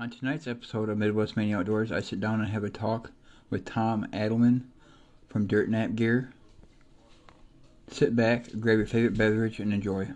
[0.00, 3.10] On tonight's episode of Midwest Mania Outdoors, I sit down and have a talk
[3.50, 4.66] with Tom Addlemen
[5.28, 6.32] from DirtNap Gear.
[7.90, 10.08] Sit back, grab your favorite beverage, and enjoy.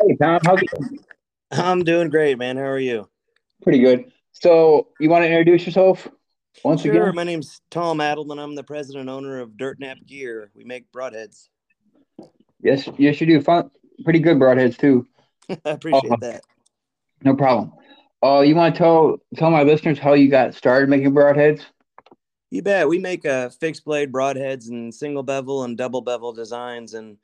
[0.00, 0.98] Hey Tom, how's it going?
[1.50, 2.56] I'm doing great, man.
[2.56, 3.08] How are you?
[3.60, 4.12] Pretty good.
[4.30, 6.06] So you want to introduce yourself
[6.62, 6.92] once Sure.
[6.92, 7.14] again?
[7.16, 8.38] My name's Tom Addlemen.
[8.38, 10.52] I'm the president and owner of DirtNap Gear.
[10.54, 11.48] We make broadheads.
[12.62, 13.40] Yes, yes, you do.
[13.40, 13.68] Fun,
[14.04, 15.08] pretty good broadheads too.
[15.50, 16.16] I appreciate Oh.
[16.20, 16.42] that.
[17.24, 17.72] No problem.
[18.24, 21.62] Uh, you want to tell tell my listeners how you got started making broadheads?
[22.50, 22.88] You bet.
[22.88, 26.94] We make uh, fixed blade broadheads and single bevel and double bevel designs.
[26.94, 27.18] And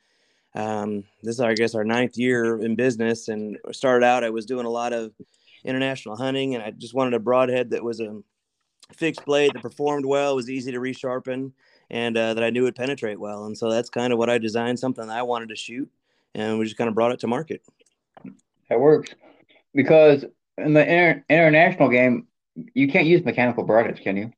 [0.55, 3.28] um, this is, I guess, our ninth year in business.
[3.28, 5.12] And started out, I was doing a lot of
[5.65, 8.20] international hunting, and I just wanted a broadhead that was a
[8.92, 11.53] fixed blade that performed well, was easy to resharpen,
[11.89, 13.47] and uh, that I knew would penetrate well.
[13.47, 15.89] And so that's kind of what I designed, something that I wanted to shoot,
[16.34, 17.62] and we just kind of brought it to market.
[18.69, 19.14] That works
[19.75, 20.25] because
[20.60, 22.27] in the inter- international game,
[22.74, 24.33] you can't use mechanical broadheads, can you?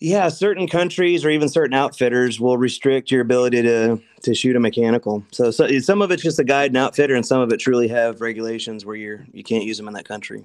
[0.00, 4.60] Yeah, certain countries or even certain outfitters will restrict your ability to to shoot a
[4.60, 5.24] mechanical.
[5.30, 7.88] So, so some of it's just a guide and outfitter, and some of it truly
[7.88, 10.44] have regulations where you're you can't use them in that country.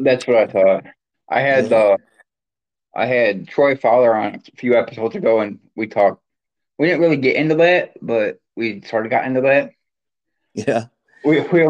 [0.00, 0.84] That's what I thought.
[1.28, 1.96] I had uh,
[2.94, 6.22] I had Troy Fowler on a few episodes ago, and we talked.
[6.78, 9.70] We didn't really get into that, but we sort of got into that.
[10.54, 10.86] Yeah,
[11.24, 11.66] we, we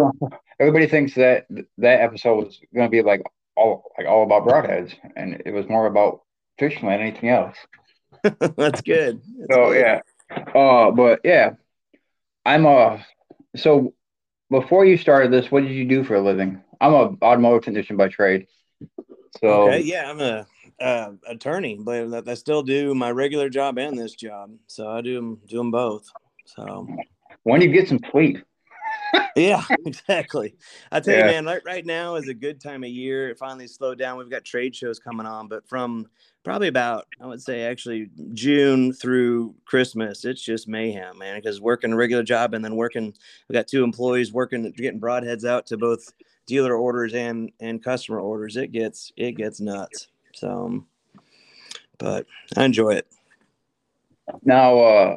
[0.61, 1.47] everybody thinks that
[1.79, 3.23] that episode was going to be like
[3.57, 6.23] all like all about broadheads, and it was more about
[6.59, 7.57] fishing than anything else.
[8.57, 9.21] that's good.
[9.39, 9.75] That's So good.
[9.75, 10.01] yeah,
[10.55, 11.53] uh, but yeah,
[12.45, 12.99] I'm uh
[13.57, 13.95] so
[14.51, 16.63] before you started this, what did you do for a living?
[16.81, 18.47] I'm a automotive technician by trade.
[19.43, 20.47] So Okay, yeah, I'm a
[20.81, 25.15] uh, attorney, but I still do my regular job and this job, so I do
[25.15, 26.05] them do them both.
[26.45, 26.89] So
[27.45, 28.39] when do you get some sleep?
[29.37, 30.55] Yeah, exactly.
[30.91, 31.21] I tell Yeah.
[31.21, 33.31] you, man, right, right now is a good time of year.
[33.31, 34.19] It finally slowed down.
[34.19, 36.07] We've got trade shows coming on, but from
[36.45, 41.37] probably about, I would say, actually June through Christmas, it's just mayhem, man.
[41.37, 43.15] Because working a regular job and then working,
[43.49, 46.13] we've got two employees working, getting broadheads out to both
[46.47, 48.57] dealer orders and and customer orders.
[48.57, 50.09] It gets it gets nuts.
[50.35, 50.85] So,
[51.99, 52.27] but
[52.57, 53.07] I enjoy it.
[54.43, 55.17] Now, uh,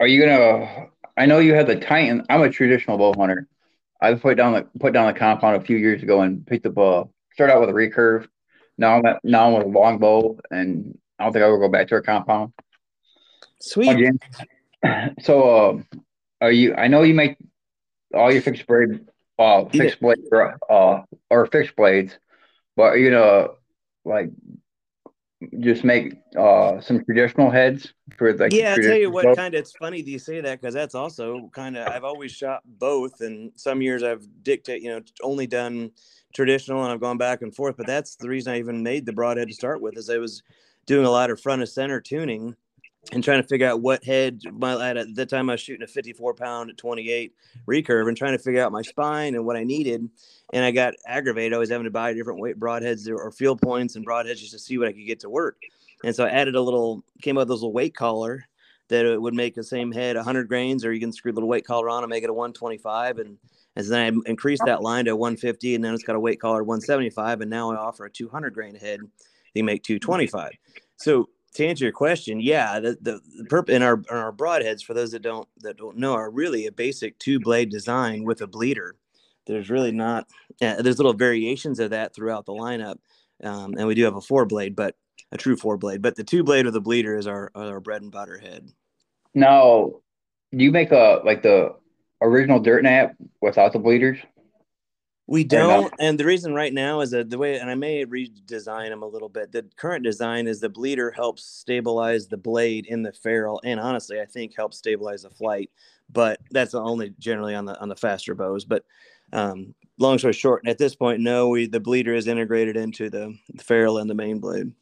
[0.00, 0.88] are you gonna?
[1.16, 2.24] I know you have the Titan.
[2.28, 3.48] I'm a traditional bow hunter.
[4.00, 6.76] I put down the put down the compound a few years ago and picked up
[6.76, 8.28] a start out with a recurve.
[8.76, 11.58] Now I'm at, now I'm with a long bow, and I don't think I will
[11.58, 12.52] go back to a compound
[13.60, 13.90] Sweet.
[13.90, 14.18] again.
[15.22, 15.98] So, uh,
[16.42, 16.74] are you?
[16.74, 17.38] I know you make
[18.12, 19.06] all your fixed blade,
[19.38, 20.18] uh, fixed blade,
[20.68, 22.18] uh, or fixed blades,
[22.76, 23.48] but are you gonna
[24.04, 24.30] like
[25.60, 29.60] just make uh some traditional heads for like yeah, I tell you what, kind of
[29.60, 33.20] it's funny that you say that because that's also kind of I've always shot both,
[33.20, 35.90] and some years I've dictate, you know, only done
[36.34, 37.76] traditional, and I've gone back and forth.
[37.76, 40.42] But that's the reason I even made the broadhead to start with, is I was
[40.86, 42.56] doing a lot of front of center tuning
[43.12, 45.86] and trying to figure out what head my at the time I was shooting a
[45.86, 47.34] 54 pound at 28
[47.66, 50.08] recurve and trying to figure out my spine and what I needed.
[50.52, 54.06] And I got aggravated always having to buy different weight broadheads or field points and
[54.06, 55.60] broadheads just to see what I could get to work.
[56.04, 58.44] And so I added a little, came up with this little weight collar
[58.88, 61.48] that it would make the same head 100 grains, or you can screw a little
[61.48, 63.18] weight collar on and make it a 125.
[63.18, 63.38] And
[63.76, 66.62] as then I increased that line to 150, and then it's got a weight collar
[66.62, 69.00] 175, and now I offer a 200 grain head.
[69.54, 70.52] You make 225.
[70.96, 74.84] So to answer your question, yeah, the the, the perp in our in our broadheads
[74.84, 78.40] for those that don't that don't know are really a basic two blade design with
[78.40, 78.96] a bleeder.
[79.46, 80.28] There's really not
[80.60, 82.98] uh, there's little variations of that throughout the lineup,
[83.42, 84.96] um, and we do have a four blade, but
[85.32, 86.02] a true four blade.
[86.02, 88.68] But the two blade with the bleeder is our our bread and butter head.
[89.34, 89.92] Now,
[90.52, 91.74] do you make a like the
[92.20, 94.18] original dirt nap without the bleeders?
[95.26, 98.90] We don't, and the reason right now is that the way, and I may redesign
[98.90, 99.52] them a little bit.
[99.52, 104.20] The current design is the bleeder helps stabilize the blade in the ferrule, and honestly,
[104.20, 105.70] I think helps stabilize the flight.
[106.12, 108.66] But that's only generally on the on the faster bows.
[108.66, 108.84] But
[109.32, 113.34] um, long story short, at this point, no, we the bleeder is integrated into the,
[113.54, 114.72] the ferrule and the main blade.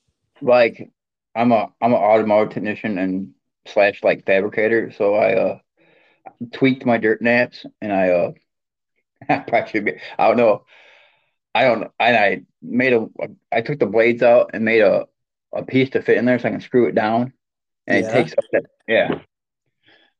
[0.40, 0.90] Like,
[1.36, 3.32] I'm a I'm an automotive technician and
[3.68, 5.58] slash like fabricator, so I uh
[6.52, 8.32] tweaked my dirt naps and I uh I
[9.48, 10.64] probably I don't know
[11.54, 13.06] I don't and I made a
[13.50, 15.06] I took the blades out and made a
[15.54, 17.32] a piece to fit in there so I can screw it down
[17.86, 18.08] and Yeah.
[18.08, 19.18] it takes up that yeah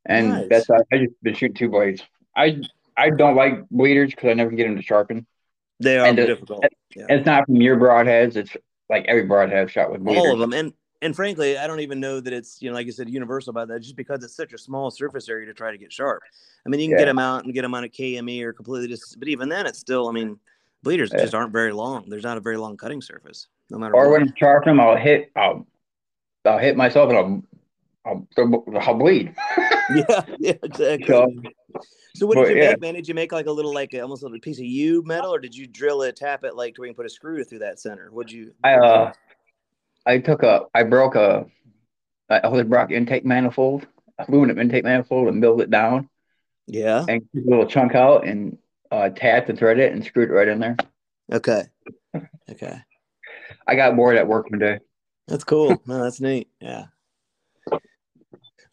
[0.04, 0.46] and Nice.
[0.50, 2.02] that's I I just been shooting two blades
[2.37, 2.60] I
[2.96, 5.26] I don't like bleeders because I never get them to sharpen
[5.81, 6.64] They are And difficult.
[6.94, 7.06] Yeah.
[7.08, 8.37] It's not from your broadheads.
[8.37, 8.54] It's
[8.90, 10.22] like every broadhead shot with bleeders.
[10.25, 10.72] all of them and
[11.02, 13.69] and frankly i don't even know that it's you know like you said universal about
[13.69, 16.22] that just because it's such a small surface area to try to get sharp
[16.64, 18.88] i mean you can get them out and get them on a KME or completely
[18.88, 20.38] just but even then it's still i mean
[20.82, 21.20] Bleeders Yeah.
[21.20, 22.08] just aren't very long.
[22.08, 24.12] There's not a very long cutting surface, no matter Or what.
[24.12, 25.66] when I'm sharpening them, I'll hit, I'll,
[26.44, 27.19] I'll hit myself and
[28.04, 29.32] I'll, I'll, I'll bleed.
[29.58, 31.06] yeah, yeah, exactly.
[31.06, 31.32] So,
[32.14, 32.70] So what did you yeah.
[32.70, 32.94] make, man?
[32.94, 35.54] Did you make like a little, like almost a piece of U metal, or did
[35.54, 37.78] you drill it, tap it, like to where you can put a screw through that
[37.78, 38.10] center?
[38.10, 38.52] What'd you?
[38.64, 39.12] I, uh,
[40.06, 41.46] I took a, I broke a,
[42.28, 43.87] a Edelbrock intake manifold,
[44.19, 46.08] aluminum intake manifold, and milled it down
[46.66, 47.04] yeah.
[47.08, 48.58] and took a little chunk out and
[48.90, 50.76] uh, tapped and threaded it and screwed it right in there.
[51.32, 51.64] Okay.
[52.50, 52.76] Okay.
[53.66, 54.78] I got bored at work one day.
[55.26, 55.81] That's cool.
[55.87, 56.49] No, that's neat.
[56.60, 56.87] Yeah.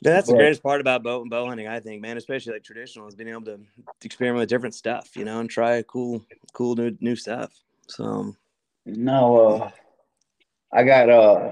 [0.01, 2.17] That's the greatest part about bow and bow hunting, I think, man.
[2.17, 3.59] Especially like traditional, is being able to
[4.03, 7.53] experiment with different stuff, you know, and try cool, cool new new stuff.
[7.87, 8.35] So
[8.85, 9.71] No, uh,
[10.71, 11.51] I got uh,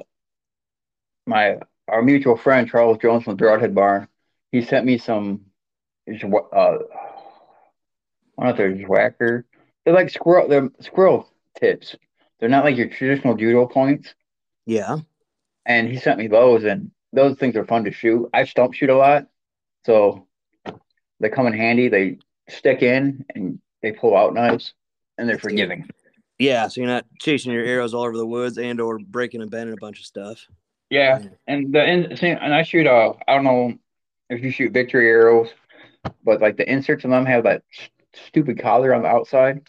[1.25, 4.07] my our mutual friend Charles Jones from the Broadhead Barn.
[4.51, 5.41] He sent me some,
[6.07, 6.79] uh, I don't
[8.39, 9.45] know if they're whacker.
[9.83, 10.47] They're like squirrel.
[10.47, 11.29] They're squirrel
[11.59, 11.95] tips.
[12.39, 14.13] They're not like your traditional judo points.
[14.65, 14.97] yeah,
[15.65, 18.29] And he sent me those, and those things are fun to shoot.
[18.33, 19.27] I stump shoot a lot,
[19.85, 20.27] so
[21.19, 21.87] they come in handy.
[21.89, 22.17] They
[22.49, 24.73] stick in and they pull out nice,
[25.17, 25.89] and they're forgiving.
[26.39, 26.67] Yeah.
[26.67, 29.73] So you're not chasing your arrows all over the woods and or breaking and bending
[29.73, 30.45] a bunch of stuff.
[30.89, 33.73] Yeah, and the and I shoot uh I don't know
[34.29, 35.49] if you shoot victory arrows,
[36.23, 37.63] but like the inserts on them have that
[38.13, 39.67] stupid collar on the outside.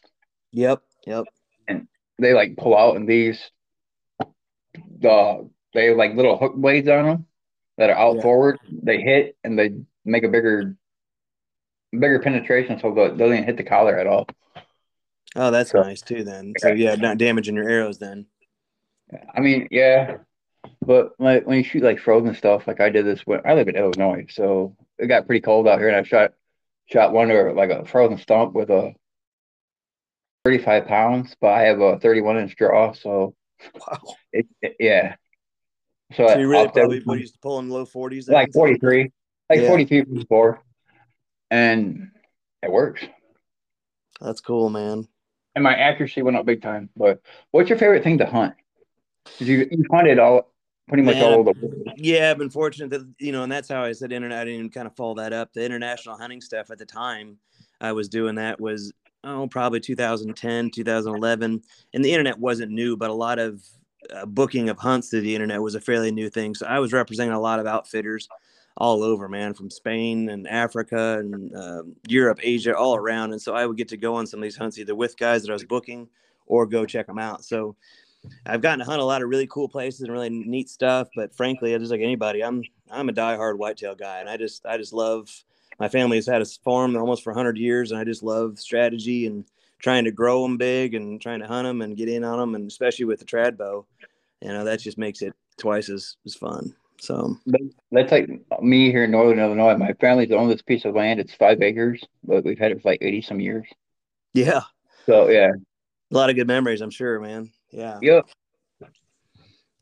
[0.53, 0.83] Yep.
[1.07, 1.25] Yep.
[1.67, 1.89] And
[2.19, 3.51] they like pull out, and these
[5.01, 7.27] the they have like little hook blades on them
[7.77, 8.23] that are out Yeah.
[8.23, 8.59] forward.
[8.71, 9.73] They hit and they
[10.05, 10.77] make a bigger
[11.93, 14.27] bigger penetration, so don't even hit the collar at all.
[15.39, 16.25] Oh, that's So- nice too.
[16.25, 17.99] Then, so yeah, not damaging your arrows.
[17.99, 18.27] Then,
[19.35, 20.19] I mean, yeah,
[20.85, 23.69] but like when you shoot like frozen stuff, like I did this when I live
[23.69, 26.33] in Illinois, so it got pretty cold out here, and I shot
[26.87, 28.93] shot one or like a frozen stump with a
[30.45, 33.35] 35 pounds, but I have a 31 inch draw, so
[33.75, 33.99] wow.
[34.33, 35.15] it, it- yeah.
[36.15, 38.29] So, So you really probably what used to pull in low forties.
[38.31, 39.11] like 43,
[39.51, 39.69] like Yeah.
[39.69, 40.63] 43 before,
[41.51, 42.11] and
[42.63, 43.05] it works.
[44.19, 45.07] That's cool, man.
[45.59, 46.89] And my accuracy went up big time.
[46.97, 47.21] But
[47.51, 48.55] what's your favorite thing to hunt?
[49.39, 50.53] you you hunted all
[50.87, 51.91] pretty much all over the world.
[51.97, 54.39] Yeah, I've been fortunate that you know, and that's how I said internet.
[54.39, 55.53] I didn't even kind of follow that up.
[55.53, 57.39] The international hunting stuff at the time
[57.81, 58.93] I was doing that was
[59.25, 61.61] oh probably 2010, 2011,
[61.93, 63.61] and the internet wasn't new, but a lot of
[64.15, 66.55] uh, booking of hunts through the internet was a fairly new thing.
[66.55, 68.29] So I was representing a lot of outfitters
[68.79, 73.33] all over, man, from Spain and Africa and uh, Europe, Asia, all around.
[73.33, 75.43] And so I would get to go on some of these hunts either with guys
[75.43, 76.09] that I was booking
[76.47, 77.45] or go check them out.
[77.45, 77.77] So
[78.47, 81.09] I've gotten to hunt a lot of really cool places and really neat stuff.
[81.15, 84.65] But frankly, I just like anybody, I'm I'm a diehard whitetail guy, and I just
[84.65, 85.29] I just love.
[85.81, 89.27] My family has had a farm almost for 100 years, and I just love strategy
[89.27, 89.45] and
[89.79, 92.55] trying to grow them big and trying to hunt them and get in on them,
[92.57, 93.87] and especially with the trad bow,
[94.41, 96.75] you know that just makes it twice as, as fun.
[97.01, 97.37] So
[97.93, 98.29] That's like
[98.61, 99.77] me here in Northern Illinois.
[99.77, 101.21] My family's owned this piece of land.
[101.21, 103.67] It's five acres, but we've had it for like 80 some years.
[104.35, 104.63] yeah,
[105.07, 105.53] So yeah,
[106.11, 107.51] a lot of good memories, I'm sure, man.
[107.71, 107.99] Yeah.
[108.03, 108.29] yep.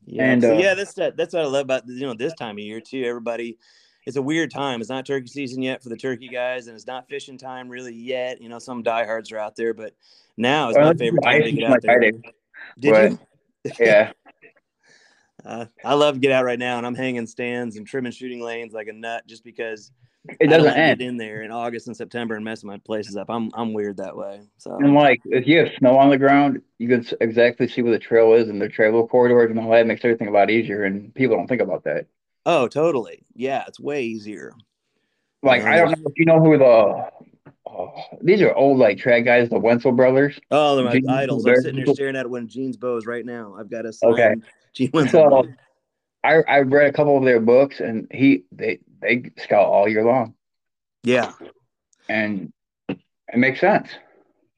[0.05, 2.33] Yeah, And, so uh, yeah, that's that, that's what I love about you know this
[2.33, 3.03] time of year too.
[3.03, 3.57] Everybody,
[4.05, 4.79] it's a weird time.
[4.79, 7.93] It's not turkey season yet for the turkey guys, and it's not fishing time really
[7.93, 8.41] yet.
[8.41, 9.93] You know, some diehards are out there, but
[10.37, 11.99] now is my favorite time to get out there.
[12.79, 13.11] Did Right.
[13.11, 13.71] you?
[13.79, 14.11] Yeah.
[15.45, 18.41] Uh, I love to get out right now, and I'm hanging stands and trimming shooting
[18.41, 19.91] lanes like a nut, just because
[20.39, 20.99] It doesn't end.
[20.99, 23.29] get in there in August and September and messing my places up.
[23.29, 24.41] I'm I'm weird that way.
[24.57, 27.93] So And like, if you have snow on the ground, you can exactly see where
[27.93, 30.83] the trail is and the travel corridors and all that makes everything a lot easier.
[30.83, 32.07] And people don't think about that.
[32.45, 33.23] oh, totally.
[33.35, 34.53] Yeah, it's way easier.
[35.43, 37.09] Like, I don't know if you know who the
[37.67, 40.39] oh, these are old like trad guys, the Wensel brothers.
[40.51, 41.45] Oh, they're my Gene idols.
[41.45, 43.55] I'm sitting there staring at one of Gene's bows right now.
[43.59, 44.35] I've got a signed Okay.
[44.73, 45.11] Gene Wensel.
[45.11, 45.47] So
[46.23, 50.03] I I read a couple of their books and he they they scout all year
[50.03, 50.33] long
[51.07, 51.31] yeah,
[52.09, 52.51] and
[52.89, 53.87] it makes sense.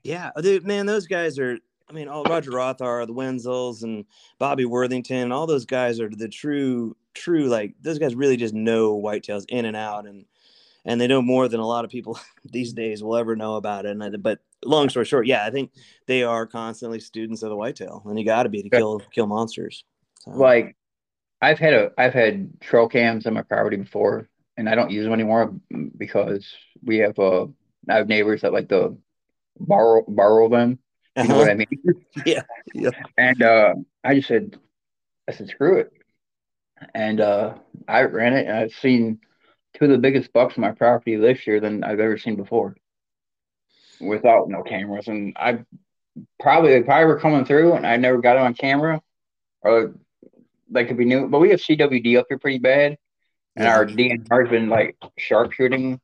[0.03, 1.57] yeah, oh, dude, man, those guys are.
[1.87, 4.05] I mean, all Roger Rothhaar, the Wensels, and
[4.37, 7.45] Bobby Worthington, all those guys are the true, true.
[7.45, 10.25] Like those guys really just know whitetails in and out, and
[10.85, 13.85] and they know more than a lot of people these days will ever know about
[13.85, 13.91] it.
[13.91, 15.71] And I, but long story short, yeah, I think
[16.07, 19.27] they are constantly students of the whitetail, and you got to be to kill kill
[19.27, 19.83] monsters.
[20.21, 20.75] So, Like
[21.41, 25.05] I've had a I've had trail cams on my property before and I don't use
[25.05, 25.55] them anymore
[25.97, 27.45] because we have uh
[27.89, 28.97] I have neighbors that like to
[29.59, 30.79] borrow borrow them.
[31.15, 31.39] You know uh-huh.
[31.39, 31.67] what I mean?
[32.25, 32.43] Yeah,
[32.73, 32.89] yeah.
[33.17, 34.57] And uh I just said
[35.27, 35.93] I said screw it.
[36.93, 37.55] And uh
[37.87, 39.19] I ran it and I've seen
[39.75, 42.75] two of the biggest bucks on my property this year than I've ever seen before.
[44.01, 45.65] Without no cameras and I
[46.39, 49.01] probably they probably were coming through, and I never got it on camera,
[49.61, 49.95] or
[50.69, 51.27] they could be new.
[51.27, 52.97] But we have CWD up here pretty bad,
[53.55, 55.99] and our DNR's been like sharpshooting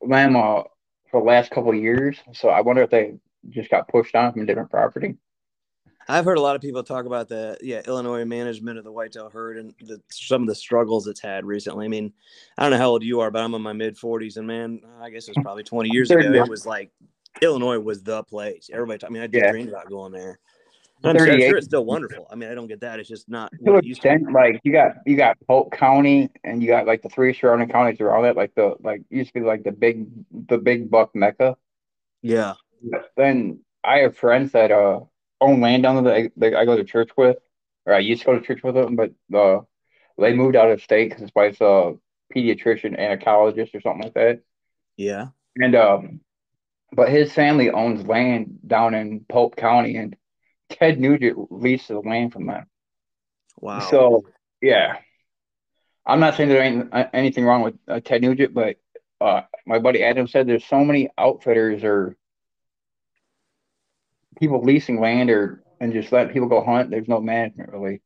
[0.00, 0.62] them uh,
[1.10, 2.18] for the last couple of years.
[2.32, 3.14] So I wonder if they
[3.50, 5.16] just got pushed on from a different property.
[6.08, 9.30] I've heard a lot of people talk about the yeah Illinois management of the whitetail
[9.30, 11.86] herd and the, some of the struggles it's had recently.
[11.86, 12.12] I mean,
[12.58, 14.80] I don't know how old you are, but I'm in my mid 40s, and man,
[15.00, 16.32] I guess it was probably 20 years ago.
[16.32, 16.90] It was like
[17.40, 18.70] Illinois was the place.
[18.72, 19.50] Everybody, I mean, I just Yeah.
[19.50, 20.38] dreamed about going there.
[21.04, 22.28] I'm, sure, I'm sure it's still wonderful.
[22.30, 23.00] I mean, I don't get that.
[23.00, 23.90] It's just not To what an to.
[23.90, 27.68] extent, like you got you got Pike County and you got like the three surrounding
[27.68, 30.06] counties around it, like the like used to be like the big
[30.48, 31.56] the big buck mecca.
[32.22, 32.54] Yeah,
[33.16, 35.00] Then I have friends that uh
[35.42, 37.38] own land down there that I, that I go to church with,
[37.86, 39.60] or I used to go to church with them, but uh
[40.18, 41.94] they moved out of state because his wife's a
[42.34, 44.40] pediatrician and a ecologist or something like that.
[44.96, 45.28] yeah.
[45.56, 46.20] And um,
[46.92, 50.16] but his family owns land down in Pike County, and
[50.70, 52.66] Ted Nugent leased the land from them.
[53.60, 53.80] Wow.
[53.80, 54.24] So
[54.60, 54.98] yeah,
[56.06, 58.76] I'm not saying there ain't uh, anything wrong with uh, Ted Nugent, but
[59.20, 62.16] uh, my buddy Adam said there's so many outfitters or
[64.38, 66.90] people leasing land or and just letting people go hunt.
[66.90, 68.00] There's no management really.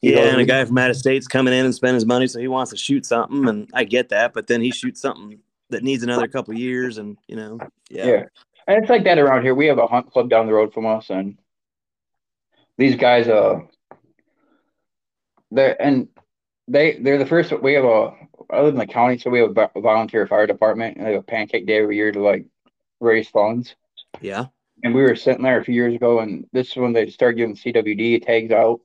[0.00, 2.06] He yeah, goes, and a guy from out of state's coming in and spending his
[2.06, 4.32] money, so he wants to shoot something, and I get that.
[4.32, 5.40] But then he shoots something
[5.70, 7.58] that needs another couple years, and you know,
[7.90, 8.24] yeah, Yeah.
[8.68, 9.54] And it's like that around here.
[9.54, 11.38] We have a hunt club down the road from us, and
[12.76, 13.60] these guys, uh,
[15.50, 16.08] they're and
[16.68, 17.52] they they're the first.
[17.60, 18.12] We have a
[18.50, 21.20] I live in the county, so we have a volunteer fire department, and they have
[21.20, 22.46] a pancake day every year to like
[23.00, 23.74] raise funds.
[24.20, 24.46] yeah,
[24.82, 27.36] And we were sitting there a few years ago, and this is when they started
[27.36, 28.80] giving CWD tags out,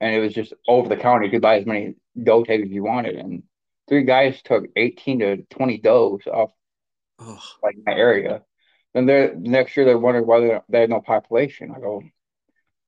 [0.00, 1.24] and it was just over the counter.
[1.24, 3.42] You could buy as many doe tags as you wanted, and
[3.88, 6.52] three guys took eighteen to twenty does off
[7.18, 8.42] oh, like my area.
[8.94, 11.74] Then they're next year they're wondering why they they have no population.
[11.76, 12.02] I go,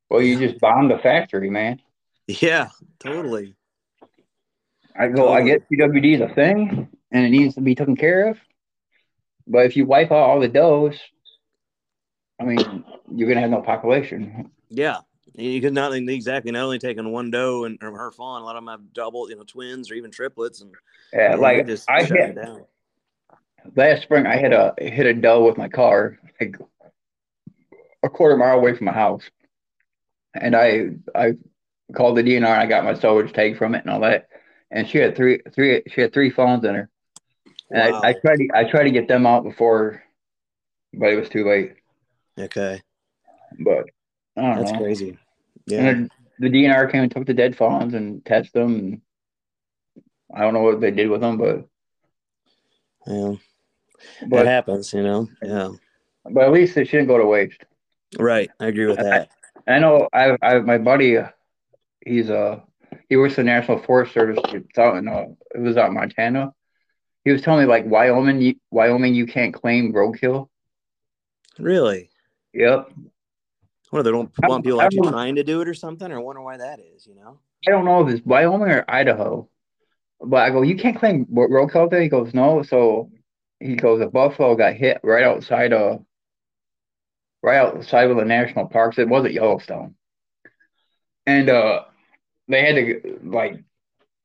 [0.09, 1.81] well, you just bombed the factory, man.
[2.27, 2.69] yeah,
[2.99, 3.55] totally.
[4.99, 8.29] I go, I get CWD is a thing and it needs to be taken care
[8.29, 8.39] of,
[9.47, 10.99] but if you wipe out all the does,
[12.41, 14.51] I mean, you're gonna have no population.
[14.71, 14.99] Yeah,
[15.35, 18.41] you could not exactly not only taking one doe and or her fawn.
[18.41, 20.75] A lot of them have double, you know, twins or even triplets, and
[21.13, 22.65] Yeah, like just I hit down.
[23.77, 26.57] last spring, I hit a hit a doe with my car, like
[28.03, 29.23] a quarter mile away from my house,
[30.35, 31.33] and I I
[31.95, 34.29] called the DNR and I got my storage tag from it and all that,
[34.71, 36.91] and she had three three she had three fawns in her,
[37.71, 38.01] and Wow.
[38.03, 40.03] I, I tried to I tried to get them out before,
[40.95, 41.75] but it was too late.
[42.45, 42.81] Okay,
[43.61, 43.91] But
[44.37, 44.79] I don't that's know.
[44.79, 45.19] crazy.
[45.67, 48.77] Yeah, And the DNR came and took the dead fawns and tested them.
[48.77, 49.03] And
[50.35, 51.67] I don't know what they did with them, but
[53.07, 53.35] yeah,
[54.29, 54.93] but, happens.
[54.93, 55.71] You know, yeah,
[56.25, 57.63] but at least it shouldn't go to waste.
[58.19, 58.51] right.
[58.59, 59.31] I agree with that.
[59.67, 61.29] I know I I my buddy, uh,
[62.05, 62.61] he's uh
[63.09, 64.39] he works for the National Forest Service.
[64.49, 66.53] It's out in uh, it was out in Montana.
[67.25, 70.49] He was telling me like Wyoming, you, Wyoming, you can't claim roadkill.
[71.59, 72.11] Really,
[72.52, 72.90] Yep.
[73.90, 76.42] what they don't want people actually trying to do it or something, or I wonder
[76.42, 77.07] why that is.
[77.07, 79.49] You know, I don't know if it's Wyoming or Idaho,
[80.21, 82.02] but I go, you can't claim ro- roadkill there.
[82.02, 82.62] He goes, no.
[82.62, 83.11] So
[83.61, 86.04] he goes, a buffalo got hit right outside of,
[87.42, 88.99] right outside of the national parks.
[88.99, 89.95] It wasn't Yellowstone,
[91.26, 91.85] and uh,
[92.49, 93.62] they had to like,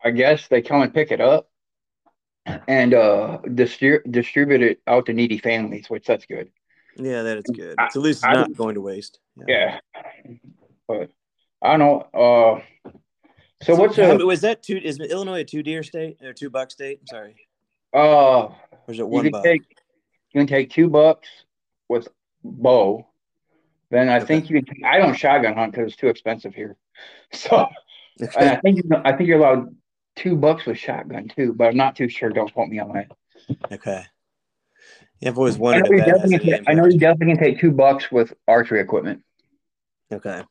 [0.03, 1.49] I guess they come and pick it up
[2.67, 6.51] and uh distri- distribute it out to needy families, which that's good.
[6.97, 7.75] Yeah, that is good.
[7.79, 9.19] It's at least I- not going to waste.
[9.47, 9.79] Yeah,
[10.87, 11.09] but
[11.61, 12.61] I don't know.
[12.83, 12.91] Uh,
[13.63, 14.77] so, what's how- a was that two?
[14.77, 16.99] Is Illinois a two deer state or two buck state?
[17.01, 17.47] I'm sorry,
[17.93, 17.97] uh?
[18.47, 18.55] or
[18.89, 19.43] is it You one can buck?
[19.43, 19.61] take
[20.31, 21.27] you can take two bucks
[21.89, 22.07] with
[22.43, 23.07] bow.
[23.91, 24.25] Then I Okay.
[24.25, 24.83] think you can.
[24.83, 26.75] I don't shotgun hunt because it's too expensive here.
[27.33, 27.67] So
[28.37, 29.75] and I think you, I think you're allowed
[30.15, 32.29] two bucks with shotgun too, but I'm not too sure.
[32.29, 33.11] Don't quote me on that.
[33.73, 34.05] okay.
[35.19, 37.59] Yeah, I've always I wondered know, if you definitely I know you definitely can take
[37.59, 39.23] two bucks with archery equipment.
[40.11, 40.43] Okay.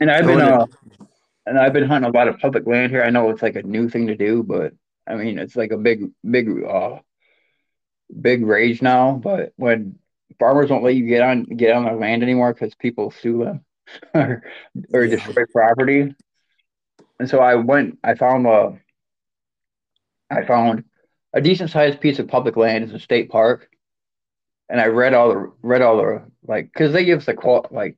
[0.00, 0.66] And I've I been uh,
[1.46, 3.02] and I've been hunting a lot of public land here.
[3.02, 4.72] I know it's like a new thing to do, but
[5.06, 6.98] I mean it's like a big, big, uh,
[8.20, 9.12] big rage now.
[9.12, 9.98] But when
[10.38, 13.64] farmers won't let you get on get on their land anymore because people sue them
[14.14, 14.42] or
[14.92, 15.16] or Yeah.
[15.16, 16.14] destroy property,
[17.18, 17.98] and so I went.
[18.02, 18.78] I found a.
[20.30, 20.84] I found
[21.32, 22.84] a decent sized piece of public land.
[22.84, 23.68] is a state park,
[24.68, 27.66] and I read all the read all the like because they give us the qual
[27.70, 27.96] like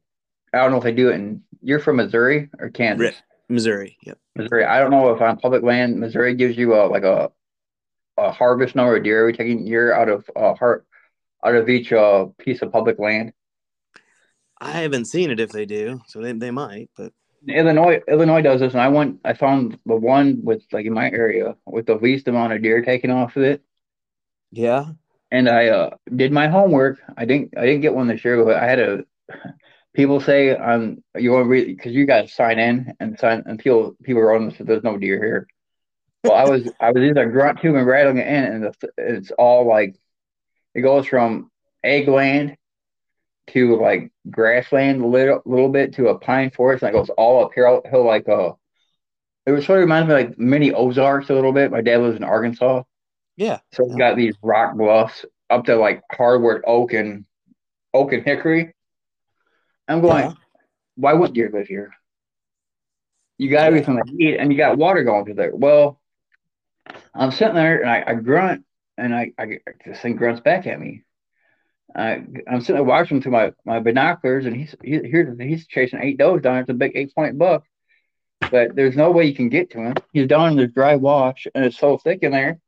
[0.52, 1.42] I don't know if they do it in.
[1.62, 3.06] You're from Missouri or Kansas?
[3.06, 3.14] Ri-
[3.48, 3.96] Missouri.
[4.02, 4.18] Yep.
[4.36, 4.64] Missouri.
[4.64, 7.30] I don't know if on public land, Missouri gives you a like a
[8.16, 10.86] a harvest number of deer every taking year out of uh, heart
[11.44, 13.32] out of each uh, piece of public land.
[14.60, 17.12] I haven't seen it if they do, so they, they might, but
[17.48, 19.20] Illinois Illinois does this, and I went.
[19.24, 22.82] I found the one with like in my area with the least amount of deer
[22.82, 23.62] taken off of it,
[24.50, 24.86] yeah.
[25.30, 26.98] and I uh, did my homework.
[27.16, 27.54] I didn't.
[27.56, 29.04] I didn't get one this year, but I had a.
[29.94, 33.94] People say um you want because you got to sign in and sign and people
[34.02, 34.56] people are on this.
[34.58, 35.46] There's no deer here.
[36.24, 39.30] Well, I was I was either grunt tube and rattling it in, and the, it's
[39.30, 39.94] all like
[40.74, 41.50] it goes from
[41.84, 42.56] egg land
[43.48, 47.44] to like grassland a little, little bit to a pine forest, and it goes all
[47.44, 48.52] up uphill hill like uh
[49.46, 51.70] it was sort of reminds me of like mini Ozarks a little bit.
[51.70, 52.82] My dad lives in Arkansas,
[53.36, 53.58] Yeah.
[53.72, 57.26] so we got these rock bluffs up to like hardwood oak and
[57.92, 58.74] oak and hickory.
[59.86, 60.32] I'm going, Yeah.
[60.96, 61.92] why wouldn't deer live here?
[63.36, 65.54] You got everything they need, and you got water going through there.
[65.54, 66.00] Well,
[67.12, 68.64] I'm sitting there and I, I grunt,
[68.96, 71.02] and I, I this thing grunts back at me.
[71.94, 76.02] I, I'm sitting there watching through my, my binoculars, and he's he, here he's chasing
[76.02, 76.58] eight does down.
[76.58, 77.64] It's a big eight point buck,
[78.50, 79.94] but there's no way you can get to him.
[80.12, 82.58] He's down in this dry wash, and it's so thick in there.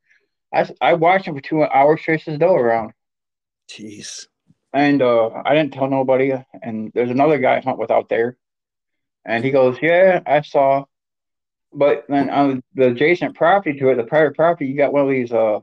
[0.54, 2.92] I, I watched him for two hours chase his doe around.
[3.68, 4.26] Jeez.
[4.72, 6.32] And uh, I didn't tell nobody.
[6.62, 8.36] And there's another guy I hunt with out there.
[9.24, 10.84] And he goes, Yeah, I saw.
[11.72, 15.10] But then on the adjacent property to it, the private property, you got one of
[15.10, 15.60] these, uh,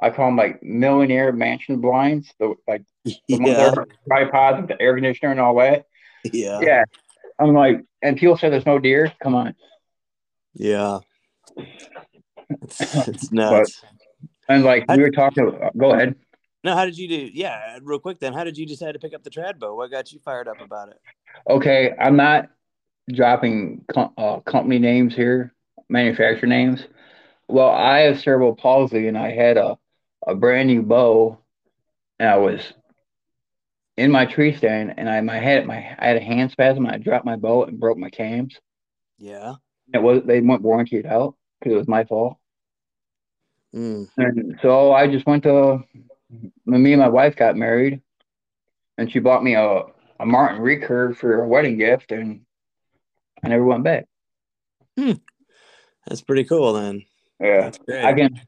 [0.00, 3.74] I call them like millionaire mansion blinds, the, like the Yeah.
[4.08, 5.84] tripods with the air conditioner and all that.
[6.32, 6.60] Yeah.
[6.60, 6.82] Yeah.
[7.38, 9.12] I'm like, and people say there's no deer.
[9.22, 9.54] Come on.
[10.54, 10.98] Yeah.
[12.62, 13.82] It's, it's nuts.
[14.48, 16.14] And like we were talking, go ahead.
[16.62, 17.30] No, how did you do?
[17.32, 18.32] Yeah, real quick then.
[18.32, 19.74] How did you decide to pick up the trad bow?
[19.74, 20.98] What got you fired up about it?
[21.48, 22.48] Okay, I'm not
[23.12, 25.54] dropping com- uh, company names here,
[25.90, 26.84] manufacturer names.
[27.48, 29.76] Well, I have cerebral palsy, and I had a,
[30.26, 31.38] a brand new bow,
[32.18, 32.72] and I was
[33.96, 36.94] in my tree stand, and I my head my I had a hand spasm, and
[36.94, 38.58] I dropped my bow and broke my cams.
[39.18, 39.54] Yeah.
[39.92, 42.38] It was they went warranted out because it was my fault,
[43.74, 44.08] Mm.
[44.16, 45.82] and so I just went to.
[46.66, 48.00] Me and my wife got married,
[48.98, 49.82] and she bought me a
[50.18, 52.40] a Martin recurve for a wedding gift, and
[53.44, 54.06] I never went back.
[54.98, 55.12] Hmm.
[56.06, 57.04] That's pretty cool then.
[57.40, 57.70] Yeah.
[57.88, 58.40] I can,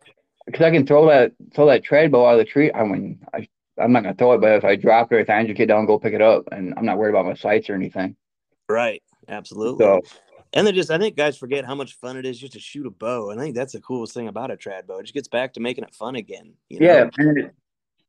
[0.46, 2.72] because I can throw that throw that bow out of the tree.
[2.72, 5.44] I mean, I I'm not gonna throw it, but if I drop it, if I
[5.44, 8.16] get down go pick it up, and I'm not worried about my sights or anything.
[8.68, 9.02] right.
[9.28, 9.85] Absolutely.
[9.85, 10.02] So
[10.52, 12.87] And they just, I think guys forget how much fun it is just to shoot
[12.87, 13.30] a bow.
[13.30, 14.98] And I think that's the coolest thing about a trad bow.
[14.98, 16.54] It just gets back to making it fun again.
[16.68, 16.87] You know?
[16.87, 17.54] yeah, and it,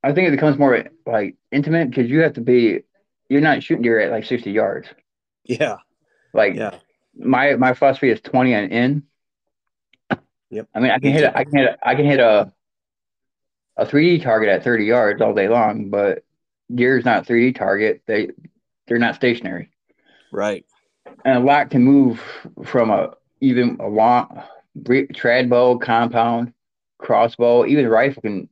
[0.03, 2.81] I think it becomes more like intimate because you have to be,
[3.29, 4.87] you're not shooting deer at like 60 yards.
[5.43, 5.77] Yeah.
[6.33, 6.77] Like Yeah.
[7.15, 9.03] my my philosophy is 20 and in.
[10.49, 10.67] Yep.
[10.73, 12.51] I mean, I can hit a, I can hit a, I can hit a
[13.75, 16.23] a 3D target at 30 yards all day long, but
[16.73, 18.01] deer's not 3D target.
[18.07, 18.29] They
[18.87, 19.69] they're not stationary.
[20.31, 20.65] Right.
[21.25, 22.21] and a lot can move
[22.65, 24.41] from a even a long
[24.77, 26.53] trad bow, compound,
[26.97, 28.49] crossbow, even rifle can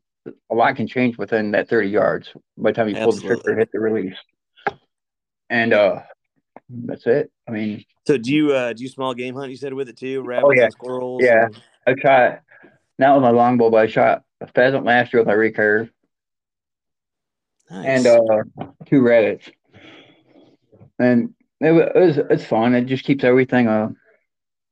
[0.50, 3.52] a lot can change within that 30 yards by the time you pull the trigger
[3.52, 4.18] and hit the release.
[5.50, 6.02] And uh
[6.70, 7.32] that's it.
[7.48, 9.52] I mean, So do you, uh, do you small game hunt?
[9.52, 10.24] You said with it too?
[10.24, 10.64] Rabbits Oh, yeah.
[10.64, 11.22] and squirrels?
[11.24, 11.46] Yeah.
[11.46, 12.42] and- I shot
[12.98, 15.90] not with my longbow, but I shot a pheasant last year with my recurve
[17.70, 18.06] Nice.
[18.06, 19.50] and uh two rabbits.
[21.00, 22.76] And it was, it was it's fun.
[22.76, 23.90] It just keeps everything uh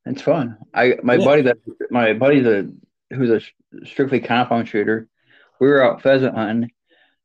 [0.06, 0.58] it's fun.
[0.74, 1.26] I my Yeah.
[1.26, 1.58] buddy that
[1.90, 2.70] my buddy's a
[3.14, 5.08] who's a strictly compound shooter.
[5.60, 6.72] We were out pheasant hunting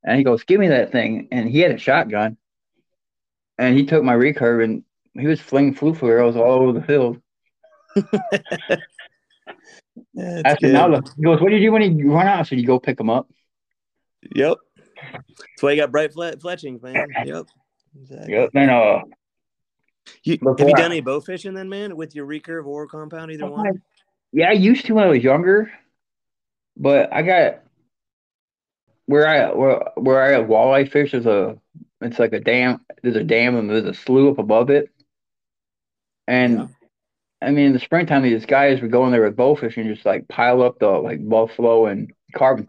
[0.05, 2.37] and he goes, Give me that thing and he had a shotgun
[3.59, 7.21] and he took my recurve and he was flinging flu arrows all over the field.
[10.15, 12.41] Yeah, I it's said, now He goes, What do you do when you run out?
[12.41, 13.29] I said, You go pick them up.
[14.35, 14.59] Yep.
[15.13, 17.07] That's why you got bright fle- fletchings, man.
[17.25, 17.47] Yep.
[18.01, 18.35] Exactly.
[18.35, 18.51] Yep.
[18.53, 19.01] Then uh
[20.25, 23.47] You, have you done any bow fishing then, man, with your recurve or compound, either
[23.47, 23.83] one?
[24.33, 25.71] Yeah, I used to when I was younger,
[26.77, 27.61] but I got
[29.07, 31.13] where I where where I have walleye fish.
[31.13, 31.59] There's a
[32.01, 32.85] it's like a dam.
[33.03, 34.91] There's a dam and there's a slough up above it.
[36.27, 36.67] And Yeah.
[37.41, 39.95] I mean, in the springtime, these guys would go in there with bow fishing, and
[39.95, 42.67] just like pile up the like buffalo and carbon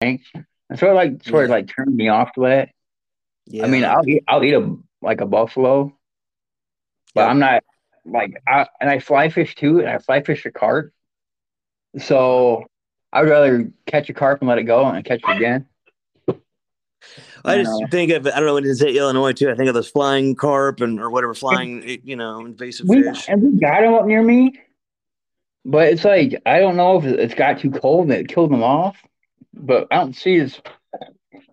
[0.00, 0.28] tanks.
[0.34, 2.70] And sort of like sort of like turned me off to that.
[3.46, 3.64] Yeah.
[3.64, 5.96] I mean, I'll eat I'll eat a like a buffalo,
[7.14, 7.30] but Yep.
[7.30, 7.64] I'm not
[8.04, 10.92] like I and I fly fish too, and I fly fish a carp.
[11.98, 12.64] So
[13.12, 15.66] I'd rather catch a carp and let it go and catch it again.
[17.44, 19.50] I just Uh, think of I don't know when it's in Illinois too.
[19.50, 23.28] I think of those flying carp and or whatever flying you know invasive We fish.
[23.28, 24.60] and we got them up near me,
[25.64, 28.62] but it's like I don't know if it's got too cold and it killed them
[28.62, 28.96] off.
[29.54, 30.60] But I don't see as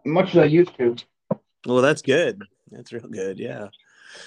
[0.05, 0.95] much as I used to.
[1.65, 2.41] Well, that's good.
[2.71, 3.39] That's real good.
[3.39, 3.67] Yeah.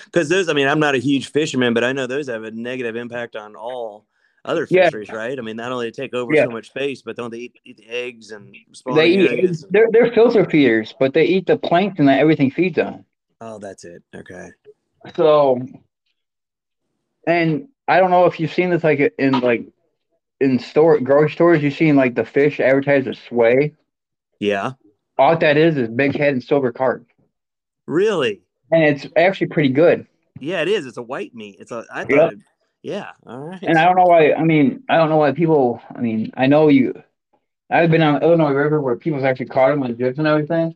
[0.05, 2.51] Because those, I mean, I'm not a huge fisherman, but I know those have a
[2.51, 4.07] negative impact on all
[4.45, 4.91] other Yeah.
[5.13, 5.39] right?
[5.39, 6.45] I mean, not only they take over Yeah.
[6.45, 8.55] so much space, but don't they eat, eat the eggs and
[8.95, 9.31] They eat.
[9.31, 9.65] areas?
[9.71, 13.05] They're they're filter feeders, but they eat the plankton that everything feeds on.
[13.41, 14.03] Oh, that's it.
[14.15, 14.51] Okay.
[15.17, 15.61] So,
[17.27, 19.67] and I don't know if you've seen this like in like
[20.41, 21.63] in store grocery stores.
[21.63, 23.75] You've seen like the fish advertised as sway.
[24.41, 24.73] Yeah.
[25.19, 27.07] All that is is big head and silver carp,
[27.87, 28.41] Really?
[28.73, 30.07] and it's actually pretty good.
[30.41, 30.87] Yeah, it is.
[30.87, 31.59] It's a white meat.
[31.61, 31.85] It's a.
[31.93, 32.33] I thought.
[32.33, 32.35] Yep.
[32.83, 33.13] Yeah.
[33.27, 33.63] All right.
[33.63, 34.33] And I don't know why.
[34.33, 35.81] I mean, I don't know why people.
[35.95, 37.03] I mean, I know you.
[37.71, 40.75] I've been on the Illinois River where people's actually caught them with jigs and everything,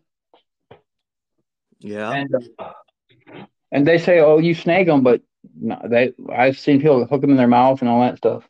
[1.80, 2.10] yeah.
[2.10, 2.72] and uh,
[3.70, 5.20] and they say, "Oh, you snag them," but
[5.60, 6.14] no, they.
[6.32, 8.48] I've seen people hook them in their mouth and all that stuff.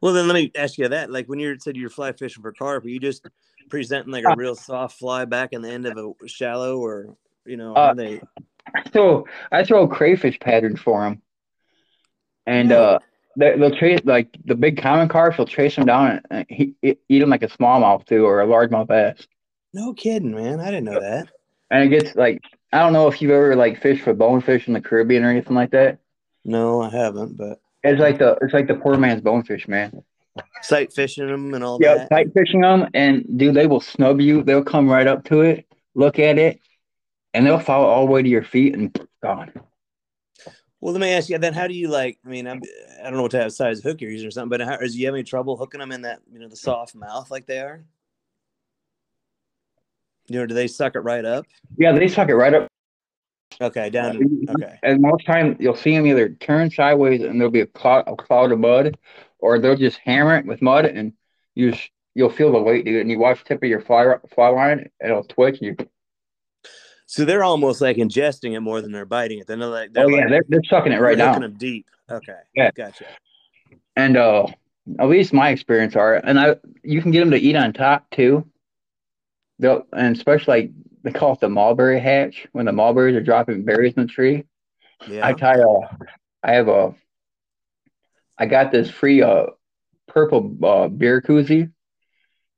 [0.00, 1.12] Well, then let me ask you that.
[1.12, 3.24] Like when you said you're fly fishing for carp, are you just
[3.70, 7.16] presenting like Uh, a real soft fly back in the end of a shallow, or
[7.46, 8.20] you know, Uh, they?
[8.92, 11.22] So I throw crayfish patterns for them,
[12.46, 12.98] and uh,
[13.36, 15.36] they, they'll chase like the big common carp.
[15.36, 16.74] They'll chase them down and, and he,
[17.08, 19.26] eat them like a smallmouth too, or a largemouth bass.
[19.72, 20.60] No kidding, man.
[20.60, 21.28] I didn't know that.
[21.70, 24.74] And it gets like I don't know if you've ever like fished for bonefish in
[24.74, 25.98] the Caribbean or anything like that.
[26.44, 27.36] No, I haven't.
[27.36, 30.02] But It's like the it's like the poor man's bonefish, man.
[30.62, 32.10] sight fishing them and all Yeah, that.
[32.10, 34.42] tight fishing them, and dude, they will snub you.
[34.42, 36.60] They'll come right up to it, look at it,
[37.32, 39.52] and they'll follow all the way to your feet and gone.
[40.82, 41.54] Well, let me ask you then.
[41.54, 42.18] How do you like?
[42.26, 42.60] I mean, I'm,
[43.00, 44.96] I don't know what type of size hook you're using or something, but how, is
[44.96, 47.60] you have any trouble hooking them in that you know the soft mouth like they
[47.60, 47.84] are?
[50.26, 51.46] You know, do they suck it right up?
[51.78, 52.66] Yeah, they suck it right up.
[53.60, 54.16] Okay, down.
[54.50, 54.76] Okay.
[54.82, 58.16] And most time you'll see them either turn sideways and there'll be a cloud, a
[58.16, 58.98] cloud of mud,
[59.38, 61.12] or they'll just hammer it with mud and
[61.54, 61.74] you
[62.16, 63.02] you'll feel the weight, dude.
[63.02, 65.60] And you watch the tip of your fly fly line, and it'll twitch.
[65.60, 65.86] And you,
[67.12, 69.46] So they're almost like ingesting it more than they're biting it.
[69.46, 71.34] They're like they're oh yeah, like, they're, they're sucking it right they're now.
[71.34, 71.84] hooking them deep.
[72.10, 72.38] Okay.
[72.54, 72.70] Yeah.
[72.74, 73.04] Gotcha.
[73.96, 74.46] And uh,
[74.98, 78.08] at least my experience are, and I you can get them to eat on top
[78.12, 78.48] too.
[79.58, 80.70] They'll and especially like
[81.02, 84.44] they call it the mulberry hatch when the mulberries are dropping berries in the tree.
[85.06, 85.26] Yeah.
[85.26, 85.96] I tie a,
[86.42, 86.94] I have a,
[88.38, 89.48] I got this free uh
[90.08, 91.70] purple uh, beer koozie,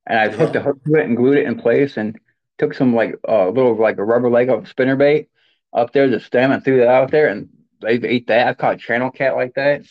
[0.07, 2.17] and I hooked a hook to it and glued it in place and
[2.65, 5.29] took some like a uh, little like a rubber leg of a spinner bait
[5.73, 7.49] up there the stem and threw that out there and
[7.81, 8.49] they ate that.
[8.49, 9.83] I caught a channel cat like that.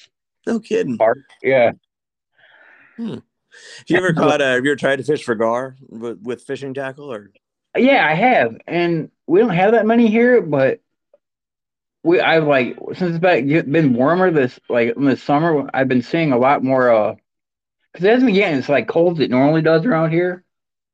[0.48, 0.98] no kidding.
[1.42, 1.74] Yeah,
[2.98, 3.22] Have
[3.88, 4.42] you ever caught?
[4.42, 7.32] Uh, have you ever tried to fish for gar with, with fishing tackle or?
[7.78, 10.80] yeah, I have, and we don't have that many here, but.
[12.06, 16.02] We I've like since it's been been warmer this like in the summer I've been
[16.02, 17.16] seeing a lot more uh
[17.94, 20.44] because it hasn't getting it's like cold as it normally does around here.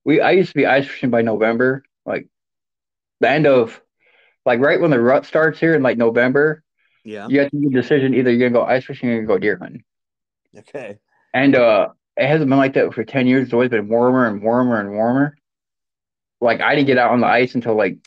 [0.06, 2.28] We I used to be ice fishing by November, like
[3.20, 3.82] the end of
[4.46, 6.64] like right when the rut starts here in like November.
[7.04, 7.28] Yeah.
[7.28, 9.38] You have to make a decision either you're gonna go ice fishing or you're gonna
[9.38, 9.84] go deer hunting.
[10.58, 10.98] Okay.
[11.34, 13.46] And uh it hasn't been like that for ten years.
[13.46, 15.38] It's always been warmer and warmer and warmer.
[16.42, 17.98] Like I didn't get out on the ice until like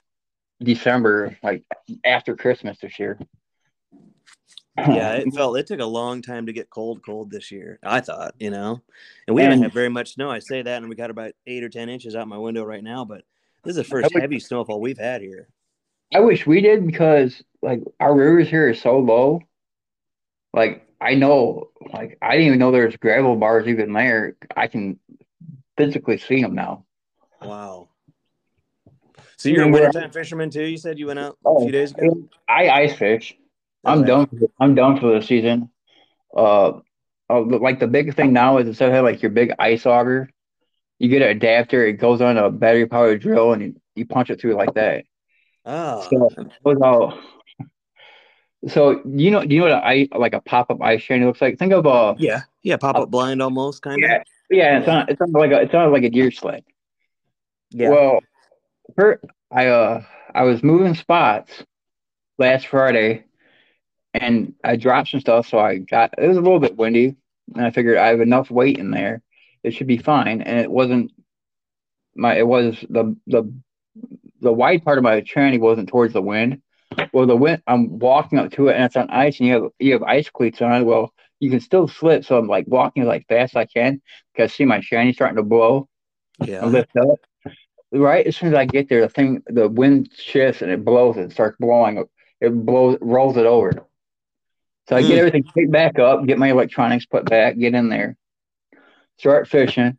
[0.62, 1.64] December, like
[2.04, 3.18] after Christmas this year.
[4.76, 7.78] Yeah, it felt it took a long time to get cold, cold this year.
[7.82, 8.80] I thought, you know,
[9.26, 10.30] and we haven't And- had very much snow.
[10.30, 12.82] I say that, and we got about eight or ten inches out my window right
[12.82, 13.04] now.
[13.04, 13.24] But
[13.64, 15.48] this is the first would- heavy snowfall we've had here.
[16.14, 19.40] I wish we did because like our rivers here is so low.
[20.54, 24.36] Like I know, like I didn't even know there's gravel bars even there.
[24.56, 24.98] I can
[25.78, 26.84] physically see them now.
[27.40, 27.88] Wow.
[29.36, 29.72] So you're a Yeah.
[29.72, 30.64] wintertime fisherman too?
[30.64, 32.28] You said you went out a Oh, few days ago.
[32.48, 33.36] I ice fish.
[33.84, 34.26] I'm done.
[34.26, 35.70] For, I'm done for the season.
[36.34, 36.80] Uh,
[37.28, 40.30] uh, like the big thing now is instead of like your big ice auger,
[40.98, 41.86] you get an adapter.
[41.86, 45.04] It goes on a battery powered drill, and you, you punch it through like that.
[45.64, 47.18] Oh, So it all.
[48.68, 51.40] So you know, do you know what a like a pop up ice shanty looks
[51.40, 51.58] like?
[51.58, 52.76] Think of a yeah, yeah.
[52.76, 54.08] Pop up blind almost kind of.
[54.08, 54.78] yeah, yeah.
[54.78, 55.10] It's not.
[55.10, 55.62] It's on like a.
[55.62, 56.64] It's not like a deer sled.
[57.70, 57.90] Yeah.
[57.90, 58.20] Well,
[58.96, 60.02] per, I uh
[60.34, 61.64] I was moving spots
[62.38, 63.24] last Friday,
[64.14, 67.16] and I dropped some stuff, so I got it was a little bit windy,
[67.54, 69.22] and I figured I have enough weight in there,
[69.62, 70.42] it should be fine.
[70.42, 71.12] And it wasn't
[72.14, 73.52] my it was the the
[74.40, 76.62] the wide part of my tranny wasn't towards the wind.
[77.12, 79.70] Well, the wind I'm walking up to it, and it's on ice, and you have
[79.78, 80.84] you have ice cleats on.
[80.84, 84.02] Well, you can still slip, so I'm like walking as like fast as I can
[84.32, 85.88] because I see my shanty starting to blow
[86.46, 86.64] yeah.
[86.64, 87.18] lift up.
[87.94, 91.16] Right as soon as I get there, the thing, the wind shifts and it blows.
[91.18, 92.02] and starts blowing.
[92.40, 93.86] It blows, rolls it over.
[94.88, 95.18] So I get Hmm.
[95.18, 98.16] everything picked back up, get my electronics put back, get in there,
[99.16, 99.96] start fishing,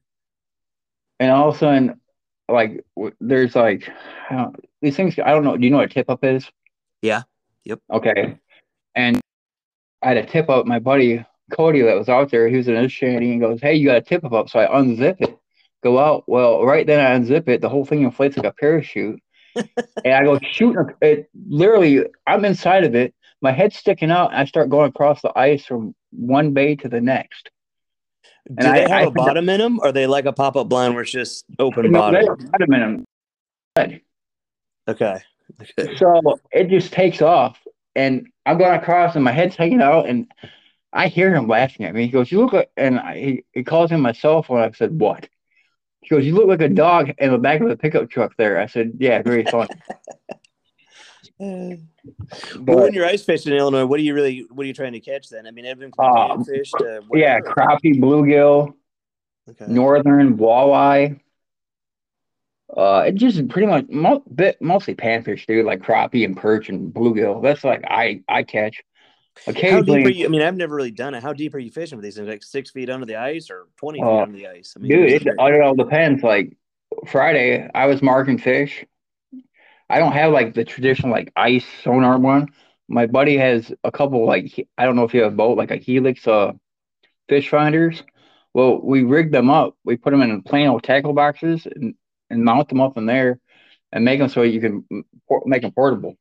[1.20, 2.00] and all of a sudden,
[2.50, 2.86] like
[3.22, 3.90] there's like
[4.30, 5.18] I don't, these things.
[5.18, 5.56] I don't know.
[5.56, 6.50] Do you know what a tip up is?
[7.02, 7.24] Yeah.
[7.64, 7.80] Yep.
[7.92, 8.38] Okay.
[8.96, 9.22] And
[10.02, 10.66] I had a tip up.
[10.66, 12.50] My buddy Cody that was out there.
[12.50, 14.68] He was in his shanty and goes, "Hey, you got a tip up?" So I
[14.68, 15.38] unzip it,
[15.82, 16.26] go out.
[16.28, 17.62] Well, right then I unzip it.
[17.62, 19.22] The whole thing inflates like a parachute,
[19.56, 20.86] and I go shooting.
[21.02, 22.06] It literally.
[22.28, 23.14] I'm inside of it.
[23.44, 24.32] My head's sticking out.
[24.32, 27.52] And I start going across the ice from one bay to the next.
[28.48, 29.80] Do And they I- have I a bottom in them?
[29.80, 32.40] Or are they like a pop up blind where it's just open No, they bottom?
[32.42, 33.06] have bottom in 'em.
[33.78, 34.02] Okay.
[34.88, 35.18] Okay.
[35.98, 37.60] So it just takes off,
[37.96, 40.32] and I'm going across, and my head's hanging out, and
[40.94, 42.04] I hear him laughing at me.
[42.06, 44.60] He goes, "You look like," and I, he, he calls him my cell phone.
[44.60, 45.28] I said, "What?"
[46.02, 48.58] He goes, "You look like a dog in the back of the pickup truck there."
[48.60, 49.68] I said, "Yeah, very fun."
[51.40, 51.76] Uh,
[52.60, 54.94] But when you're ice fishing in Illinois, what are you really what are you trying
[54.94, 55.48] to catch then?
[55.48, 58.74] I mean, everything from Um, fish to yeah, crappie, bluegill,
[59.50, 59.66] Okay.
[59.68, 61.20] northern walleye.
[62.76, 66.92] Uh, it just pretty much mo- bit mostly panfish, dude, like crappie and perch and
[66.94, 67.42] bluegill.
[67.44, 68.82] That's like I I catch.
[69.46, 70.26] How deep Occasionally, are you?
[70.26, 71.22] I mean, I've never really done it.
[71.22, 72.28] How deep are you fishing with these things?
[72.28, 74.74] Like six feet under the ice or twenty feet Uh, under the ice?
[74.76, 76.24] I mean, Dude, it, it all depends.
[76.24, 76.56] Like
[77.08, 78.86] Friday, I was marking fish.
[79.94, 82.50] I don't have like the traditional like ice sonar one.
[82.90, 85.58] My buddy has a couple like he- I don't know if you have a boat
[85.58, 86.54] like a Helix uh
[87.30, 88.04] fish finders.
[88.54, 89.76] Well, we rigged them up.
[89.86, 91.96] We put them in plain old tackle boxes and,
[92.30, 93.40] and mount them up in there
[93.92, 94.86] and make them so you can
[95.28, 96.16] por- make them portable.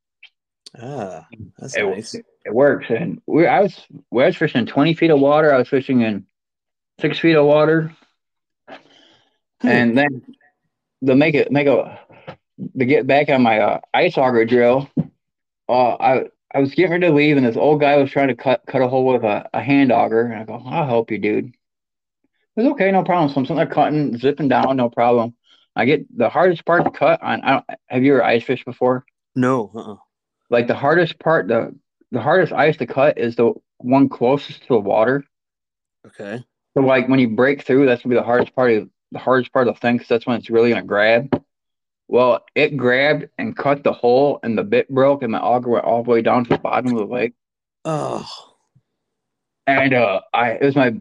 [0.78, 2.20] ah, that's It, nice.
[2.44, 2.86] it works.
[2.90, 5.52] And we I was we was fishing 20 feet of water.
[5.54, 6.26] I was fishing in
[7.00, 7.92] six feet of water.
[9.62, 9.66] Hmm.
[9.66, 10.22] and then
[11.06, 11.98] to make it make a
[12.78, 14.88] to get back on my uh, ice auger drill,
[15.68, 18.36] uh, I I was getting ready to leave, and this old guy was trying to
[18.36, 21.18] cut cut a hole with a, a hand auger, and I go, I'll help you,
[21.18, 21.46] dude.
[21.46, 23.30] It was okay, no problem.
[23.30, 25.34] So I'm sitting there cutting, zipping down, no problem.
[25.74, 27.42] I get the hardest part to cut on.
[27.42, 29.04] I don't, have you ever ice fished before?
[29.34, 29.96] No, uh-uh.
[30.50, 31.74] Like the hardest part, the
[32.10, 35.24] the hardest ice to cut is the one closest to the water.
[36.06, 36.44] okay.
[36.76, 39.52] So like when you break through, that's gonna be the hardest part of the hardest
[39.52, 41.28] part of the thing, 'cause that's when it's really gonna grab.
[42.12, 45.86] Well, it grabbed and cut the hole, and the bit broke, and the auger went
[45.86, 47.32] all the way down to the bottom of the lake.
[47.84, 48.56] Oh,
[49.66, 50.94] And uh, I it was my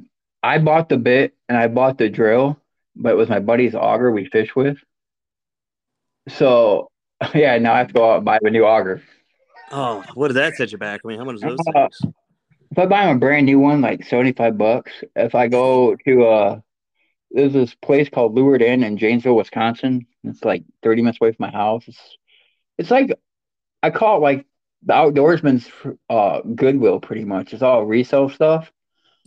[0.43, 2.57] I bought the bit and I bought the drill,
[2.95, 4.77] but it was my buddy's auger we fish with.
[6.29, 6.89] So
[7.35, 9.01] yeah, now I have to go out and buy a new auger.
[9.71, 11.01] oh, what did that set you back?
[11.03, 12.01] I mean, how much is those Uh, things?
[12.71, 14.91] If I buy a brand new one, like seventy five bucks.
[15.15, 16.59] If I go to uh,
[17.33, 20.05] there's this place called Lured Inn in Janesville, Wisconsin.
[20.23, 21.83] It's like thirty minutes away from my house.
[21.87, 22.17] It's
[22.77, 23.17] it's like
[23.81, 24.45] I call it like
[24.83, 25.69] the outdoorsman's
[26.09, 27.53] uh Goodwill, pretty much.
[27.53, 28.71] It's all resale stuff.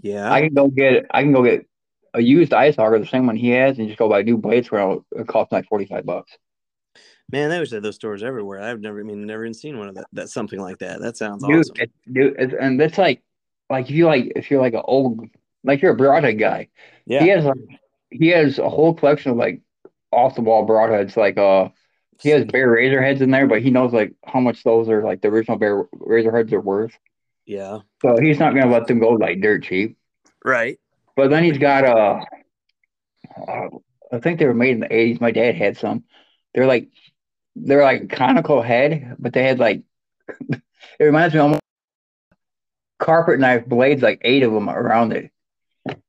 [0.02, 0.30] Yeah.
[0.30, 1.66] I can go get I can go get
[2.12, 4.68] a used ice auger, the same one he has, and just go buy new blades
[4.68, 5.02] for it.
[5.12, 6.36] It costs like forty five bucks.
[7.32, 8.60] Man, they always have those stores everywhere.
[8.60, 10.06] I've never, I mean, never even seen one of that.
[10.12, 11.00] That's something like that.
[11.00, 11.74] That sounds Dude, awesome.
[11.78, 13.22] it, dude, it's, and that's like
[13.70, 15.26] like if you like if you're like an old
[15.64, 16.68] like you're a broadhead guy.
[17.06, 17.22] Yeah.
[17.22, 17.56] He has like
[18.10, 19.60] he has a whole collection of like
[20.12, 21.16] off the wall broadheads.
[21.16, 21.68] Like uh,
[22.20, 25.02] he has bear razor heads in there, but he knows like how much those are
[25.02, 26.96] like the original bear razor heads are worth.
[27.46, 27.80] Yeah.
[28.02, 29.98] So he's not gonna let them go like dirt cheap.
[30.44, 30.78] Right.
[31.16, 32.24] But then he's got uh,
[33.46, 33.68] uh
[34.12, 35.20] I think they were made in the eighties.
[35.20, 36.04] My dad had some.
[36.54, 36.88] They're like
[37.56, 39.82] they're like conical head, but they had like
[40.50, 41.60] it reminds me almost
[42.98, 45.30] carpet knife blades, like eight of them around it.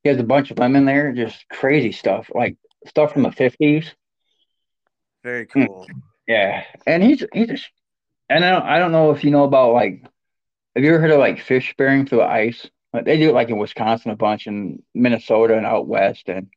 [0.02, 3.32] He has a bunch of them in there, just crazy stuff, like stuff from the
[3.32, 3.94] fifties.
[5.22, 5.64] Very Hmm.
[5.66, 5.86] cool.
[6.26, 7.68] Yeah, and he's he's just,
[8.28, 10.02] and I don't I don't know if you know about like,
[10.74, 12.68] have you ever heard of like fish spearing through the ice?
[12.92, 16.48] Like they do it like in Wisconsin a bunch, and Minnesota and out west, and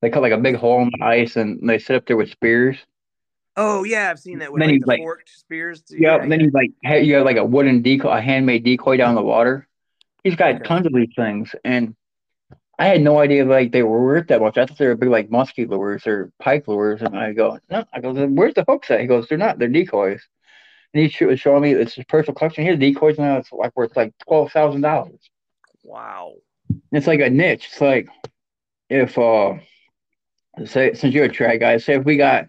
[0.00, 2.30] they cut like a big hole in the ice, and they sit up there with
[2.30, 2.76] spears.
[3.56, 5.82] Oh yeah, I've seen that with Then like he's the like- forked spears.
[5.90, 6.70] Yeah, and then you like
[7.04, 9.66] you have like a wooden decoy, a handmade decoy down the water.
[10.24, 10.64] He's got Okay.
[10.64, 11.94] tons of these things, and
[12.82, 14.58] I had no idea like they were worth that much.
[14.58, 17.84] I thought they were big like musky lures or pike lures, and I go, no,
[17.92, 19.00] I go, where's the hooks at?
[19.00, 20.26] He goes, they're not, they're decoys.
[20.92, 22.64] And he was showing me it's his personal collection.
[22.64, 23.36] Here's decoys now.
[23.36, 25.20] It's like worth like twelve thousand dollars.
[25.84, 26.32] Wow.
[26.90, 27.68] It's like a niche.
[27.70, 28.08] It's like
[28.90, 29.58] if uh,
[30.64, 32.46] say since you're a track guy, say if we got,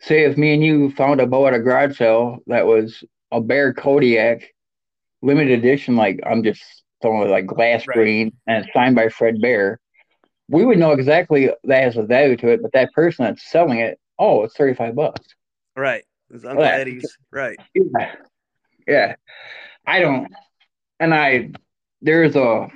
[0.00, 3.02] say if me and you found a bow at a garage sale that was
[3.32, 4.54] a Bear Kodiak
[5.22, 6.62] limited edition, like I'm just
[7.06, 7.94] throwing it like glass Right.
[7.94, 9.80] green and it's signed by Fred Bear,
[10.48, 12.62] we would know exactly that has a value to it.
[12.62, 15.26] But that person that's selling it, oh, it's thirty five bucks.
[15.76, 16.04] Right.
[16.30, 16.70] It's Uncle Yeah.
[16.72, 17.16] Eddie's.
[17.30, 17.58] Right.
[17.74, 18.14] Yeah,
[18.88, 19.14] yeah.
[19.86, 20.32] I don't,
[20.98, 21.52] and I
[22.02, 22.68] there's a.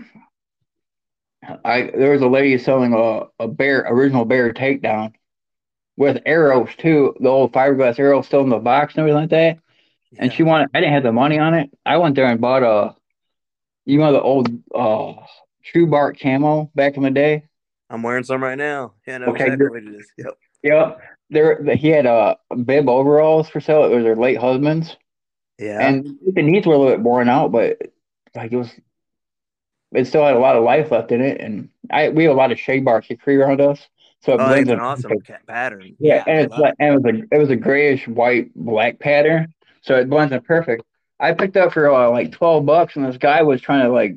[1.64, 5.14] I there was a lady selling a, a bear original bear takedown
[5.96, 9.58] with arrows too, the old fiberglass arrows still in the box and everything like that.
[10.18, 11.70] And she wanted, I didn't have the money on it.
[11.86, 12.94] I went there and bought a,
[13.90, 15.14] you know, the old uh,
[15.64, 17.44] Trebark camo back in the day.
[17.90, 18.94] I'm wearing some right now.
[19.06, 20.12] Yeah, know Okay, exactly what it is.
[20.16, 20.38] Yep.
[20.62, 21.00] Yep.
[21.30, 23.84] There, he had uh, bib overalls for sale.
[23.84, 24.96] It was their late husband's.
[25.58, 25.86] Yeah.
[25.86, 27.78] and the knees were a little bit worn out, but
[28.34, 28.72] like it was,
[29.92, 31.40] it still had a lot of life left in it.
[31.40, 33.86] And I we have a lot of shagbark hickory around us,
[34.22, 35.46] so it oh, blends an in awesome perfect.
[35.46, 35.96] pattern.
[35.98, 39.52] Yeah, and it's like and it was a it was a grayish white black pattern,
[39.82, 40.82] so it blends in perfect.
[41.20, 44.16] I picked up for uh, like twelve bucks, and this guy was trying to like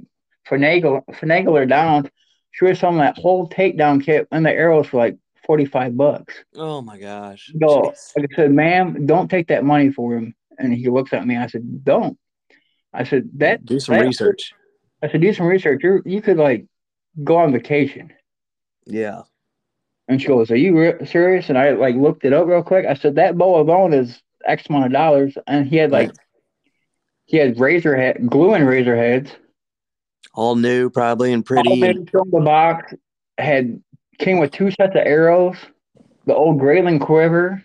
[0.50, 2.10] finagle finagle her down.
[2.52, 6.34] She was selling that whole takedown kit and the arrows for like forty five bucks.
[6.56, 7.52] Oh my gosh.
[7.60, 8.12] Go, Jeez.
[8.16, 10.36] like I said, ma'am, don't take that money for him.
[10.58, 11.36] And he looks at me.
[11.36, 12.18] I said, don't.
[12.94, 13.66] I said that.
[13.66, 14.54] Do some that- research.
[15.02, 15.82] I said, do some research.
[15.84, 16.66] You you could like
[17.24, 18.14] go on vacation.
[18.86, 19.24] Yeah.
[20.08, 21.50] And she goes, are you re- serious?
[21.50, 22.86] And I like looked it up real quick.
[22.86, 25.38] I said that bow alone is X amount of dollars.
[25.48, 26.12] And he had like
[27.34, 29.32] he had razor head glue and razor heads.
[30.36, 31.82] All new, probably, and pretty.
[32.12, 32.94] from the box.
[33.40, 33.82] Had
[34.20, 35.58] came with two sets of arrows.
[36.28, 37.64] The old Grayling quiver.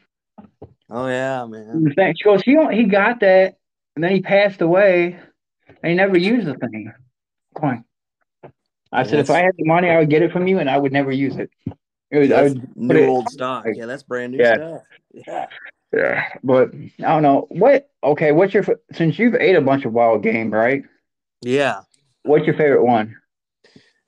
[0.88, 1.94] oh yeah, man.
[2.16, 3.58] She goes, he he got that,
[3.94, 5.18] and then he passed away,
[5.66, 6.90] and he never used the thing.
[7.60, 7.84] Going.
[8.90, 10.78] I said, if I had the money, I would get it from you, and I
[10.78, 11.50] would never use it.
[12.10, 13.66] It was, I would, new it- old stock.
[13.74, 14.54] Yeah, that's brand new Yeah.
[14.54, 14.82] stuff.
[15.12, 15.46] Yeah.
[15.92, 17.90] Yeah, but I don't know what.
[18.04, 20.82] Okay, what's your since you've ate a bunch of wild game, right?
[21.42, 21.80] Yeah.
[22.22, 23.16] What's your favorite one?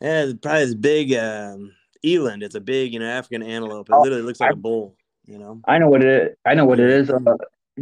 [0.00, 1.72] Yeah, probably this big um,
[2.04, 2.42] eland.
[2.42, 3.88] It's a big, you know, African antelope.
[3.88, 4.96] It Oh, literally looks like I- a bull.
[5.26, 5.60] You know.
[5.68, 6.36] I know what it is.
[6.44, 7.08] I know what it is.
[7.08, 7.20] Uh,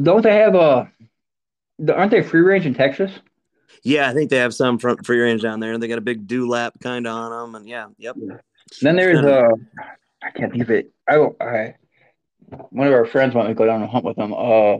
[0.02, 0.90] don't they have a?
[1.94, 3.10] Aren't they free range in Texas?
[3.84, 5.78] Yeah, I think they have some front free range down there.
[5.78, 8.16] They got a big dewlap kind of on them, and yeah, yep.
[8.82, 9.84] Then there's Kinda- uh,
[10.22, 10.92] I can't think of it.
[11.08, 11.74] I, I
[12.70, 14.32] one of our friends wanted to go down and hunt with them.
[14.32, 14.78] Uh,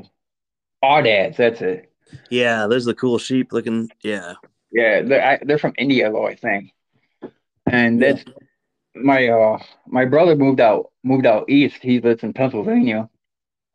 [0.85, 1.91] Aoudads, that's it.
[2.31, 3.91] Yeah, there's the cool sheep looking.
[4.03, 4.35] Yeah.
[4.73, 6.73] Yeah, they're I, they're from India though, I think.
[7.71, 8.13] And Yeah.
[8.13, 8.25] that's
[8.95, 11.79] my uh my brother moved out moved out east.
[11.83, 13.09] He lives in Pennsylvania,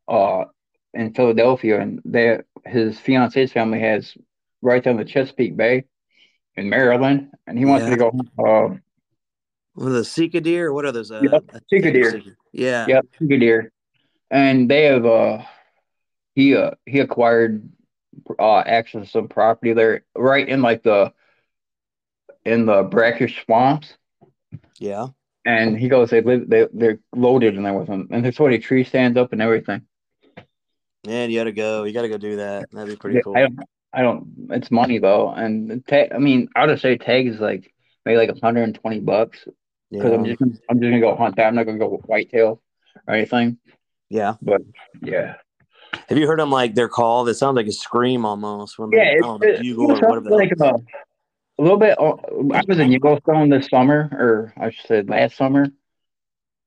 [0.07, 0.45] uh,
[0.93, 4.15] in Philadelphia, and they his fiance's family has
[4.61, 5.85] right down the Chesapeake Bay
[6.55, 7.89] in Maryland, and he wants Yeah.
[7.91, 8.07] to go.
[8.39, 8.77] Uh,
[9.73, 10.67] What are the Sika deer?
[10.67, 11.11] Or what are those?
[11.11, 12.11] Uh, Yep, Sika deer.
[12.11, 12.29] Sika.
[12.51, 12.85] Yeah.
[12.87, 13.71] Yep, good deer.
[14.33, 15.43] And they have uh
[16.33, 17.69] he uh he acquired
[18.39, 21.13] uh access to some property there right in like the
[22.43, 23.95] in the brackish swamps.
[24.79, 25.09] Yeah.
[25.45, 28.07] And he goes, they live they they're loaded in there with them.
[28.11, 29.83] And there's so many tree stands up and everything.
[31.05, 31.83] Man, you gotta go.
[31.83, 32.71] You gotta go do that.
[32.71, 33.37] That'd be pretty Yeah, cool.
[33.37, 33.59] I don't
[33.93, 35.29] I don't it's money though.
[35.29, 37.71] And the tag I mean, I would say tag is like
[38.03, 39.47] maybe like 120 bucks
[39.91, 41.45] because I'm just gonna- I'm just gonna go hunt that.
[41.45, 42.61] I'm not gonna go whitetail
[43.07, 43.59] or anything.
[44.13, 44.35] Yeah.
[44.43, 44.61] But
[45.01, 45.35] Yeah.
[46.09, 47.23] Have you heard them like their call?
[47.23, 50.03] That sounds like a scream almost when Yeah, they it's, oh, the it, bugle it
[50.03, 50.13] or whatever.
[50.13, 50.75] sounds the like hell.
[50.75, 51.97] uh, a little bit.
[51.99, 55.67] uh, I was in Yellowstone this summer, or I should say last summer,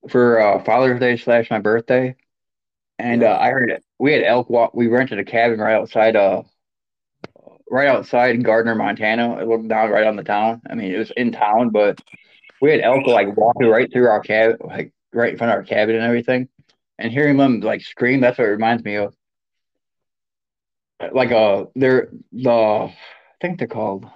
[0.08, 2.16] for uh, Father's Day slash my birthday,
[2.98, 3.84] and uh, I heard it.
[3.98, 4.74] We had elk walk.
[4.74, 6.42] We rented a cabin right outside, uh,
[7.70, 9.38] right outside Gardiner, Montana.
[9.38, 10.62] It looked down right on the town.
[10.70, 12.00] I mean, it was in town, but
[12.60, 15.64] we had elk like walking right through our cabin, like right in front of our
[15.64, 16.48] cabin and everything.
[16.98, 19.14] And hearing them like scream, that's what it reminds me of.
[21.12, 22.96] Like uh, they're the I
[23.40, 24.06] think they're called.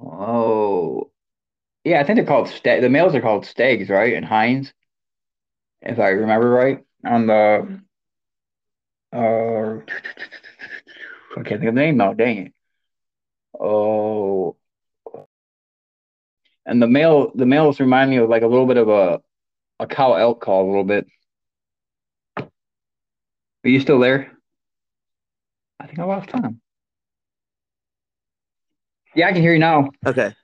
[0.00, 1.10] Oh,
[1.84, 2.48] yeah, I think they're called.
[2.64, 4.14] The males are called stags, right?
[4.14, 4.72] And hinds,
[5.82, 6.84] if I remember right.
[7.04, 7.82] On the
[9.12, 9.78] uh,
[11.36, 12.14] I can't think of the name now.
[12.14, 12.54] Dang it.
[13.58, 14.56] Oh,
[16.66, 19.20] and the male, the males remind me of like a little bit of a
[19.80, 21.06] a cow elk call, a little bit.
[23.64, 24.32] Are you still there?
[25.78, 26.60] I think I lost time.
[29.14, 29.90] Yeah, I can hear you now.
[30.06, 30.34] Okay.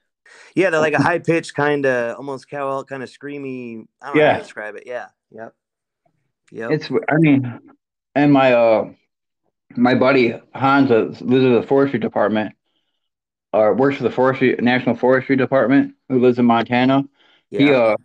[0.55, 3.87] Yeah, they're like a high pitched kind of almost cow kind of screamy.
[4.03, 4.37] I don't know how Yeah.
[4.37, 4.85] to describe it.
[4.87, 5.07] Yeah.
[5.31, 5.55] Yep.
[6.53, 6.71] Yep.
[6.73, 7.61] It's, I mean,
[8.15, 8.93] and my uh,
[9.77, 12.55] my buddy Hans uh, lives in the forestry department,
[13.53, 17.05] or works for the forestry National Forestry Department, who lives in Montana.
[17.51, 17.59] yeah.
[17.61, 17.97] He uh,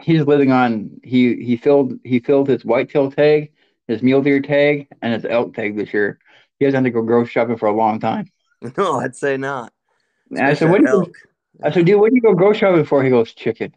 [0.00, 3.52] he's living on he he filled he filled his whitetail tag,
[3.90, 6.18] his mule deer tag, and his elk tag this year.
[6.58, 8.30] He hasn't had to go grocery shopping for a long time.
[8.76, 9.72] no, I'd say not.
[10.30, 11.12] And I said, "What do you?" elk.
[11.62, 13.74] I said, "Dude, what do you go grocery shopping for?" He goes, "Chicken."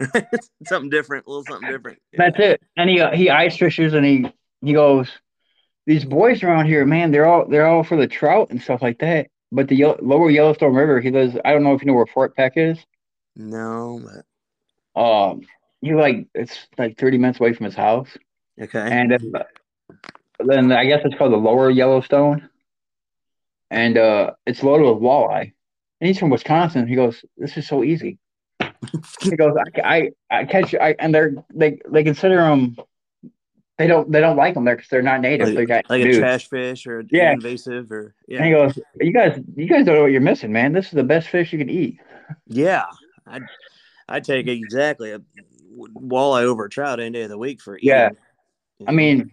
[0.66, 1.98] something different, a little something different.
[2.12, 2.18] Yeah.
[2.30, 2.62] That's it.
[2.76, 4.32] And he uh, he ice fishes and he
[4.62, 5.10] he goes,
[5.86, 8.98] these boys around here, man, they're all they're all for the trout and stuff like
[9.00, 9.28] that.
[9.52, 11.36] But the lower Yellowstone River, he lives.
[11.44, 12.78] I don't know if you know where Fort Peck is.
[13.34, 14.00] No,
[14.94, 15.42] but Um,
[15.80, 18.08] he like it's like thirty minutes away from his house.
[18.60, 18.78] Okay.
[18.90, 19.44] and uh,
[20.44, 22.48] then I guess it's called the Lower Yellowstone,
[23.70, 25.52] and uh, it's loaded with walleye.
[26.00, 26.86] And he's from Wisconsin.
[26.86, 28.18] He goes, "This is so easy."
[29.20, 29.54] he goes,
[29.84, 32.76] "I, I, I catch, I, and they're they they consider them.
[33.78, 35.48] They don't they don't like them there because they're not native.
[35.48, 36.18] like, they got like a dudes.
[36.18, 37.32] trash fish or Yeah.
[37.32, 40.72] invasive or And he goes, "You guys, you guys don't know what you're missing, man.
[40.72, 41.98] This is the best fish you can eat."
[42.46, 42.86] Yeah.
[43.26, 43.40] I
[44.08, 45.20] I take it exactly a
[45.94, 48.10] walleye over a trout any day of the week for Yeah.
[48.86, 49.30] I mean,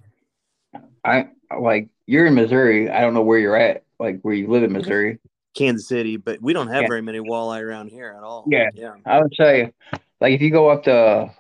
[1.04, 2.89] I like you're in Missouri.
[2.89, 5.20] I don't know where you're at, like where you live in Missouri.
[5.56, 6.88] Kansas City, but we don't have Yeah.
[6.88, 8.45] very many walleye around here at all.
[8.48, 8.70] Yeah.
[8.76, 8.93] Yeah.
[9.06, 9.74] I would say,
[10.22, 11.32] like, if you go up to,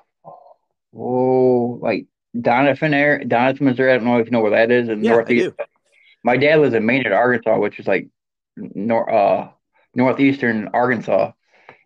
[0.95, 2.05] oh, like
[2.35, 3.91] Doniphan, area, Doniphan, Missouri.
[3.93, 5.55] I don't know if you know where that is in Yeah, I northeast.
[5.57, 5.63] do.
[6.23, 8.07] My dad lives in Maynard, Arkansas, which is like
[8.55, 9.49] nor uh
[9.93, 11.31] northeastern Arkansas,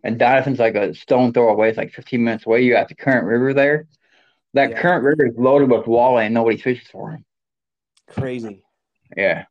[0.03, 1.69] and Doniphan's like a stone throw away.
[1.69, 2.61] It's like 15 minutes away.
[2.61, 3.87] You got the Current River there.
[4.53, 4.81] That Yeah.
[4.81, 7.25] Current River is loaded with walleye, and nobody fishes for them.
[8.07, 8.63] Crazy.
[9.15, 9.45] Yeah.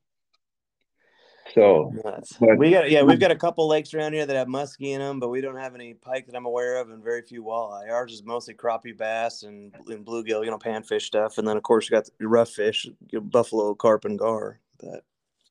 [1.54, 1.92] So.
[2.04, 5.00] But- we got yeah, we've got a couple lakes around here that have muskie in
[5.00, 7.90] them, but we don't have any pike that I'm aware of, and very few walleye.
[7.90, 11.62] Ours is mostly crappie bass and, and bluegill, you know, panfish stuff, and then of
[11.62, 14.60] course you got the rough fish, you know, buffalo, carp, and gar.
[14.78, 15.02] But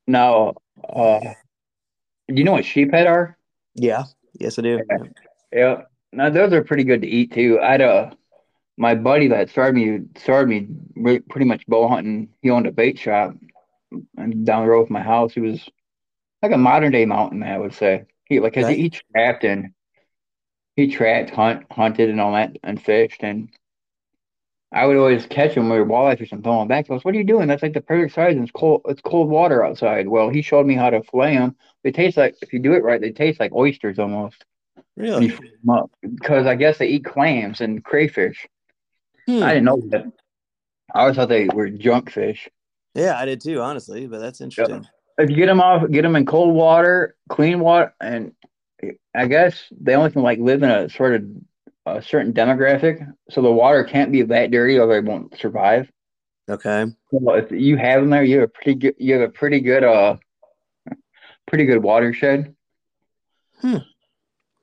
[0.08, 0.54] now,
[0.88, 3.38] uh, do you know what sheephead are?
[3.76, 4.04] yeah,
[4.40, 4.82] yes I do.
[4.90, 4.98] Yeah.
[5.52, 5.82] Yeah.
[6.12, 7.60] Now those are pretty good to eat too.
[7.62, 8.18] I had a
[8.80, 12.30] my buddy that started me started me re- pretty much bow hunting.
[12.42, 13.36] He owned a bait shop
[14.18, 15.34] and down the road from my house.
[15.34, 15.70] He was
[16.44, 18.06] like a modern day mountain man, I would say.
[18.26, 18.78] He like Right.
[18.78, 19.74] he, he trapped and
[20.76, 23.24] he trapped, hunt, hunted, and all that, and fished.
[23.24, 23.50] And
[24.72, 26.86] I would always catch him with walleye fish and throw him back.
[26.86, 27.48] He goes, "What are you doing?
[27.48, 28.34] That's like the perfect size.
[28.36, 28.82] And it's cold.
[28.88, 31.56] It's cold water outside." Well, he showed me how to fillet them.
[31.84, 34.46] They taste like if you do it right, they taste like oysters almost
[34.96, 35.30] Really?
[35.30, 38.48] fry them up because I guess they eat clams and crayfish.
[39.30, 39.44] Hmm.
[39.44, 40.06] I didn't know that.
[40.96, 42.50] I always thought they were junk fish.
[42.96, 44.88] Yeah, I did too, honestly, but that's interesting.
[45.20, 48.32] If you get them off, get them in cold water, clean water, and
[49.16, 51.24] I guess they only can like live in a sort of
[51.86, 55.92] a certain demographic, so the water can't be that dirty or they won't survive.
[56.50, 56.86] Okay.
[57.12, 59.60] So if you have them there, you have a pretty good, you have a pretty
[59.60, 60.16] good, uh,
[61.48, 62.56] pretty good watershed.
[63.62, 63.78] Hmm.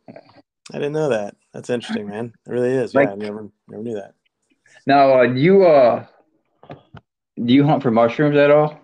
[0.08, 1.36] I didn't know that.
[1.52, 2.32] That's interesting, man.
[2.46, 2.94] It really is.
[2.94, 4.14] Like- yeah, I never never knew that.
[4.86, 6.06] Now, uh, do you uh,
[7.44, 8.80] do you hunt for mushrooms at all?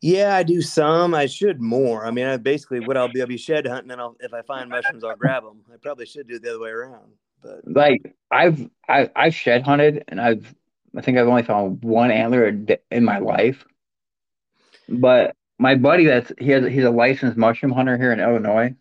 [0.00, 1.14] Yeah, I do some.
[1.14, 2.04] I should more.
[2.04, 4.42] I mean, I basically what I'll be, I'll be shed hunting, and I'll if I
[4.42, 5.60] find mushrooms, I'll grab them.
[5.72, 9.62] I probably should do it the other way around, but like I've I I've shed
[9.62, 10.52] hunted and I've
[10.96, 12.48] I think I've only found one antler
[12.90, 13.64] in my life.
[14.88, 18.74] But my buddy that's he has he's a licensed mushroom hunter here in Illinois.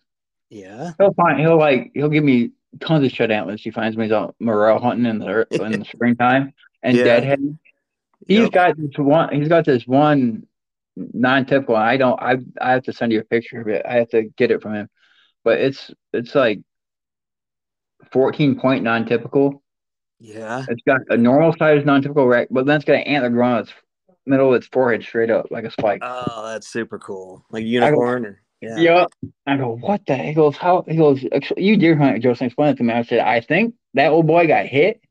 [0.49, 3.61] yeah, He'll find he'll like he'll give me tons of shed antlers.
[3.61, 6.53] He finds me he's out morel hunting in the in the springtime
[6.83, 7.03] and Yeah.
[7.05, 7.57] deadhead.
[8.27, 8.51] He's Yep.
[8.51, 10.47] got this one he's got this one
[10.95, 13.85] non-typical I don't I I have to send you a picture of it.
[13.85, 14.89] I have to get it from him.
[15.43, 16.59] But it's it's like
[18.11, 19.63] 14 point non-typical.
[20.19, 20.65] yeah.
[20.67, 23.59] It's got a normal size non-typical rack, but then it's got an antler growing on
[23.61, 23.73] its
[24.25, 26.01] middle of its forehead straight up like a spike.
[26.03, 27.45] Oh, that's super cool.
[27.49, 28.77] Like unicorn, or yeah.
[28.77, 29.07] Yep.
[29.47, 30.15] I go, what the?
[30.15, 30.83] He goes, how?
[30.87, 31.25] He goes,
[31.57, 32.47] you deer hunt, Joseph.
[32.47, 32.93] Explain it to me.
[32.93, 35.01] I said, I think that old boy got hit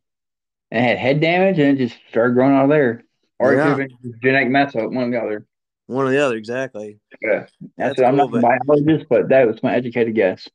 [0.71, 3.03] and had head damage, and it just started growing out of there,
[3.39, 3.61] or Yeah.
[3.61, 5.47] it could have been genetic mess up, one or the other.
[5.87, 6.99] One or the other, exactly.
[7.21, 7.47] Yeah.
[7.77, 10.49] That's That's, I'm cool, not a biologist, but that was my educated guess.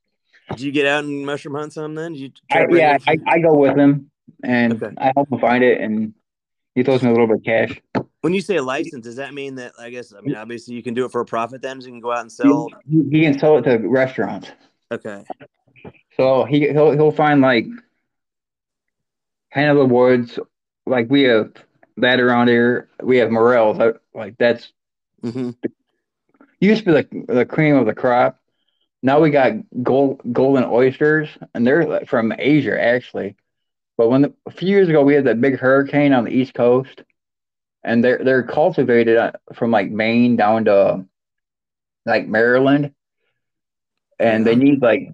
[0.50, 2.14] Did you get out and mushroom hunt some then?
[2.14, 4.10] Did you I, try to bring yeah, I, I go with him,
[4.42, 4.94] and Okay.
[4.96, 6.14] I help him find it, and
[6.74, 7.80] he throws me a little bit of cash.
[8.26, 10.94] When you say license, does that mean that I guess I mean obviously you can
[10.94, 12.68] do it for a profit then, so you can go out and sell.
[12.90, 14.50] He, he can sell it to restaurants.
[14.90, 15.22] Okay.
[16.16, 17.66] So he he'll he'll find like
[19.54, 20.40] kind of the woods,
[20.86, 21.52] like we have
[21.98, 22.88] that around here.
[23.00, 23.78] We have morels.
[24.12, 24.72] Like that's
[25.22, 25.50] hmm
[26.58, 28.40] used to be the the cream of the crop.
[29.04, 29.52] Now we got
[29.84, 33.36] gold golden oysters, and they're from Asia actually.
[33.96, 36.54] But when the, a few years ago we had that big hurricane on the East
[36.54, 37.02] Coast,
[37.86, 41.06] and they're they're cultivated uh, from like Maine down to
[42.04, 42.92] like Maryland,
[44.18, 45.08] and they need like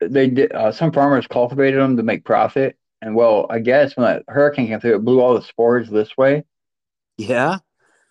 [0.00, 2.78] they did uh, some farmers cultivated them to make profit.
[3.02, 6.16] And well, I guess when that hurricane came through, it blew all the spores this
[6.16, 6.44] way.
[7.18, 7.58] Yeah,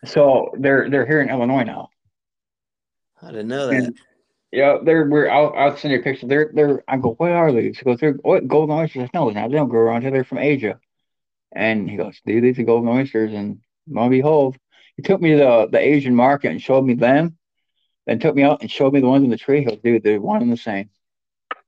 [0.05, 1.89] So they're they're here in Illinois now.
[3.21, 3.75] I didn't know that.
[3.75, 3.99] And-
[4.51, 6.27] Yeah, they're we're I'll, I'll send you a picture.
[6.27, 7.79] They're they're I go, what are these?
[7.79, 9.09] He goes, they're what golden oysters.
[9.13, 10.11] No, now they don't grow around here.
[10.11, 10.79] They're from Asia.
[11.55, 13.33] And he goes, dude, these are golden oysters.
[13.33, 14.57] And lo and behold,
[14.95, 17.37] he took me to the, the Asian market and showed me them.
[18.05, 19.63] Then took me out and showed me the ones in the tree.
[19.63, 20.89] He'll do they're one and the same.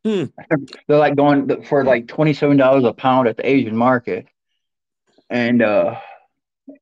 [0.04, 0.26] Hmm.
[0.88, 4.28] They're like going for like twenty seven dollars a pound at the Asian market.
[5.30, 5.96] And uh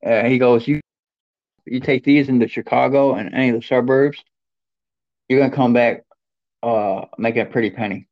[0.06, 0.80] Uh, he goes, you
[1.66, 4.22] you take these into Chicago and any of the suburbs,
[5.28, 6.04] you're gonna come back
[6.64, 8.08] uh making a pretty penny.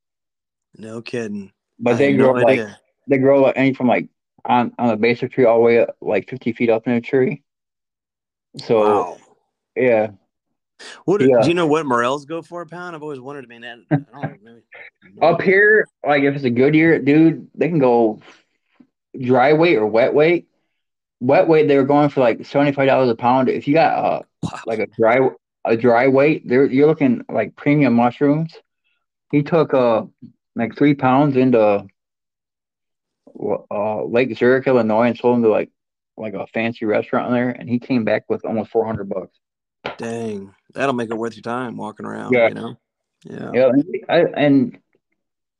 [0.77, 1.51] No kidding.
[1.79, 2.79] But I they grow no like idea.
[3.07, 4.07] they grow like any from like
[4.45, 6.93] on on the base of tree all the way up, like 50 feet up in
[6.93, 7.43] a tree.
[8.57, 9.17] So Wow.
[9.75, 10.11] yeah,
[11.05, 11.41] What Yeah.
[11.41, 12.95] do you know what morels go for a pound?
[12.95, 13.45] I've always wondered.
[13.45, 14.57] I mean, that, I don't know.
[15.21, 18.21] Up here, like if it's a good year, dude, they can go
[19.19, 20.47] dry weight or wet weight.
[21.19, 23.47] Wet weight, they were going for like seventy five dollars a pound.
[23.49, 24.59] If you got uh Wow.
[24.65, 25.29] like a dry
[25.65, 28.53] a dry weight, there you're looking like premium mushrooms.
[29.31, 30.03] He took uh
[30.55, 31.85] like three pounds into
[33.71, 35.69] uh Lake Zurich, Illinois, and sold them to like
[36.17, 39.37] like a fancy restaurant there, and he came back with almost four hundred bucks.
[39.97, 42.33] Dang, that'll make it worth your time walking around.
[42.33, 42.49] Yeah.
[42.49, 42.77] You know.
[43.23, 43.51] Yeah.
[43.53, 44.79] Yeah, and, I, and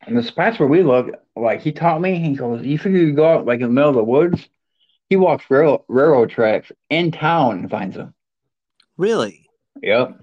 [0.02, 3.14] and the spots where we look, like he taught me, he goes, "You figure you
[3.14, 4.48] go out like in the middle of the woods."
[5.10, 8.14] He walks rail, railroad tracks in town and finds them.
[8.98, 9.46] Really?
[9.82, 10.22] Yep,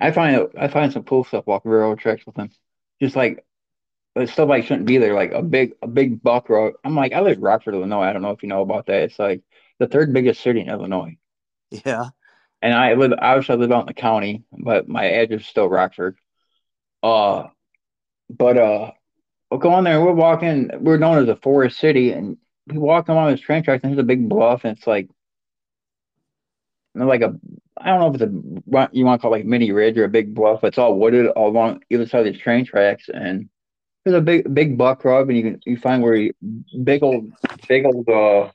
[0.00, 2.50] I find I find some cool stuff walking railroad tracks with him.
[3.00, 3.44] Just like
[4.18, 6.74] but stuff like shouldn't be there, like a big a big buck road.
[6.84, 8.02] I'm like, I live in Rockford, Illinois.
[8.02, 9.02] I don't know if you know about that.
[9.02, 9.42] It's like
[9.78, 11.16] the third biggest city in Illinois,
[11.70, 12.06] Yeah.
[12.60, 15.68] and I live obviously I live out in the county, but my address is still
[15.68, 16.16] Rockford.
[17.00, 17.44] Uh,
[18.28, 18.90] but uh,
[19.52, 20.04] we'll go on there.
[20.04, 20.70] We're walking.
[20.80, 24.02] We're known as a forest city, and we walk along this train tracks, and there's
[24.02, 25.08] a big bluff, and it's like,
[26.96, 27.38] like a,
[27.76, 29.96] I don't know if it's a what you want to call it like mini ridge
[29.96, 30.64] or a big bluff.
[30.64, 33.48] It's all wooded all along either side of these train tracks, and
[34.08, 36.34] there's a big big buck rub, and you can you find where you
[36.82, 37.30] big old
[37.68, 38.50] big old uh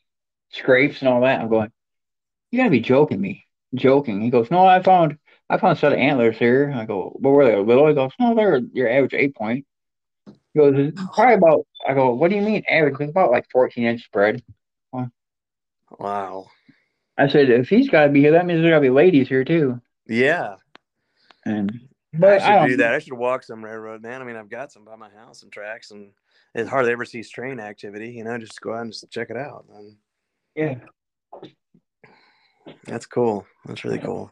[0.51, 1.41] scrapes and all that.
[1.41, 1.71] I'm going,
[2.51, 3.45] you gotta be joking me,
[3.75, 4.21] joking.
[4.21, 5.17] He goes, no, I found
[5.49, 6.73] I found a set of antlers here.
[6.75, 7.55] I go, what were they?
[7.57, 7.87] Little?
[7.87, 9.65] He goes, no, they're your average eight point.
[10.25, 11.67] He goes, probably about.
[11.87, 12.95] I go, what do you mean average?
[12.99, 14.41] It's about like 14 inch spread.
[15.99, 16.47] Wow.
[17.17, 19.27] I said, if he's got to be here, that means there got to be ladies
[19.27, 19.79] here too.
[20.07, 20.55] Yeah.
[21.45, 21.79] And
[22.21, 22.93] I should I, do that.
[22.93, 24.21] I should walk some railroad, man.
[24.21, 26.11] I mean, I've got some by my house, some tracks, and
[26.53, 28.11] it hardly ever sees train activity.
[28.11, 29.65] You know, just go out and just check it out.
[29.73, 29.95] And
[30.55, 30.75] Yeah,
[32.85, 33.45] that's cool.
[33.65, 34.31] That's really cool.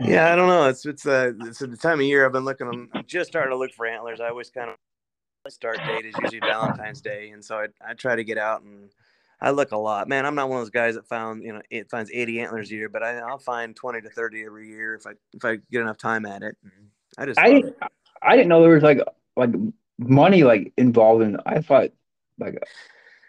[0.00, 0.68] Yeah, I don't know.
[0.68, 2.68] It's it's uh it's the time of year I've been looking.
[2.68, 4.20] I'm, I'm just starting to look for antlers.
[4.20, 8.16] I always kind of start date is usually Valentine's Day, and so I I try
[8.16, 8.90] to get out and
[9.40, 10.08] I look a lot.
[10.08, 12.70] Man, I'm not one of those guys that found you know it finds 80 antlers
[12.70, 15.56] a year, but I, I'll find 20 to 30 every year if I if I
[15.70, 16.56] get enough time at it.
[17.16, 17.76] I just I didn't,
[18.22, 19.00] I didn't know there was like
[19.36, 19.50] like
[19.98, 21.38] money like involved in.
[21.46, 21.90] I thought
[22.38, 22.62] like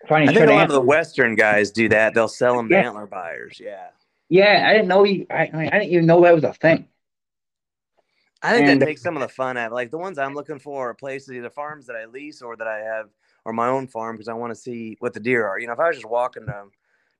[0.08, 2.14] finding I think a lot of the Western guys do that.
[2.14, 3.60] They'll sell them to antler buyers.
[3.64, 3.88] Yeah.
[4.32, 5.04] Yeah, I didn't know.
[5.06, 6.88] You, I, I mean, I didn't even know that was a thing.
[8.42, 9.68] I think And- that takes some of the fun out.
[9.68, 9.74] of.
[9.74, 12.68] Like the ones I'm looking for are places, either farms that I lease or that
[12.68, 13.10] I have,
[13.46, 15.60] or my own farm because I want to see what the deer are.
[15.60, 16.66] You know, if I was just walking to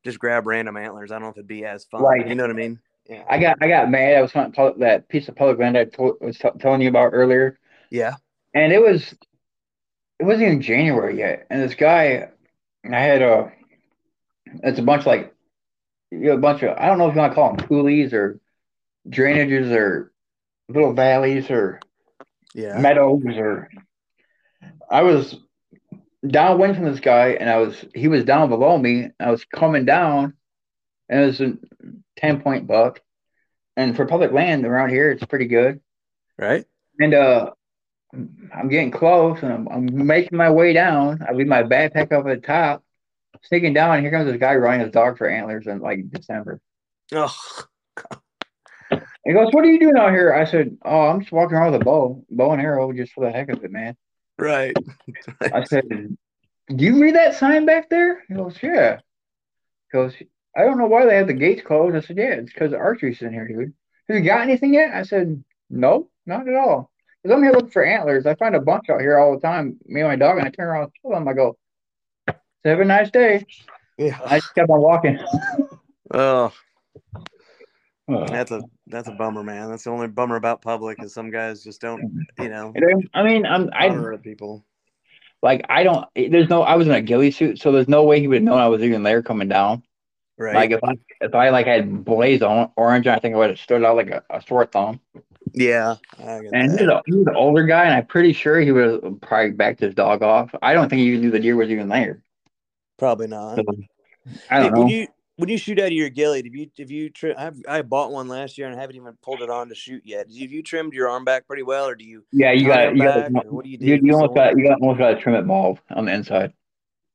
[0.04, 2.02] just grab random antlers, I don't know if it'd be as fun.
[2.02, 2.28] Right.
[2.28, 2.80] You know what I mean?
[3.08, 3.24] Yeah.
[3.30, 4.16] I got I got mad.
[4.16, 7.10] I was hunting that piece of public land I told, was t- telling you about
[7.14, 7.58] earlier,
[7.90, 8.16] Yeah.
[8.54, 9.16] and it was
[10.20, 11.48] it wasn't even January yet.
[11.50, 12.30] And this guy,
[12.86, 13.52] I had a
[14.64, 15.34] it's a bunch of like
[16.12, 18.14] you know, a bunch of I don't know if you want to call them coulees
[18.14, 18.40] or
[19.08, 20.12] drainages or
[20.68, 21.80] little valleys or
[22.54, 22.80] Yeah.
[22.80, 23.70] meadows or
[24.90, 25.36] I was
[26.26, 29.10] downwind from this guy and I was he was down below me.
[29.20, 30.34] I was coming down
[31.08, 31.58] and it was a
[32.18, 33.02] ten point buck.
[33.78, 35.80] And for public land around here it's pretty good.
[36.38, 36.66] Right.
[37.00, 37.52] And uh
[38.14, 41.20] I'm getting close and I'm, I'm making my way down.
[41.28, 42.84] I leave my backpack up at the top,
[43.44, 46.60] sneaking down, and here comes this guy running his dog for antlers in like December.
[47.14, 47.36] Oh,
[49.26, 50.34] He goes, What are you doing out here?
[50.34, 53.26] I said, Oh, I'm just walking around with a bow, bow and arrow just for
[53.26, 53.96] the heck of it, man.
[54.40, 54.76] Right.
[55.54, 58.24] I said, Do you read that sign back there?
[58.28, 59.00] He goes, Yeah.
[59.92, 60.14] He goes,
[60.56, 61.96] I don't know why they have the gates closed.
[61.96, 63.74] I said, Yeah, it's because the archery's in here, dude.
[64.08, 64.94] Have you got anything yet?
[64.94, 66.92] I said, No, not at all.
[67.22, 68.26] Because I'm here looking for antlers.
[68.26, 70.52] I find a bunch out here all the time, me and my dog, and I
[70.52, 71.28] turn around and kill them.
[71.28, 71.58] I go,
[72.64, 73.46] Have a nice day.
[73.98, 74.18] Yeah.
[74.26, 75.20] I just kept on walking.
[76.12, 76.52] Oh,
[78.10, 79.70] That's a that's a bummer, man.
[79.70, 82.74] That's the only bummer about public is some guys just don't, you know,
[83.14, 84.66] I mean, I'm, I people.
[85.42, 88.20] like, I don't, there's no, I was in a ghillie suit, so there's no way
[88.20, 89.84] he would have known I was even there coming down.
[90.38, 90.56] Right.
[90.56, 93.60] Like if I if I like had blaze on orange, I think I would have
[93.60, 95.02] stood out like a, a sore thumb.
[95.54, 95.96] yeah.
[96.18, 96.86] And he that.
[96.86, 99.52] was, a, he was an older guy, and I'm pretty sure he would have probably
[99.52, 100.56] backed his dog off.
[100.62, 102.24] I don't think he even knew the deer was even there.
[102.98, 103.60] Probably not.
[104.50, 104.80] I don't know.
[104.80, 105.08] when you
[105.40, 108.12] when you shoot out of your ghillie, have you have you tri- I've, I bought
[108.12, 110.28] one last year and haven't even pulled it on to shoot yet.
[110.28, 112.26] Have you trimmed your arm back pretty well, or do you?
[112.34, 113.86] yeah, you got it you got what do you do?
[113.86, 116.52] dude, you almost got you got almost got to trim it bald on the inside.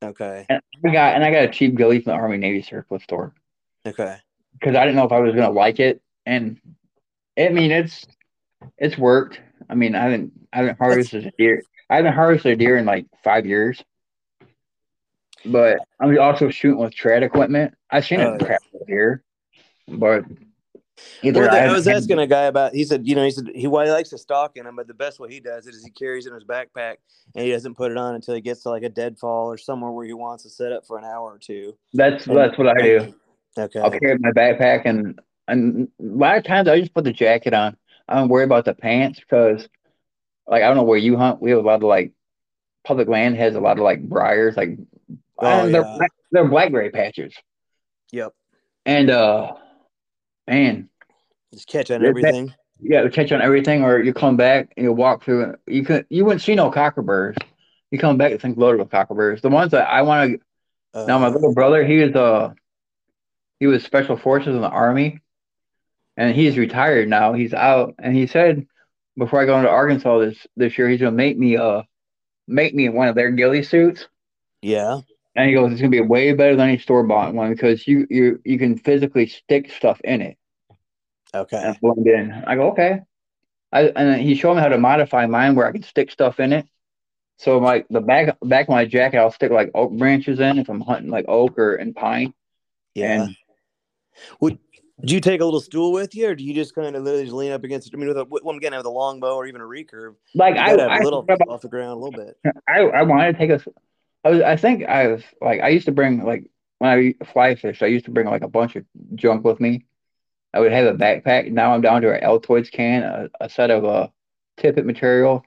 [0.02, 0.46] Okay.
[0.48, 3.34] And I got and I got a cheap ghillie from the Army Navy surplus store
[3.86, 4.16] Okay.
[4.54, 6.58] because I didn't know if I was gonna like it, and
[7.38, 8.06] I mean it's
[8.78, 9.38] it's worked.
[9.68, 11.62] I mean I haven't I haven't harvested a deer.
[11.90, 13.84] I haven't harvested a deer in like five years.
[15.46, 17.74] But I'm also shooting with trad equipment.
[17.90, 18.46] I've seen Oh, it yeah.
[18.46, 19.22] crap deer,
[19.88, 20.24] but
[21.22, 22.74] either Well, I, I was asking a guy about.
[22.74, 24.86] He said, you know, he said he well, he likes to stalk in them, but
[24.86, 26.96] the best way he does it is he carries it in his backpack
[27.34, 29.90] and he doesn't put it on until he gets to like a deadfall or somewhere
[29.90, 31.76] where he wants to set up for an hour or two.
[31.92, 33.14] that's And- that's what I do.
[33.58, 33.80] Okay.
[33.80, 37.52] I'll carry my backpack and and a lot of times I just put the jacket
[37.54, 37.76] on.
[38.08, 39.68] I don't worry about the pants because
[40.46, 41.40] like I don't know where you hunt.
[41.42, 42.12] We have a lot of like
[42.84, 44.78] public land has a lot of like briars, like
[45.38, 45.94] Oh, and they're yeah.
[45.96, 47.34] black, they're blackberry patches.
[48.12, 48.32] Yep.
[48.86, 49.52] And uh
[50.46, 50.88] man,
[51.52, 52.54] Just catch on Yeah, that- everything.
[52.80, 55.60] you to catch on everything or you come back and you walk through it.
[55.66, 57.36] You could you wouldn't see no cockleburs.
[57.90, 59.40] You come back and think loaded with cockleburs.
[59.40, 62.52] The ones that I want to Uh, Now my little brother, he was uh
[63.60, 65.20] he was special forces in the army,
[66.16, 67.32] and he's retired now.
[67.32, 68.66] He's out, and he said
[69.16, 71.82] before I go into Arkansas this this year, he's gonna make me uh
[72.46, 74.06] make me one of their ghillie suits.
[74.62, 75.00] yeah.
[75.36, 78.06] And he goes, it's gonna be way better than any store bought one because you
[78.10, 80.36] you you can physically stick stuff in it
[81.34, 81.56] Okay.
[81.56, 82.32] and blend in.
[82.46, 83.00] I go okay.
[83.72, 86.38] I and then he showed me how to modify mine where I can stick stuff
[86.38, 86.66] in it.
[87.38, 90.68] So like the back back of my jacket, I'll stick like oak branches in if
[90.68, 92.32] I'm hunting like oak or and pine.
[92.94, 93.22] Yeah.
[93.24, 93.36] And
[94.40, 94.58] Would
[95.04, 97.24] do you take a little stool with you, or do you just kind of literally
[97.24, 97.94] just lean up against it?
[97.94, 100.70] I mean, with a well, again, with a longbow or even a recurve, like I,
[100.70, 102.38] gotta have I, a little off the ground a little bit.
[102.68, 103.60] I, I wanted to take a.
[104.24, 104.40] I was.
[104.42, 105.60] I think I was like.
[105.60, 107.82] I used to bring like when I fly fish.
[107.82, 109.86] I used to bring like a bunch of junk with me.
[110.52, 111.50] I would have a backpack.
[111.50, 114.08] Now I'm down to an Altoids can, a, a set of uh
[114.56, 115.44] tippet material,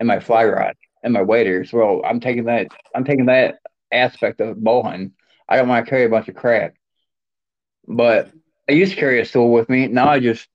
[0.00, 1.72] and my fly rod and my waders.
[1.72, 2.68] Well, I'm taking that.
[2.94, 3.58] I'm taking that
[3.92, 5.12] aspect of bow hunting.
[5.48, 6.74] I don't want to carry a bunch of crap.
[7.86, 8.30] But
[8.68, 9.86] I used to carry a stool with me.
[9.88, 10.48] Now I just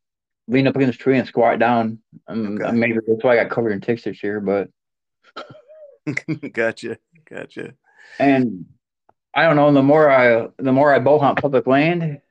[0.47, 1.99] lean up against a tree and squat down.
[2.27, 2.71] Um, Okay.
[2.71, 4.69] Maybe that's why I got covered in ticks this year, but.
[6.53, 6.97] gotcha.
[7.33, 7.73] Gotcha.
[8.19, 8.65] and
[9.33, 9.73] I don't know.
[9.73, 12.21] The more I, the more I bow hunt public land,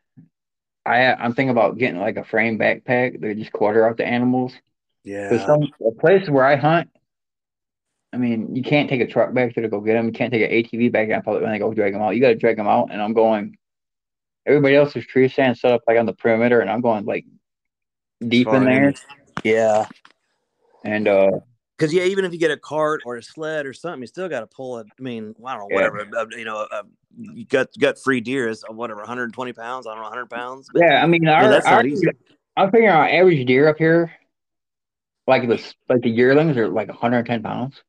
[0.86, 4.52] I I'm thinking about getting like a frame backpack that just quarter out the animals.
[5.04, 5.44] Yeah.
[5.44, 6.88] some the places where I hunt,
[8.12, 10.06] I mean, you can't take a truck back there to go get them.
[10.06, 12.14] You can't take an ATV back on public land to go drag them out.
[12.14, 13.56] You got to drag them out, and I'm going.
[14.44, 17.24] Everybody else's tree stand set up like on the perimeter, and I'm going like
[18.26, 18.94] deep Far in there.
[19.44, 19.86] Yeah.
[20.84, 21.30] And uh,
[21.82, 24.28] Because yeah, even if you get a cart or a sled or something, you still
[24.28, 24.86] got to pull it.
[24.96, 25.88] I mean, I don't know, Yeah.
[25.90, 26.16] whatever.
[26.16, 26.84] uh, you know, uh,
[27.18, 29.88] you got got free deer is uh, whatever, 120 pounds.
[29.88, 30.68] I don't know, 100 pounds.
[30.72, 32.06] but- yeah, I mean, our, that's not our easy.
[32.56, 34.12] I'm figuring our average deer up here,
[35.26, 37.82] like the like the yearlings are like 110 pounds.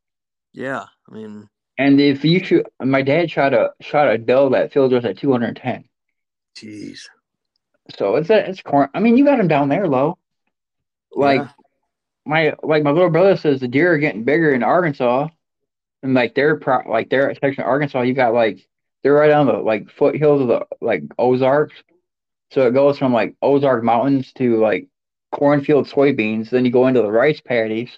[0.54, 0.86] yeah.
[1.08, 4.94] I mean, And if you shoot, my dad shot a shot a doe that filled
[4.96, 5.84] us at 210.
[6.58, 7.02] jeez.
[7.96, 8.90] So it's a it's corn.
[8.96, 10.18] I mean, you got them down there low.
[11.16, 11.50] Like Yeah.
[12.26, 15.28] My like my little brother says, the deer are getting bigger in Arkansas,
[16.02, 18.66] and like their pro like their section of Arkansas, you got like
[19.04, 21.76] they're right on the like foothills of the like Ozarks.
[22.52, 24.88] So it goes from like Ozark Mountains to like
[25.32, 26.50] cornfield soybeans.
[26.50, 27.98] Then you go into the rice paddies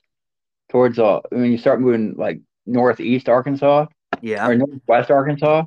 [0.71, 3.85] towards uh when you start moving like northeast Arkansas
[4.21, 4.47] Yeah.
[4.47, 5.65] or northwest Arkansas.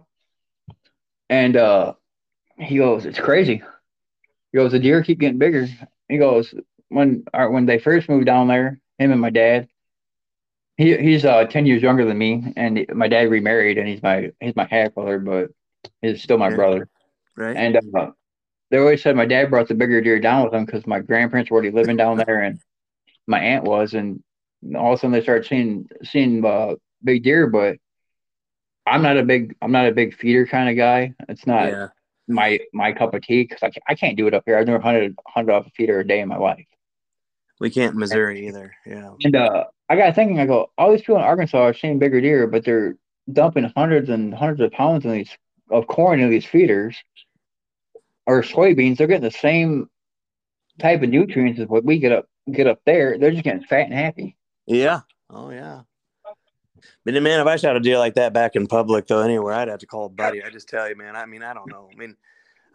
[1.31, 1.95] And uh
[2.59, 3.63] he goes, It's crazy.
[4.53, 5.69] He goes, The deer keep getting bigger.
[6.09, 6.55] He goes,
[6.89, 9.69] when when they first moved down there, him and my dad,
[10.77, 14.33] he he's uh ten years younger than me, and my dad remarried and he's my
[14.41, 15.51] he's my half brother, but
[16.03, 16.89] he's still my brother.
[17.37, 17.57] Right.
[17.57, 18.11] And uh,
[18.71, 21.51] they always said my dad brought the bigger deer down with him because my grandparents
[21.51, 22.61] were already living down there, and
[23.27, 24.23] my aunt was, and
[24.77, 27.47] all of a sudden they started seeing seeing uh, big deer.
[27.47, 27.79] But
[28.87, 31.15] I'm not a big I'm not a big feeder kind of guy.
[31.29, 31.89] It's not yeah.
[32.27, 34.59] my my cup of tea because I, ca- I can't do it up here.
[34.59, 36.67] I've never hunted hunted off a feeder a day in my life.
[37.61, 38.75] We can't Missouri either.
[38.87, 39.15] Yeah.
[39.25, 42.21] And uh, I got thinking, I go, all these people in Arkansas are seeing bigger
[42.21, 42.97] deer, but they're
[43.33, 45.37] dumping hundreds and hundreds of pounds in these
[45.71, 46.97] of corn in these feeders
[48.27, 48.97] or soybeans.
[48.97, 49.91] They're getting the same
[50.79, 53.19] type of nutrients as what we get up get up there.
[53.19, 54.37] They're just getting fat and happy.
[54.67, 55.01] Yeah.
[55.31, 55.83] Oh yeah.
[57.05, 59.69] But man, if I shot a deer like that back in public though, anywhere, I'd
[59.69, 60.43] have to call a buddy.
[60.43, 61.17] I just tell you, man.
[61.17, 61.89] I mean, I don't know.
[61.93, 62.17] I mean,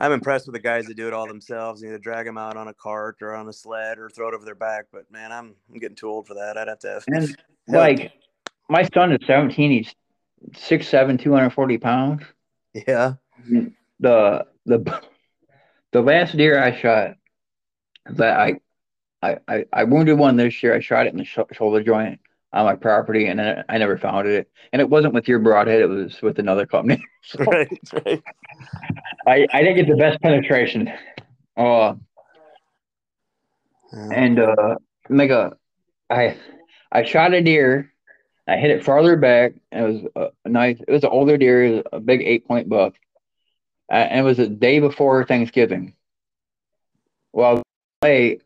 [0.04, 2.68] I'm impressed with the guys that do it all themselves, either drag them out on
[2.68, 4.88] a cart or on a sled or throw it over their back.
[4.92, 6.58] But man, I'm I'm getting too old for that.
[6.58, 7.34] I'd have to have And
[7.70, 8.12] like
[8.70, 9.72] my son is 17.
[9.72, 9.96] He's
[10.58, 12.24] six seven, 240 pounds.
[12.74, 13.14] yeah.
[14.02, 15.02] the the
[15.94, 17.16] the last deer I shot
[18.08, 18.60] that I
[19.22, 20.76] I I, I wounded one this year.
[20.76, 22.20] I shot it in the sh- shoulder joint.
[22.54, 24.50] On my property, and then I never found it.
[24.72, 27.04] And it wasn't with your broadhead; it was with another company.
[27.26, 28.24] So Right, right.
[29.26, 30.92] I I didn't get the best penetration.
[31.56, 31.96] Uh,
[33.94, 34.10] Yeah.
[34.12, 34.76] and uh,
[35.10, 35.56] like a,
[36.10, 36.36] I
[36.92, 37.92] I shot a deer.
[38.48, 39.54] I hit it farther back.
[39.72, 40.80] And it was a, a nice.
[40.86, 42.96] It was an older deer, it was a big eight point buck,
[43.92, 45.94] uh, and it was the day before Thanksgiving.
[47.32, 47.62] Well,
[48.04, 48.40] I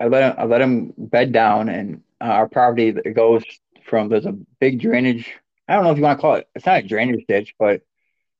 [0.00, 3.44] I let him I let him bed down, and uh, our property that goes
[3.86, 5.32] from there's a big drainage.
[5.68, 6.48] I don't know if you want to call it.
[6.54, 7.82] It's not a drainage ditch, but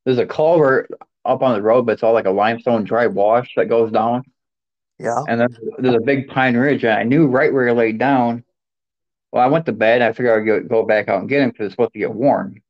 [0.05, 0.91] there's a culvert
[1.25, 4.25] up on the road, but it's all like a limestone dry wash that goes down.
[4.99, 5.23] yeah.
[5.29, 8.45] And then there's a big pine ridge, and I knew right where he laid down.
[9.33, 10.01] Well, I went to bed.
[10.01, 12.15] And I figured I'd go, back out and get him because it's supposed to get
[12.15, 12.63] warm.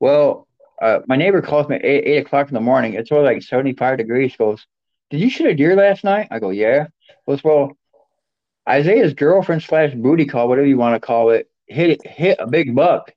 [0.00, 0.48] Well,
[0.82, 2.94] uh, my neighbor calls me at eight, eight o'clock in the morning.
[2.94, 4.34] It's only like 75 degrees.
[4.36, 4.66] Goes,
[5.10, 6.28] Did you shoot a deer last night?
[6.30, 6.88] I go, Yeah.
[7.28, 7.76] Goes, Well,
[8.70, 12.74] Isaiah's girlfriend slash booty call, whatever you want to call it, hit hit a big
[12.74, 13.12] buck.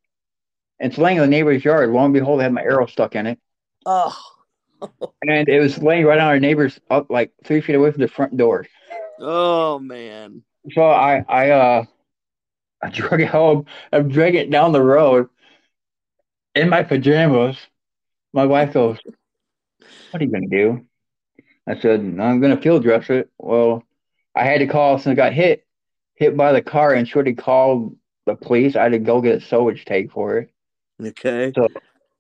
[0.80, 1.90] And it's laying in the neighbor's yard.
[1.92, 3.40] Lo and behold, I had my arrow stuck in it.
[3.86, 4.18] Oh,
[5.28, 8.08] And it was laying right on our neighbor's up like three feet away from the
[8.08, 8.66] front door.
[9.20, 10.44] oh man.
[10.72, 11.86] So I I uh
[12.82, 13.66] I drug it home.
[13.92, 15.30] I'm dragging it down the road
[16.56, 17.58] in my pajamas.
[18.34, 18.98] My wife goes,
[20.12, 20.86] "What are you gonna do?"
[21.68, 23.84] I said, "I'm gonna field dress it." Well,
[24.36, 25.66] I had to call since I got hit
[26.16, 28.76] hit by the car and Shorty called the police.
[28.76, 30.50] I had to go get a salvage tag for it.
[31.02, 31.52] Okay.
[31.56, 31.68] So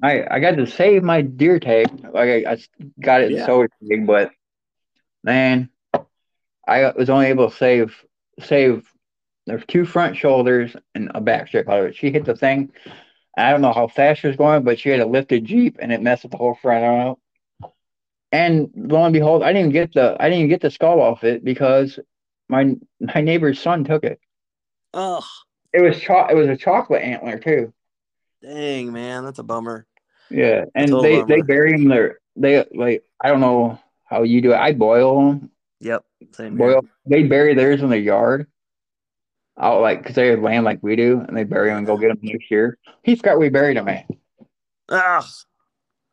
[0.01, 1.87] I I got to save my deer tag.
[2.03, 2.57] Like I, I
[2.99, 3.45] got it in Yeah.
[3.45, 4.31] salvage tag, but
[5.23, 5.69] man,
[6.67, 7.95] I was only able to save
[8.39, 8.89] save.
[9.45, 11.95] There's two front shoulders and a back strip out of it.
[11.95, 12.71] She hit the thing.
[13.37, 15.91] I don't know how fast she was going, but she had a lifted jeep and
[15.91, 17.19] it messed with the whole front out.
[18.33, 21.23] And lo and behold, I didn't get the I didn't even get the skull off
[21.23, 21.99] it because
[22.49, 24.19] my my neighbor's son took it.
[24.91, 25.23] Oh,
[25.71, 27.71] It was cho- it was a chocolate antler too.
[28.41, 29.85] dang man, that's a bummer.
[30.31, 32.17] Yeah, and Total they they bury them there.
[32.35, 34.57] They like I don't know how you do it.
[34.57, 35.51] I boil them.
[35.81, 36.03] Yep.
[36.31, 36.73] Same here.
[36.73, 36.85] Boil.
[37.05, 38.47] They bury theirs in the yard.
[39.59, 41.97] Out like because they have land like we do, and they bury them and go
[41.97, 42.79] get them next year.
[43.03, 44.07] He forgot we buried them at.
[44.89, 45.23] Ah,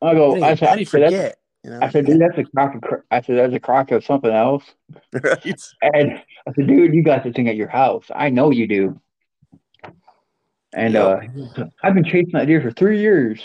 [0.03, 0.35] I go.
[0.45, 1.37] I said, how do you I said, that's- forget?
[1.65, 1.79] You know?
[1.83, 2.81] I said, dude, that's a crock of.
[2.81, 4.65] cr- I said, that's a crock of something else.
[5.13, 5.63] right.
[5.83, 8.07] And I said, dude, you got this thing at your house.
[8.15, 9.01] I know you do.
[10.73, 11.31] And Yep.
[11.59, 13.45] uh, I've been chasing that deer for three years.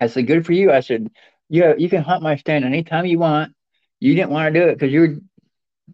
[0.00, 0.70] I said, good for you.
[0.72, 1.10] I said,
[1.48, 3.52] yeah, you can hunt my stand anytime you want.
[3.98, 5.16] You didn't want to do it because you were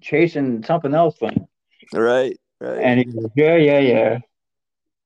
[0.00, 1.48] chasing something else thing.
[1.92, 2.38] Right.
[2.60, 2.78] Right.
[2.78, 4.18] And he goes, yeah, yeah, yeah.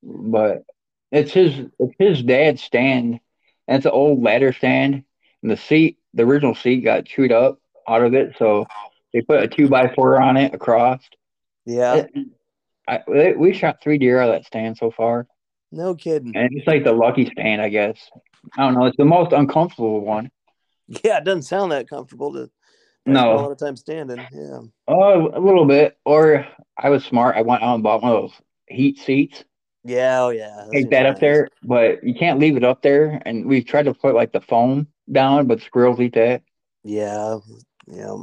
[0.02, 0.64] But
[1.12, 3.20] it's his it's his dad's stand.
[3.68, 5.04] And it's an old ladder stand.
[5.42, 7.58] And the seat, the original seat got chewed up
[7.88, 8.34] out of it.
[8.38, 8.66] So
[9.12, 11.00] they put a two by four on it across.
[11.64, 12.06] yeah.
[12.88, 15.26] I, we- we shot three deer out of that stand so far.
[15.70, 16.34] No kidding.
[16.34, 17.96] And it's like the lucky stand, I guess.
[18.58, 18.86] I don't know.
[18.86, 20.30] It's the most uncomfortable one.
[21.04, 22.50] Yeah, it doesn't sound that comfortable to
[23.06, 23.34] No.
[23.34, 24.18] a lot of time standing.
[24.32, 24.58] Yeah.
[24.88, 25.96] Oh, a little bit.
[26.04, 26.44] Or
[26.76, 27.36] I was smart.
[27.36, 28.32] I went out and bought one of those
[28.66, 29.44] heat seats.
[29.84, 30.22] Yeah.
[30.22, 30.64] Oh, yeah.
[30.72, 31.20] Take that up nice.
[31.20, 33.22] there, but you can't leave it up there.
[33.24, 36.42] And we've tried to put like the foam down, but squirrels eat that.
[36.84, 37.38] Yeah.
[37.86, 38.16] Yeah.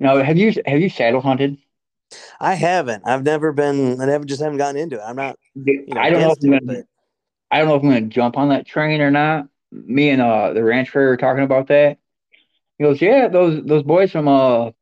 [0.00, 1.58] Now, have you have you saddle hunted?
[2.40, 3.04] I haven't.
[3.06, 4.00] I've never been.
[4.00, 5.02] I never just haven't gotten into it.
[5.04, 5.38] I'm not.
[5.54, 6.86] You know, I don't know if I'm gonna, but
[7.50, 9.48] I don't know if I'm gonna jump on that train or not.
[9.72, 11.98] Me and uh the rancher were talking about that.
[12.78, 14.72] He goes, yeah, those those boys from uh, oh,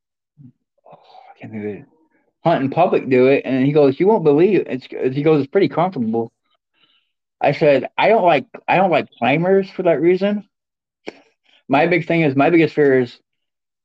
[0.86, 1.84] I can't think of it.
[2.44, 4.66] Hunting Public do it, and he goes, you won't believe it.
[4.90, 5.14] it's.
[5.14, 6.32] He goes, it's pretty comfortable.
[7.40, 10.48] I said, I don't like I don't like climbers for that reason.
[11.72, 13.18] My big thing is my biggest fear is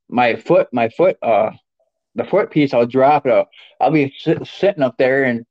[0.09, 1.51] my foot, my foot, uh,
[2.15, 2.73] the foot piece.
[2.73, 3.29] I'll drop it.
[3.29, 3.47] I'll,
[3.79, 5.45] I'll be sit, sitting up there, and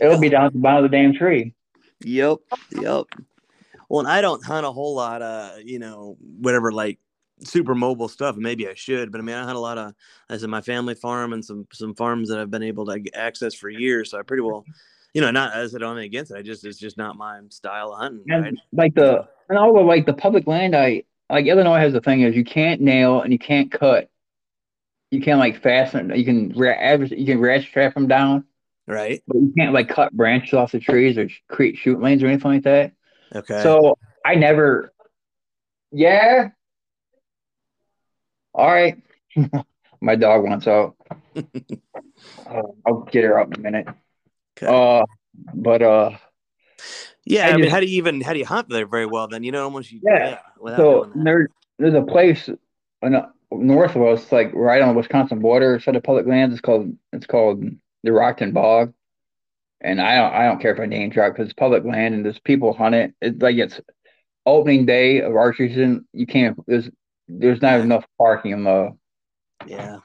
[0.00, 1.52] it'll be down at the bottom of the damn tree.
[2.04, 2.38] Yep.
[2.80, 3.06] Yep.
[3.88, 7.00] Well, and I don't hunt a whole lot of, you know, whatever like
[7.42, 8.36] super mobile stuff.
[8.36, 9.94] Maybe I should, but I mean, I had a lot of,
[10.30, 13.52] I said, my family farm and some some farms that I've been able to access
[13.52, 14.12] for years.
[14.12, 14.64] So I pretty well,
[15.12, 16.36] you know, not as I don't against it.
[16.36, 18.22] I just it's just not my style of hunting.
[18.28, 18.54] Right?
[18.72, 22.22] like the and all the like the public land, I like Illinois has the thing
[22.22, 24.08] is you can't nail and you can't cut.
[25.10, 26.12] You can't like fasten.
[26.14, 28.44] You can You can ratchet strap them down,
[28.86, 29.22] Right.
[29.26, 32.50] but you can't like cut branches off the trees or create shoot lanes or anything
[32.50, 32.92] like that.
[33.34, 33.62] Okay.
[33.62, 34.92] So I never.
[35.92, 36.48] Yeah.
[38.52, 38.96] All right.
[40.00, 40.96] My dog wants out.
[42.48, 43.86] Uh, I'll get her out in a minute.
[44.56, 44.66] okay.
[44.66, 45.04] Uh,
[45.52, 46.10] but uh,
[47.24, 47.48] yeah.
[47.48, 49.28] I mean, how do you even how do you hunt there very well?
[49.28, 50.38] Then you know, almost you, Yeah.
[50.60, 51.24] without So doing that.
[51.24, 51.48] there,
[51.78, 52.48] there's a place
[53.50, 56.54] north of us, like right on the Wisconsin border, set of public lands.
[56.54, 57.62] It's called it's called
[58.02, 58.92] the Rockton Bog,
[59.80, 62.24] and I don't I don't care if I name drop because it's public land and
[62.24, 63.14] there's people hunt it.
[63.20, 63.80] It's like it's
[64.46, 66.06] opening day of archery season.
[66.12, 66.90] You can't there's
[67.28, 68.94] there's not enough parking in the
[69.66, 69.98] Yeah.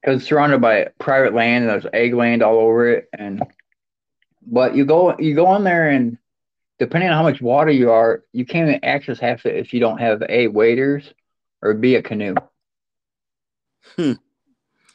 [0.00, 3.42] because it's surrounded by private land and there's egg land all over it and
[4.46, 6.18] but you go you go in there and
[6.82, 9.78] depending on how much water you are you can't even access half it if you
[9.78, 11.04] don't have a waders
[11.62, 12.34] or b a canoe
[13.96, 14.12] Hmm.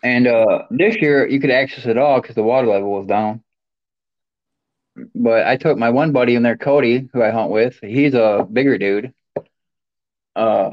[0.04, 3.42] and uh this year you could access it all because the water level was down
[5.16, 8.46] but i took my one buddy in there cody who i hunt with he's a
[8.52, 9.14] bigger dude
[10.36, 10.72] uh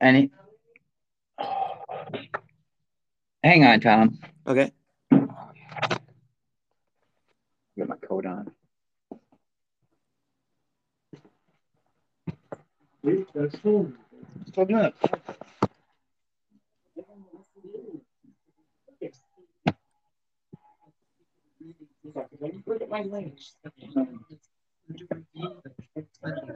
[0.00, 0.30] and he
[3.44, 4.72] hang on tom Okay.
[7.76, 8.50] Get my coat on.
[13.04, 13.16] Come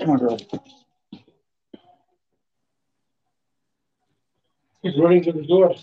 [0.08, 0.38] on, girl.
[4.82, 5.74] He's running to the door.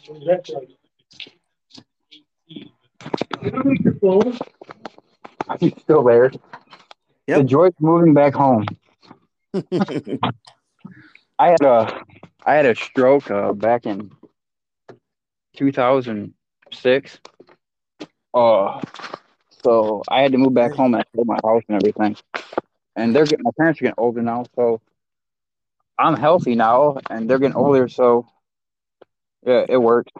[3.41, 4.37] You don't need your phone.
[5.59, 6.31] He's still there.
[7.27, 7.37] Yep.
[7.37, 8.65] The joy's moving back home.
[11.39, 12.03] I had a
[12.45, 14.11] I had a stroke uh, back in
[15.55, 17.19] 2006.
[18.33, 18.81] Uh,
[19.63, 22.15] so I had to move back home and sold my house and everything.
[22.95, 24.81] And they're getting my parents are getting older now, so
[25.97, 28.27] I'm healthy now, and they're getting older, so
[29.45, 30.11] yeah, it worked.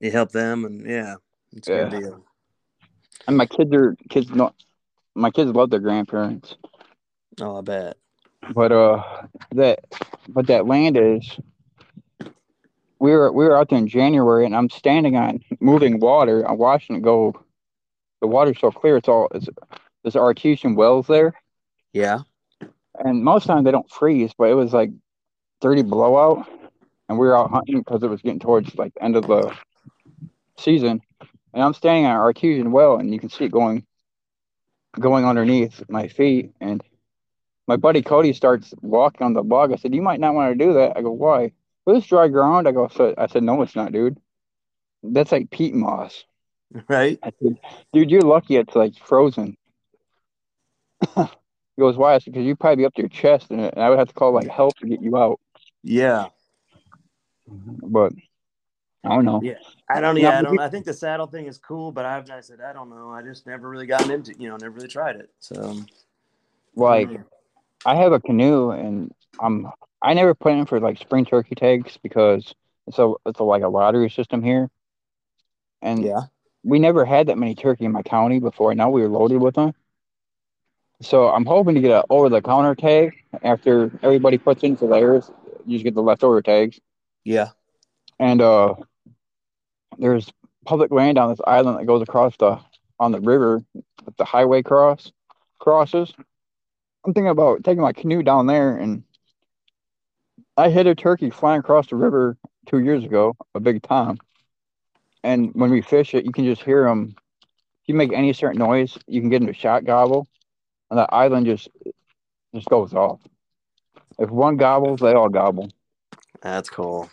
[0.00, 1.16] you help them, and yeah,
[1.52, 2.24] it's a good deal.
[3.26, 4.30] And my kids are kids.
[4.30, 4.52] No,
[5.14, 6.56] my kids love their grandparents.
[7.40, 7.96] Oh, I bet.
[8.54, 9.02] But uh
[9.52, 9.80] that
[10.28, 11.38] but that land is
[13.00, 16.42] we were we were out there in January and I'm standing on moving water.
[16.48, 17.34] I'm watching it go.
[18.20, 18.96] The water's so clear.
[18.96, 19.48] It's all it's
[20.02, 21.34] there's artesian wells there,
[21.92, 22.20] Yeah.
[22.98, 24.32] and most times they don't freeze.
[24.36, 24.90] But it was like
[25.60, 26.48] 30 blowout,
[27.08, 29.52] and we were out hunting because it was getting towards like the end of the
[30.56, 31.00] season.
[31.54, 33.84] And I'm standing on an artesian well, and you can see it going
[34.98, 36.52] going underneath my feet.
[36.60, 36.82] And
[37.68, 39.72] my buddy Cody starts walking on the log.
[39.72, 41.52] I said, "You might not want to do that." I go, "Why?"
[41.84, 42.66] Well, it's dry ground.
[42.66, 44.18] I go, so, I said, "No, it's not, dude.
[45.02, 46.24] That's like peat moss."
[46.88, 47.18] Right.
[47.22, 47.60] I said,
[47.92, 49.56] "Dude, you're lucky it's like frozen."
[51.14, 51.26] he
[51.78, 53.98] goes, "Why?" I said, "Because you'd probably be up to your chest, and I would
[53.98, 55.38] have to call like help to get you out."
[55.84, 56.28] Yeah.
[57.46, 58.12] But
[59.04, 59.40] I don't know.
[59.42, 59.54] Yeah.
[59.90, 60.16] I don't.
[60.16, 60.38] Yeah.
[60.38, 60.58] I don't.
[60.58, 62.30] I think the saddle thing is cool, but I've.
[62.30, 63.10] I said I don't know.
[63.10, 64.34] I just never really gotten into.
[64.38, 65.30] You know, never really tried it.
[65.38, 65.76] So.
[66.74, 67.10] Like
[67.84, 69.68] I have a canoe, and I'm
[70.02, 72.54] I never put in for like spring turkey tags because
[72.86, 74.70] it's a it's a, like a lottery system here,
[75.82, 76.22] and Yeah.
[76.64, 78.74] we never had that many turkey in my county before.
[78.74, 79.72] Now we were loaded with them.
[81.00, 83.12] So I'm hoping to get a over the counter tag
[83.42, 85.30] after everybody puts in for theirs.
[85.64, 86.80] You just get the leftover tags.
[87.24, 87.50] Yeah.
[88.18, 88.74] And uh
[89.98, 90.30] there's
[90.64, 92.58] public land on this island that goes across the
[92.98, 93.62] on the river
[94.04, 95.12] that the highway cross
[95.58, 96.12] crosses.
[97.04, 99.02] I'm thinking about taking my canoe down there and
[100.58, 102.36] I hit a turkey flying across the river
[102.66, 104.18] two years ago, a big tom.
[105.22, 107.14] And when we fish it, you can just hear them.
[107.42, 110.26] If you make any certain noise, you can get them to shot gobble,
[110.90, 111.68] and the island just
[112.54, 113.20] just goes off.
[114.18, 115.70] If one gobbles, they all gobble.
[116.42, 117.08] That's cool.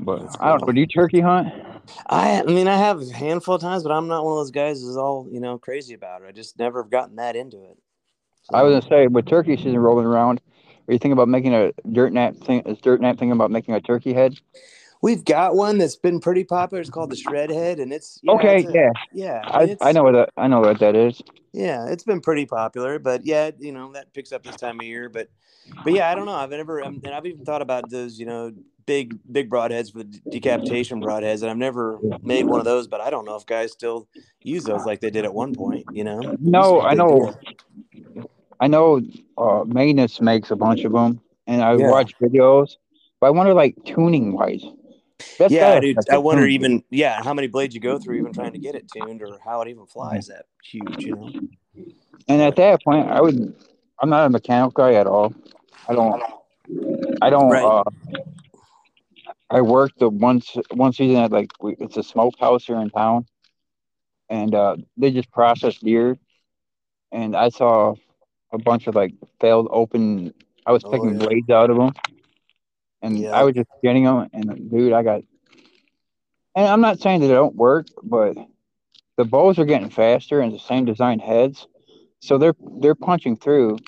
[0.00, 0.68] But That's I don't cool.
[0.68, 0.72] know.
[0.72, 1.52] Do you turkey hunt?
[2.06, 2.40] I.
[2.40, 4.80] I mean, I have a handful of times, but I'm not one of those guys
[4.80, 6.28] who's all you know crazy about it.
[6.28, 7.78] I just never have gotten that into it.
[8.50, 10.40] I was gonna say with turkey season rolling around,
[10.88, 12.60] are you thinking about making a DirtNap thing?
[12.66, 14.34] Is DirtNap thinking about making a turkey head?
[15.00, 16.80] We've got one that's been pretty popular.
[16.80, 19.40] It's called the Shred Head, and it's okay, it's a- yeah, yeah.
[19.44, 21.20] I, I know what that I know what that is.
[21.52, 24.86] Yeah, it's been pretty popular, but yeah, you know that picks up this time of
[24.86, 25.08] year.
[25.08, 25.28] But,
[25.84, 26.32] but yeah, I don't know.
[26.32, 28.52] I've never, um, and I've even thought about those, you know,
[28.86, 32.86] big big broadheads for decapitation broadheads, and I've never made one of those.
[32.86, 34.08] But I don't know if guys still
[34.42, 35.86] use those like they did at one point.
[35.92, 36.36] You know?
[36.40, 37.34] No, I know.
[38.62, 39.00] I know.
[39.36, 41.90] Uh, Magnus makes a bunch of them, and I Yeah.
[41.90, 42.76] watch videos.
[43.20, 44.64] But I wonder, like tuning wise.
[45.36, 45.98] That's Yeah, dude.
[46.08, 48.88] I wonder even yeah how many blades you go through even trying to get it
[48.88, 51.04] tuned or how it even flies that huge.
[51.04, 51.32] You know?
[52.28, 53.52] And at that point, I would.
[53.98, 55.34] I'm not a mechanical guy at all.
[55.88, 56.22] I don't.
[57.20, 57.50] I don't.
[57.50, 57.64] Right.
[57.64, 57.82] Uh,
[59.50, 63.26] I worked the once one season at like we, it's a smokehouse here in town,
[64.28, 66.16] and uh, they just process deer,
[67.10, 67.96] and I saw
[68.52, 70.32] a bunch of like failed open.
[70.66, 71.26] I was Oh, picking yeah.
[71.26, 71.92] blades out of them,
[73.02, 73.32] and Yeah.
[73.32, 74.28] I was just getting them.
[74.32, 75.22] And dude, I got.
[76.54, 78.36] And I'm not saying that they don't work, but
[79.16, 81.66] the bows are getting faster and the same design heads,
[82.20, 83.78] so they're they're punching through,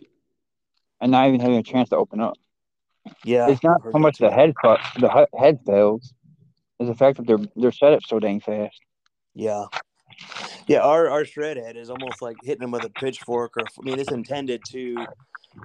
[1.00, 2.36] and not even having a chance to open up.
[3.22, 6.14] Yeah, it's not so much the head cut, the head fails,
[6.80, 8.80] is the fact that they're they're set up so dang fast.
[9.34, 9.66] Yeah.
[10.66, 13.82] Yeah, our, our shred head is almost like hitting them with a pitchfork, or I
[13.82, 15.06] mean, it's intended to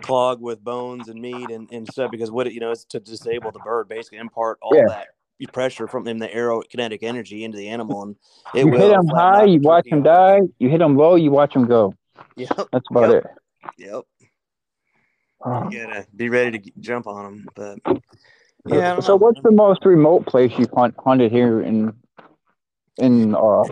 [0.02, 3.00] clog with bones and meat and, and stuff because what it, you know it's to
[3.00, 4.88] disable the bird, basically impart all Yeah.
[4.88, 5.08] that
[5.54, 8.16] pressure from in the aerokinetic energy into the animal, and
[8.54, 10.42] it you will hit them high, you watch them die.
[10.60, 11.94] You hit them low, you watch them go.
[12.36, 13.26] Yep, That's about Yep.
[13.26, 13.32] it.
[13.78, 14.04] yep.
[15.46, 15.70] Oh.
[15.70, 18.02] You gotta be ready to jump on them, but
[18.66, 19.00] yeah.
[19.00, 21.94] So, know, what's the most remote place you've hunt, hunted here in
[22.98, 23.64] in uh,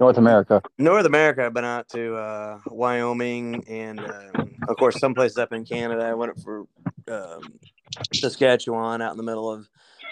[0.00, 0.62] North America?
[0.78, 5.52] North America, I've been out to uh, Wyoming and, um, of course, some places up
[5.52, 6.02] in Canada.
[6.04, 6.66] I went up for
[7.08, 7.54] um,
[8.14, 9.68] Saskatchewan, out in the middle of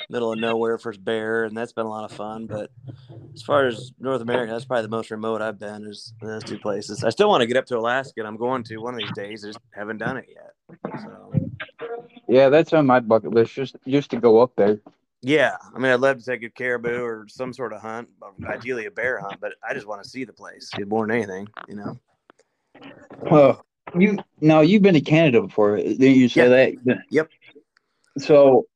[0.09, 2.47] middle of nowhere for bear, and that's been a lot of fun.
[2.47, 2.71] But
[3.35, 5.85] as far as North America, that's probably the most remote I've been.
[5.85, 7.05] Is those two places.
[7.05, 9.13] I still want to get up to Alaska, and I'm going to one of these
[9.13, 9.45] days.
[9.45, 10.53] I just haven't done it yet.
[11.01, 11.33] So
[12.29, 13.55] Yeah, that's on my bucket list.
[13.55, 14.79] Just just to go up there.
[15.27, 18.09] Yeah, I mean, I'd love to take a caribou or some sort of hunt,
[18.47, 19.41] ideally a bear hunt.
[19.41, 21.99] But I just want to see the place more than anything, you know.
[23.29, 23.67] Well,
[23.99, 26.99] you now you've been to Canada before, eh, didn't you say that?
[27.11, 27.29] Yep.
[28.19, 28.67] So,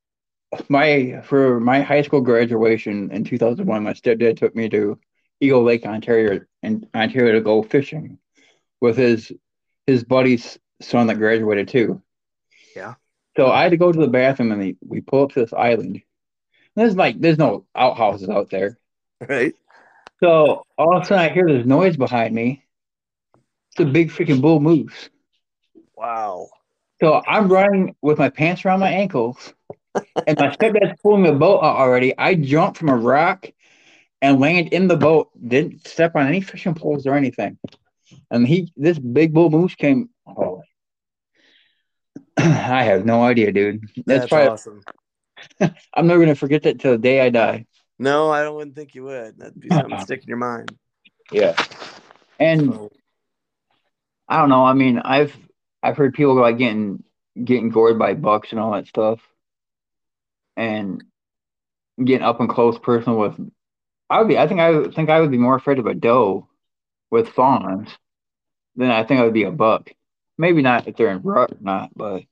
[0.68, 4.98] my for my high school graduation in 2001, my stepdad took me to
[5.40, 8.18] Eagle Lake, Ontario, in Ontario to go fishing
[8.80, 9.30] with his
[9.86, 12.02] his buddy's son that graduated too.
[12.74, 12.94] Yeah.
[13.36, 15.52] So I had to go to the bathroom, and we, we pull up to this
[15.52, 16.02] island.
[16.80, 18.78] There's like there's no outhouses out there.
[19.28, 19.52] Right.
[20.20, 22.64] So all of a sudden I hear this noise behind me.
[23.72, 25.10] It's a big freaking bull moose.
[25.94, 26.48] Wow.
[27.02, 29.52] So I'm running with my pants around my ankles,
[30.26, 32.16] and my stepdad's pulling the boat out already.
[32.16, 33.46] I jumped from a rock
[34.22, 35.28] and landed in the boat.
[35.46, 37.58] Didn't step on any fishing poles or anything.
[38.30, 40.08] And he, this big bull moose came.
[40.26, 40.62] Oh,
[42.38, 43.82] I have no idea, dude.
[43.82, 44.48] That's, That's probably.
[44.48, 44.82] awesome.
[45.94, 47.66] I'm never gonna forget that till the day I die.
[47.98, 49.38] No, I don't wouldn't think you would.
[49.38, 49.98] That'd be something uh-uh.
[49.98, 50.74] to stick in your mind.
[51.30, 51.54] Yeah.
[52.38, 52.90] And So,
[54.28, 54.64] I don't know.
[54.64, 55.36] I mean, I've
[55.82, 57.04] I've heard people like getting
[57.42, 59.20] getting gored by bucks and all that stuff,
[60.56, 61.04] and
[62.02, 63.38] getting up and close personal with.
[64.08, 64.38] I would be.
[64.38, 66.48] I think I would think I would be more afraid of a doe
[67.10, 67.90] with fawns
[68.76, 69.90] than I think I would be a buck.
[70.38, 72.22] Maybe not if they're in rut or not, but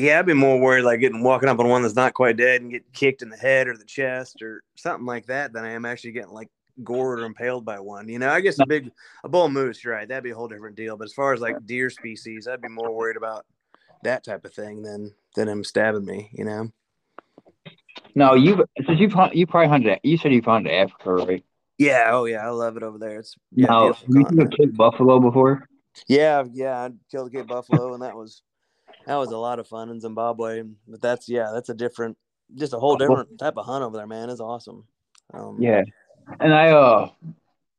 [0.00, 2.62] yeah, I'd be more worried like getting walking up on one that's not quite dead
[2.62, 5.70] and get kicked in the head or the chest or something like that than I
[5.70, 6.48] am actually getting like
[6.82, 8.08] gored or impaled by one.
[8.08, 8.90] You know, I guess a big
[9.24, 10.08] a bull moose, right?
[10.08, 10.96] That'd be a whole different deal.
[10.96, 13.46] But as far as like deer species, I'd be more worried about
[14.02, 16.30] that type of thing than than him stabbing me.
[16.32, 16.72] You know.
[18.14, 18.34] no.
[18.34, 20.00] You since you've hunt, you probably hunted.
[20.02, 21.44] You said you've hunted Africa, right?
[21.78, 22.10] Yeah.
[22.12, 23.18] Oh yeah, I love it over there.
[23.18, 24.56] It's yeah, have you seen a continent.
[24.56, 25.66] Cape buffalo before?
[26.06, 28.42] Yeah, yeah, I killed a Cape buffalo, and that was
[29.06, 30.62] that was a lot of fun in Zimbabwe.
[30.88, 32.16] But that's yeah, that's a different,
[32.54, 34.30] just a whole different type of hunt over there, man.
[34.30, 34.84] It's awesome.
[35.32, 35.82] Um, Yeah,
[36.40, 37.10] and I uh,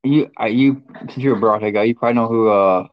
[0.04, 2.88] you I you since you're a broadhead guy, you probably know who uh.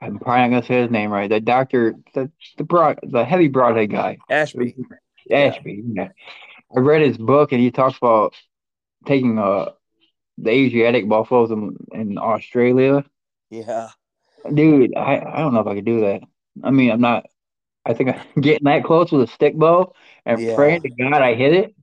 [0.00, 1.30] I'm probably not gonna say his name right.
[1.30, 2.28] The doctor, the
[2.58, 4.74] the broad, the heavy broadhead guy, Ashby.
[5.30, 5.84] Ashby.
[5.92, 6.08] Yeah.
[6.76, 8.34] I read his book, and he talks about
[9.06, 9.70] taking uh
[10.38, 13.04] the Asiatic buffaloes in, in Australia.
[13.50, 13.90] Yeah,
[14.52, 16.22] Dude, I, I don't know if I could do that.
[16.62, 17.26] I mean, I'm not.
[17.84, 19.94] I think I'm getting that close with a stick bow
[20.26, 20.54] and Yeah.
[20.54, 21.74] praying to God I hit it.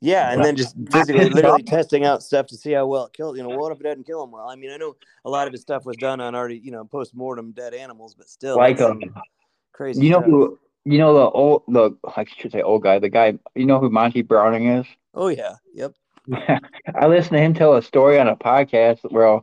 [0.00, 3.36] yeah, and then just physically, literally testing out stuff to see how well it killed.
[3.36, 4.48] You know, what if it doesn't kill him well?
[4.48, 6.84] I mean, I know a lot of his stuff was done on already, you know,
[6.84, 9.00] post mortem dead animals, but still, Like um,
[9.72, 10.02] crazy.
[10.02, 10.30] you know stuff.
[10.30, 13.78] who you know the old the I should say old guy the guy you know
[13.78, 14.86] who Monty Browning is.
[15.14, 15.94] Oh yeah, yep.
[16.94, 19.40] I listened to him tell a story on a podcast where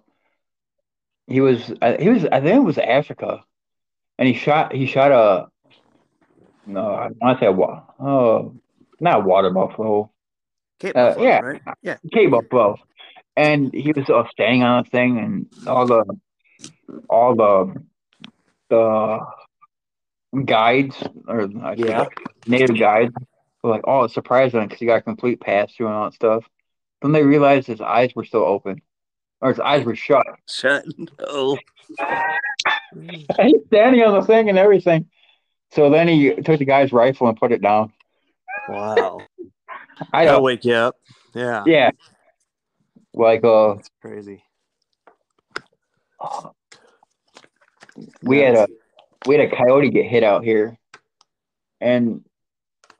[1.27, 1.65] he was
[1.99, 3.43] he was I think it was Africa,
[4.17, 5.47] and he shot he shot a
[6.65, 8.53] no I want to say a wa- oh
[8.99, 10.11] not water buffalo
[10.79, 11.39] Cape Uh, buffalo, yeah.
[11.39, 11.61] right?
[11.81, 11.97] Yeah.
[12.13, 12.77] Cape buffalo,
[13.35, 16.03] and he was uh, standing on a thing and all the
[17.09, 17.73] all the
[18.69, 20.95] the guides
[21.27, 22.05] or I Yeah.
[22.45, 23.13] native guides
[23.63, 26.13] were like oh it's surprising because he got a complete pass through and all that
[26.13, 26.43] stuff.
[27.01, 28.81] Then they realized his eyes were still open,
[29.41, 30.25] or his eyes were shut.
[30.49, 30.83] Shut.
[31.19, 31.57] Oh.
[33.41, 35.07] He's standing on the thing and everything.
[35.71, 37.91] So then he took the guy's rifle and put it down.
[38.69, 39.19] Wow.
[40.13, 40.43] I That'll don't.
[40.43, 40.95] wake you up.
[41.33, 41.63] Yeah.
[41.65, 41.91] Yeah.
[43.13, 44.43] Like uh, That's crazy.
[48.21, 48.67] we had a
[49.25, 50.77] we had a coyote get hit out here,
[51.81, 52.23] and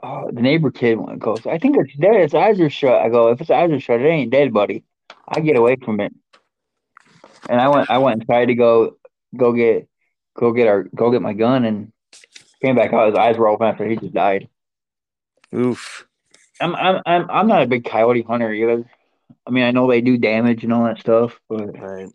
[0.04, 2.16] uh, the neighbor kid goes, "I think it's dead.
[2.16, 4.84] Its eyes are shut." I go, "If its eyes are shut, it ain't dead, buddy."
[5.28, 6.14] I get away from it.
[7.50, 8.98] And I went I went and tried to go
[9.38, 9.88] go get
[10.36, 11.92] go get our go get my gun and
[12.62, 13.10] came back out.
[13.10, 14.50] His eyes were open after he just died.
[15.56, 16.06] Oof.
[16.60, 18.90] I'm I'm I'm I'm not a big coyote hunter either.
[19.46, 22.10] I mean, I know they do damage and all that stuff, but Right.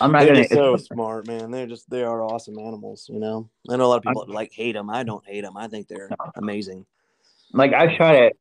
[0.00, 0.48] I'm not They're gonna.
[0.48, 1.50] so smart, man.
[1.50, 3.08] They're just they are awesome animals.
[3.10, 3.48] You know.
[3.70, 4.90] I know a lot of people I'm- like hate them.
[4.90, 5.56] I don't hate them.
[5.56, 6.84] I think they're amazing.
[7.52, 8.32] like I've shot at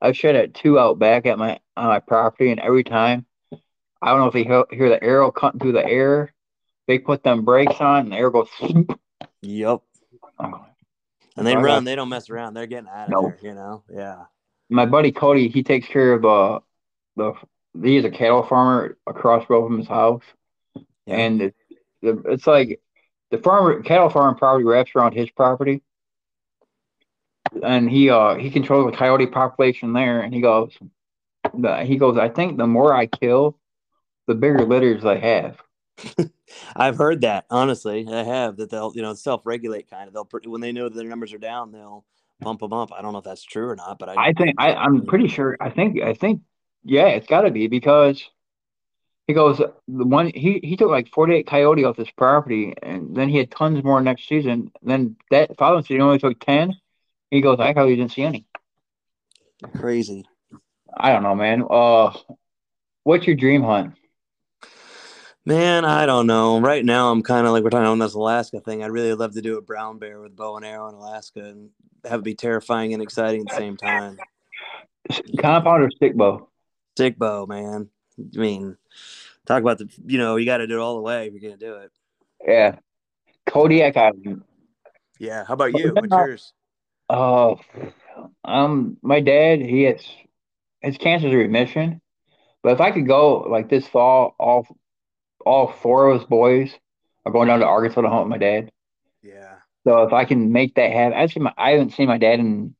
[0.00, 3.26] I've shot at two out back at my on my property, and every time
[4.02, 6.33] I don't know if they hear, hear the arrow cutting through the air,
[6.86, 8.48] they put them brakes on, and the arrow goes.
[9.42, 9.80] Yep.
[10.38, 10.66] Oh.
[11.36, 11.84] And they run.
[11.84, 12.54] They don't mess around.
[12.54, 13.22] They're getting out of No.
[13.22, 13.38] there.
[13.42, 13.82] You know.
[13.92, 14.24] Yeah.
[14.70, 16.60] My buddy Cody, he takes care of uh
[17.16, 17.34] the
[17.82, 20.22] he's a cattle farmer across the road from his house,
[21.06, 21.16] Yeah.
[21.16, 21.54] and it,
[22.02, 22.80] the, it's like
[23.30, 25.82] the farmer cattle farm property wraps around his property,
[27.62, 30.72] and he uh he controls the coyote population there, and he goes,
[31.52, 33.58] the, he goes, I think the more I kill,
[34.26, 35.60] the bigger litters I have.
[36.76, 37.46] I've heard that.
[37.50, 40.14] Honestly, I have that they'll you know self-regulate kind of.
[40.14, 42.04] They'll when they know that their numbers are down, they'll
[42.40, 42.92] bump them up.
[42.92, 44.28] I don't know if that's true or not, but I.
[44.28, 45.56] I think I, I'm pretty sure.
[45.60, 46.42] I think I think
[46.84, 48.22] yeah, it's got to be because
[49.26, 53.28] he goes the one he he took like 48 coyote off this property, and then
[53.28, 54.70] he had tons more next season.
[54.82, 56.74] Then that following season he only took 10.
[57.30, 58.46] He goes, I probably didn't see any.
[59.76, 60.24] crazy.
[60.96, 61.64] I don't know, man.
[61.68, 62.12] Uh,
[63.02, 63.94] what's your dream hunt?
[65.46, 66.58] Man, I don't know.
[66.58, 68.82] Right now, I'm kind of like we're talking on this Alaska thing.
[68.82, 71.68] I'd really love to do a brown bear with bow and arrow in Alaska and
[72.08, 74.16] have it be terrifying and exciting at the same time.
[75.38, 76.48] Compound or stick bow?
[76.96, 77.90] Stick bow, man.
[78.18, 78.78] I mean,
[79.44, 81.42] talk about the, you know, you got to do it all the way if you're
[81.42, 81.92] going to do it.
[82.46, 82.76] Yeah,
[83.44, 84.44] Kodiak Island.
[85.18, 85.44] Yeah.
[85.46, 85.92] How about you?
[85.92, 86.52] What's yours?
[87.10, 87.60] Oh,
[88.44, 90.02] um, my dad, he has
[90.80, 92.00] his cancer's remission,
[92.62, 94.66] but if I could go like this fall, all
[95.44, 96.72] all four of us boys
[97.24, 98.70] are going down to Arkansas to hunt with my dad.
[99.22, 99.56] Yeah.
[99.86, 102.74] So if I can make that happen, actually, my I haven't seen my dad in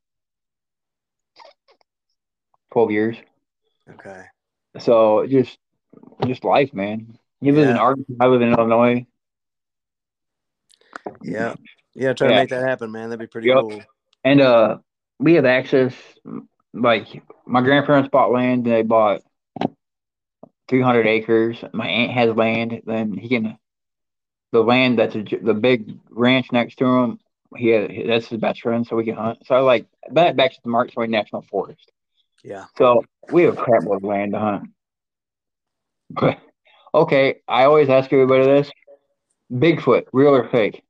[2.72, 3.16] twelve years.
[3.90, 4.24] Okay.
[4.78, 5.58] So just
[6.26, 7.18] just life, man.
[7.40, 7.82] He lives in Yeah.
[7.82, 9.06] Arkansas, I live in Illinois.
[11.22, 11.54] Yeah.
[11.94, 12.12] Yeah.
[12.14, 13.10] Try to make that happen, man.
[13.10, 13.58] That'd be pretty Yep.
[13.60, 13.82] cool.
[14.24, 14.78] And uh
[15.18, 15.94] we have access
[16.72, 19.20] like my grandparents bought land, they bought
[20.68, 21.62] three hundred acres.
[21.72, 23.58] My aunt has land, then he can
[24.54, 27.18] the land that's a, the big ranch next to him,
[27.56, 29.44] he has, that's his best friend, so we can hunt.
[29.46, 31.90] So I like that back to the Mark Twain National Forest.
[32.44, 32.66] Yeah.
[32.78, 34.70] So we have a crap load of land to hunt.
[36.10, 36.38] But
[36.94, 38.70] okay, I always ask everybody this.
[39.52, 40.82] Bigfoot, real or fake?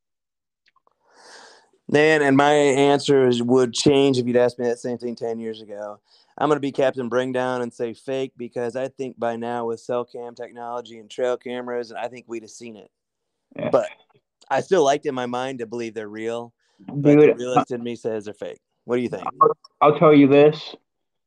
[1.89, 5.61] Man, and my answers would change if you'd asked me that same thing 10 years
[5.61, 6.01] ago.
[6.37, 9.67] I'm going to be Captain Bring Down and say fake because I think by now
[9.67, 12.91] with cell cam technology and trail cameras, I think we'd have seen it.
[13.57, 13.71] Yeah.
[13.71, 13.89] But
[14.51, 17.83] I still liked in my mind to believe they're real, but the Dude, realist in
[17.83, 18.61] me says they're fake.
[18.85, 19.25] What do you think?
[19.81, 20.75] I'll tell you this.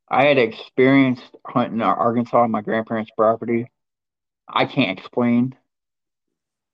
[0.10, 3.70] I had experienced hunting in Arkansas on my grandparents' property.
[4.48, 5.56] I can't explain.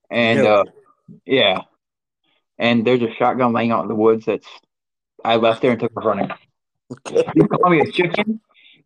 [0.10, 0.50] And Really?
[0.50, 0.64] uh
[1.26, 1.62] yeah.
[2.58, 4.48] And there's a shotgun laying out in the woods that's
[5.24, 6.30] I left there and took a running.
[7.36, 8.40] You call me a chicken?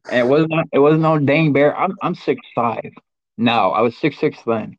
[0.10, 1.78] And it wasn't it wasn't no dang bear.
[1.78, 2.92] I'm I'm six five
[3.38, 3.72] now.
[3.72, 4.78] I was six six then.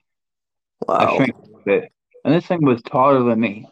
[0.89, 1.17] I Wow.
[1.17, 1.93] shrank a bit.
[2.25, 3.67] And this thing was taller than me.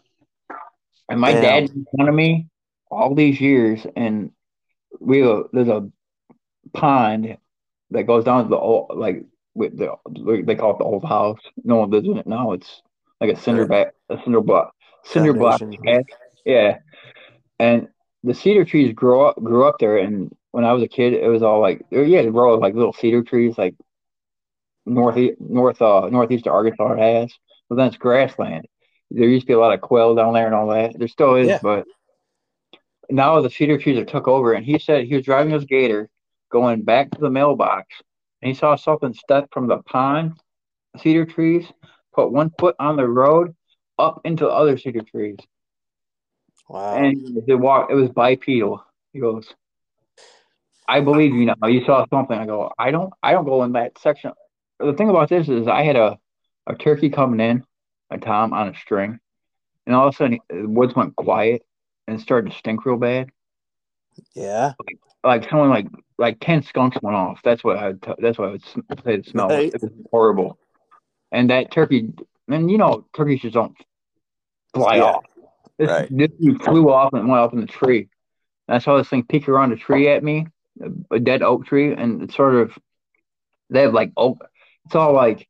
[1.09, 1.43] And my Damn.
[1.43, 2.49] dad in front of me
[2.91, 4.31] all these years, and
[5.01, 5.91] we a, there's a
[6.73, 7.37] pond
[7.91, 9.25] that goes down to the old like
[9.55, 9.95] with the
[10.45, 11.39] they call it the old house.
[11.65, 12.53] No one lives in it now.
[12.53, 12.83] It's
[13.21, 14.75] like a cinder back a cinder block
[15.05, 15.63] cinder block.
[16.45, 16.79] Yeah.
[17.59, 17.89] And
[18.27, 21.29] the cedar trees grow up grew up there and when I was a kid it
[21.29, 23.75] was all like yeah, a row of like little cedar trees like
[24.85, 27.33] north north uh northeast of Arkansas has.
[27.69, 28.67] But then it's grassland.
[29.11, 30.99] There used to be a lot of quail down there and all that.
[30.99, 31.59] There still is, Yeah.
[31.63, 31.87] but
[33.11, 34.53] now the cedar trees are took over.
[34.53, 36.09] And he said he was driving his gator
[36.51, 37.87] going back to the mailbox,
[38.43, 40.41] and he saw something step from the pond
[40.99, 41.67] cedar trees,
[42.15, 43.55] put one foot on the road,
[43.99, 45.37] up into the other cedar trees,
[46.69, 46.97] Wow.
[46.97, 47.89] and it walk.
[47.91, 48.85] It was bipedal.
[49.13, 49.49] He goes,
[50.89, 51.67] "I believe you now.
[51.69, 53.13] You saw something." I go, "I don't.
[53.23, 54.33] I don't go in that section."
[54.79, 56.19] The thing about this is, I had a
[56.67, 57.65] a turkey coming in,
[58.11, 59.19] a tom on a string,
[59.87, 61.63] and all of a sudden the woods went quiet
[62.09, 63.31] and started to stink real bad.
[64.35, 64.73] yeah.
[65.25, 65.87] Like someone like
[66.19, 67.41] like ten skunks went off.
[67.43, 69.49] That's what I would t- that's what I would say the smell.
[69.49, 69.73] Right.
[69.75, 70.59] It was horrible.
[71.33, 72.13] And that turkey,
[72.49, 73.75] and you know, turkeys just don't
[74.75, 75.03] fly Yeah.
[75.05, 75.25] off.
[75.79, 76.09] This, Right.
[76.11, 78.09] this dude flew off and went up in the tree.
[78.69, 80.47] And I saw this thing peek around a tree at me,
[81.11, 82.79] a, dead oak tree, and it sort of
[83.71, 84.39] They have like oh,
[84.87, 85.49] it's all like.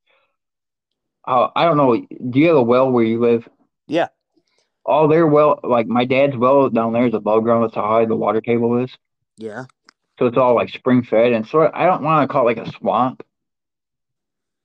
[1.29, 1.97] Uh, I don't know.
[2.31, 3.49] Do you have a well where you live?
[3.89, 4.09] Yeah.
[4.85, 7.65] All their well, like my dad's well down there is above ground.
[7.65, 8.97] That's how high the water table is.
[9.37, 9.65] Yeah.
[10.19, 11.69] So it's all like spring fed and sort.
[11.69, 13.25] Of, I don't want to call it like a swamp,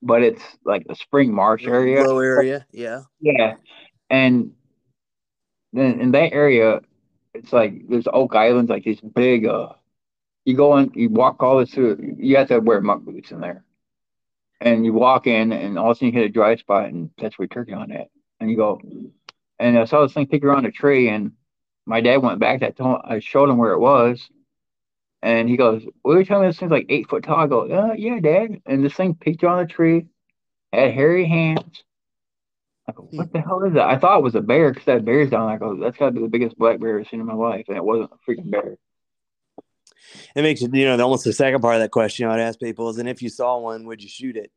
[0.03, 2.03] but it's like a spring marsh area.
[2.03, 2.65] Low area.
[2.71, 3.01] Yeah.
[3.19, 3.55] Yeah,
[4.11, 4.51] and
[5.73, 6.81] then in that area,
[7.33, 9.45] it's like there's Oak Islands, like these big.
[9.47, 9.73] uh
[10.45, 12.15] You go in, you walk all this through.
[12.17, 13.63] You have to wear muck boots in there,
[14.59, 17.11] and you walk in, and all of a sudden you hit a dry spot, and
[17.17, 18.09] that's where turkey on at.
[18.39, 18.81] And you go,
[19.59, 21.33] and I saw this thing pick around a tree, and
[21.85, 22.61] my dad went back.
[22.61, 24.29] That told, I showed him where it was,
[25.21, 27.61] and he goes, "Well, you're telling me this thing's like eight foot tall." I go,
[27.71, 30.07] uh, "Yeah, Dad." And this thing peeked around the tree,
[30.73, 31.83] had hairy hands.
[32.87, 35.05] I go, "What the hell is that?" I thought it was a bear because that
[35.05, 35.49] bear's down.
[35.49, 37.65] I go, "That's got to be the biggest black bear I've seen in my life,"
[37.67, 38.77] and it wasn't a freaking bear.
[40.35, 42.59] It makes it, you know, almost the second part of that question I would ask
[42.59, 44.51] people is, and if you saw one, would you shoot it?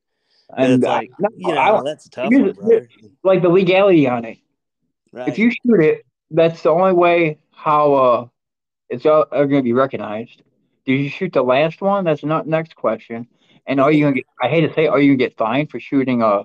[0.57, 2.89] And, it's I- like, no, you know, I- that's a tough one,
[3.23, 4.39] like the legality on it.
[5.13, 5.29] Right.
[5.29, 8.27] If you shoot it, that's the only way how uh
[8.89, 10.43] it's all, going to be recognized.
[10.85, 12.05] Did you shoot the last one?
[12.05, 13.29] That's not next question.
[13.67, 14.27] And are you gonna get?
[14.43, 16.43] I hate to say, are you gonna get fined for shooting a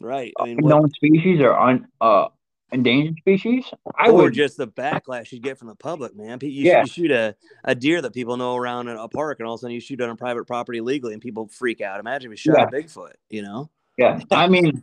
[0.00, 0.32] right.
[0.38, 2.28] I mean, what, species or un uh
[2.70, 3.64] endangered species?
[3.96, 4.34] I or would.
[4.34, 6.38] just the backlash you get from the public, man.
[6.42, 6.80] You, Yeah.
[6.82, 7.34] you shoot a,
[7.64, 9.80] a deer that people know around in a park, and all of a sudden you
[9.80, 11.98] shoot on private property legally, and people freak out.
[12.00, 13.70] Imagine if you shot a Bigfoot, you know?
[13.96, 14.82] Yeah, I mean,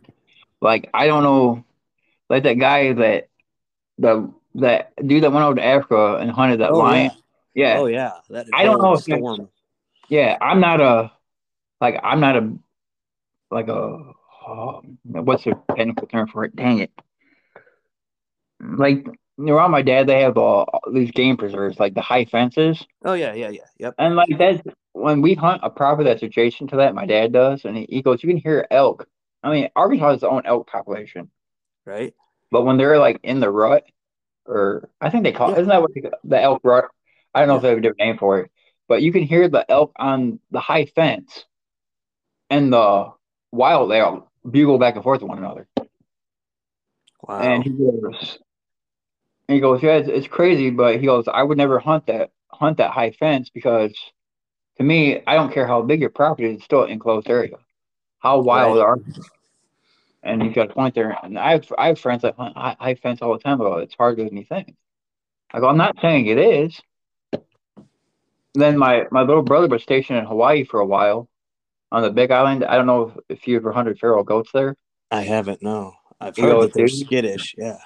[0.60, 1.64] like I don't know,
[2.28, 3.28] like that guy that
[3.98, 7.10] the that dude that went over to Africa and hunted that Oh, lion.
[7.54, 9.48] Yeah, Oh yeah, that I don't know if storm.
[10.08, 10.36] yeah.
[10.40, 11.12] I'm not a
[11.80, 12.52] like I'm not a
[13.50, 14.12] like a
[14.46, 16.54] um, what's the technical term for it?
[16.56, 16.90] Dang it!
[18.60, 19.06] Like
[19.38, 22.84] around my dad, they have uh, these game preserves, like the high fences.
[23.04, 23.66] Oh yeah, yeah, yeah.
[23.78, 23.94] Yep.
[23.98, 24.62] And like that's
[24.92, 28.02] when we hunt a property that's adjacent to that, my dad does, and he, he
[28.02, 29.06] goes, you can hear elk.
[29.42, 31.30] I mean, Arkansas has its own elk population,
[31.84, 32.14] Right.
[32.50, 33.84] but when they're like in the rut,
[34.46, 35.56] or I think they call Yeah.
[35.58, 36.86] isn't that what they, the elk rut?
[37.34, 38.50] I don't know if they have a different name for it,
[38.88, 41.44] but you can hear the elk on the high fence,
[42.48, 43.12] and the
[43.52, 45.68] wild elk bugle back and forth to one another.
[47.22, 47.40] Wow.
[47.40, 48.38] And he goes,
[49.48, 52.30] and he goes, yeah, it's, it's crazy, but he goes, I would never hunt that
[52.50, 53.94] hunt that high fence because
[54.78, 57.56] to me, I don't care how big your property is, it's still an enclosed area.
[58.18, 58.84] How wild Right.
[58.84, 59.22] are you?
[60.22, 61.16] And he's got a point there.
[61.22, 63.58] And I have I have friends that hunt high, high fence all the time.
[63.58, 64.74] but it's harder than you think.
[65.52, 66.80] I go, I'm not saying it is.
[68.54, 71.28] Then my my little brother was stationed in Hawaii for a while
[71.96, 72.62] on the Big Island.
[72.62, 74.76] I don't know if, if you ever hunted feral goats there.
[75.10, 75.62] I haven't.
[75.62, 77.06] No, I've heard know, that they're dude.
[77.06, 77.54] skittish.
[77.56, 77.78] Yeah.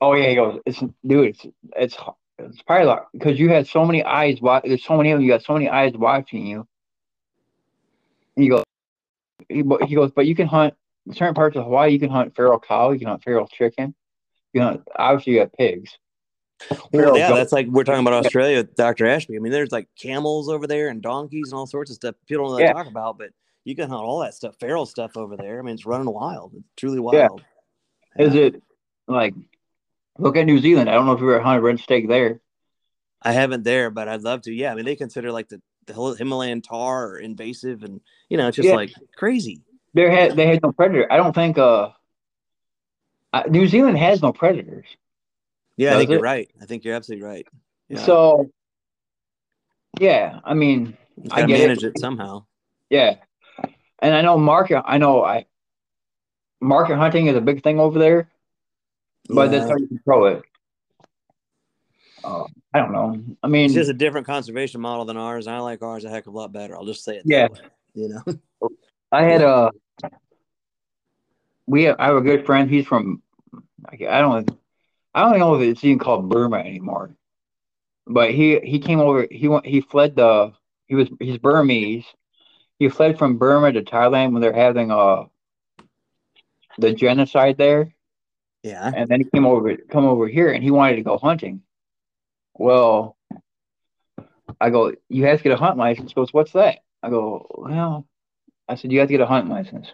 [0.00, 0.60] Oh yeah, he goes.
[0.64, 1.28] It's dude.
[1.28, 1.46] It's
[1.76, 1.96] it's
[2.38, 4.38] it's probably like because you had so many eyes.
[4.64, 5.24] There's so many of them.
[5.26, 6.66] You got so many eyes watching you.
[8.36, 8.64] And you go.
[9.50, 10.72] He, he goes, but you can hunt
[11.12, 11.92] certain parts of Hawaii.
[11.92, 12.92] You can hunt feral cow.
[12.92, 13.94] You can hunt feral chicken.
[14.54, 15.98] You know, obviously you got pigs.
[16.92, 19.06] Well, yeah, that's like we're talking about Australia with Dr.
[19.06, 19.36] Ashby.
[19.36, 22.48] I mean, there's like camels over there and donkeys and all sorts of stuff people
[22.48, 22.72] don't know Yeah.
[22.72, 23.30] talk about, but
[23.68, 25.58] you can hunt all that stuff, feral stuff over there.
[25.58, 26.54] I mean, it's running wild.
[26.56, 27.42] It's truly wild.
[28.16, 28.24] Yeah.
[28.24, 28.62] Is it
[29.06, 29.34] like
[30.16, 30.88] look at New Zealand?
[30.88, 32.40] I don't know if you ever hunted red stag there.
[33.20, 34.54] I haven't there, but I'd love to.
[34.54, 38.00] Yeah, I mean, they consider like the, the Himalayan tahr invasive, and
[38.30, 38.74] you know, it's just Yeah.
[38.74, 39.60] like crazy.
[39.92, 41.06] There had they had no predator.
[41.12, 41.90] I don't think uh,
[43.34, 44.86] uh New Zealand has no predators.
[45.76, 46.48] Yeah, I think you're right.
[46.58, 47.46] I think you're absolutely right.
[47.90, 47.98] Yeah.
[47.98, 48.50] So
[50.00, 50.96] yeah, I mean
[51.30, 51.82] I get it.
[51.82, 51.98] it.
[51.98, 52.46] somehow.
[52.88, 53.16] Yeah,
[54.00, 54.82] and I know market.
[54.86, 55.46] I know I
[56.60, 58.28] market hunting is a big thing over there,
[59.28, 59.70] but that's Yeah.
[59.70, 60.42] how you control it.
[62.24, 62.44] Uh,
[62.74, 63.22] I don't know.
[63.42, 65.46] I mean, It's just a different conservation model than ours.
[65.46, 66.76] And I like ours a heck of a lot better.
[66.76, 67.24] I'll just say it.
[67.26, 67.48] that Yeah.
[67.48, 67.58] way,
[67.94, 68.68] you know.
[69.12, 69.70] I had a
[71.66, 72.68] we have, I have a good friend.
[72.68, 73.22] He's from
[73.90, 74.50] I don't
[75.14, 77.10] I don't know if it's even called Burma anymore,
[78.06, 79.26] but he he came over.
[79.30, 79.64] He went.
[79.66, 80.52] He fled the.
[80.86, 82.04] He was he's Burmese.
[82.78, 85.24] He fled from Burma to Thailand when they're having uh
[86.78, 87.94] the genocide there.
[88.62, 88.90] Yeah.
[88.94, 91.62] and then he came over come over here and he wanted to go hunting.
[92.54, 93.16] Well,
[94.60, 96.10] I go, you have to get a hunt license.
[96.10, 96.80] He goes, what's that?
[97.02, 98.06] I go, well,
[98.68, 99.92] I said you have to get a hunt license.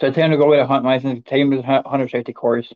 [0.00, 2.08] So I tell him to go get a hunt license, take him to the hunter
[2.08, 2.72] safety course.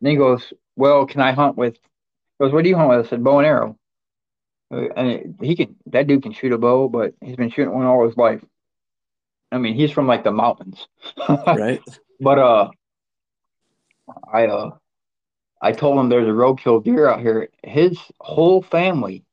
[0.00, 1.74] Then he goes, well, can I hunt with?
[1.74, 3.06] He goes, what do you hunt with?
[3.06, 3.76] I said, bow and arrow.
[4.70, 8.06] And he can, that dude can shoot a bow, but he's been shooting one all
[8.06, 8.44] his life.
[9.50, 10.86] I mean, he's from like the mountains.
[11.28, 11.82] Right.
[12.20, 12.70] But uh,
[14.32, 14.70] I uh,
[15.60, 17.48] I told him there's a roadkill deer out here.
[17.62, 19.24] His whole family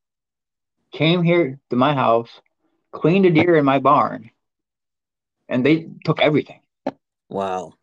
[0.91, 2.29] came here to my house,
[2.91, 4.31] cleaned a deer in my barn,
[5.49, 6.61] and they took everything.
[7.29, 7.73] Wow.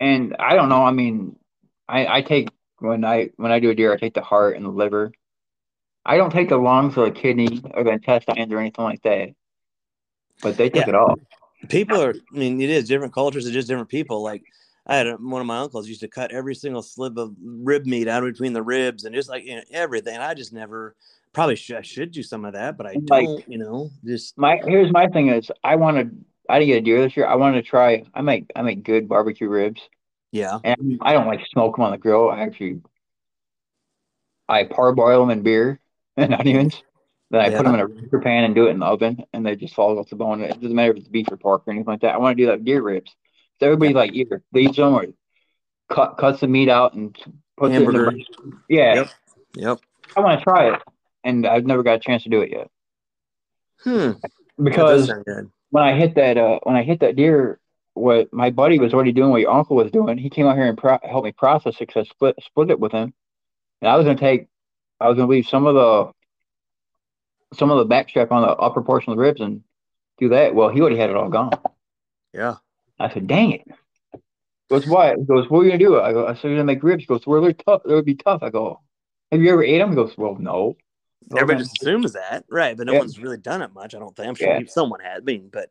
[0.00, 0.84] And I don't know.
[0.84, 1.36] I mean,
[1.88, 4.64] I, I take when I when I do a deer, I take the heart and
[4.64, 5.12] the liver.
[6.08, 9.30] I don't take the lungs or the kidney or the intestines or anything like that.
[10.42, 10.90] But they took Yeah.
[10.90, 11.16] it all.
[11.68, 12.14] People are.
[12.32, 13.44] I mean, it is different cultures.
[13.46, 14.22] It's just different people.
[14.22, 14.42] Like
[14.86, 17.86] I had a, one of my uncles used to cut every single slip of rib
[17.86, 20.16] meat out between the ribs and just like you know, everything.
[20.18, 20.94] I just never.
[21.32, 23.48] Probably should, I should do some of that, but I Like- don't.
[23.48, 26.16] You know, just My here's my thing is I want to.
[26.48, 27.26] I didn't get a deer this year.
[27.26, 28.04] I wanted to try.
[28.14, 29.80] I make I make good barbecue ribs,
[30.30, 32.30] yeah, and I don't like smoke them on the grill.
[32.30, 32.80] I actually
[34.48, 35.80] I parboil them in beer
[36.16, 36.82] and onions.
[37.30, 39.44] Then I put them in a roaster pan and do it in the oven, and
[39.44, 40.40] they just fall off the bone.
[40.42, 42.14] It doesn't matter if it's beef or pork or anything like that.
[42.14, 43.14] I want to do that with deer ribs.
[43.58, 45.06] So everybody like either leaves them or
[45.90, 47.16] cut cuts the meat out and
[47.56, 48.24] puts it in the
[48.68, 48.94] yeah.
[48.94, 49.08] Yep.
[49.54, 49.78] yep.
[50.16, 50.82] I want to try it,
[51.24, 52.68] and I've never got a chance to do it yet
[53.82, 53.90] Hmm.
[53.90, 55.50] That does because sound good.
[55.70, 57.58] when I hit that uh when I hit that deer,
[57.94, 60.66] what my buddy was already doing, what your uncle was doing, he came out here
[60.66, 61.86] and pro- helped me process it.
[61.92, 63.12] 'cause I split split it with him,
[63.80, 64.46] and I was gonna take,
[65.00, 66.12] I was gonna leave some of the
[67.56, 69.62] some of the backstrap on the upper portion of the ribs and
[70.18, 70.54] do that.
[70.54, 71.52] Well, he already had it all gone.
[72.32, 72.56] Yeah.
[72.98, 73.62] I said, "Dang it."
[74.12, 75.14] He goes, why?
[75.14, 76.00] He goes, what are you gonna do?
[76.00, 77.04] I go, I said, you're gonna make ribs.
[77.04, 77.82] He goes, well, they're tough.
[77.84, 78.42] They would be tough.
[78.42, 78.80] I go,
[79.30, 79.90] have you ever ate them?
[79.90, 80.76] He goes, well, no.
[81.32, 82.76] Everybody just assumes that, right?
[82.76, 82.98] But no Yeah.
[83.00, 83.94] one's really done it much.
[83.94, 84.28] I don't think.
[84.28, 84.66] I'm sure Yeah.
[84.66, 85.18] someone had.
[85.18, 85.70] I mean, but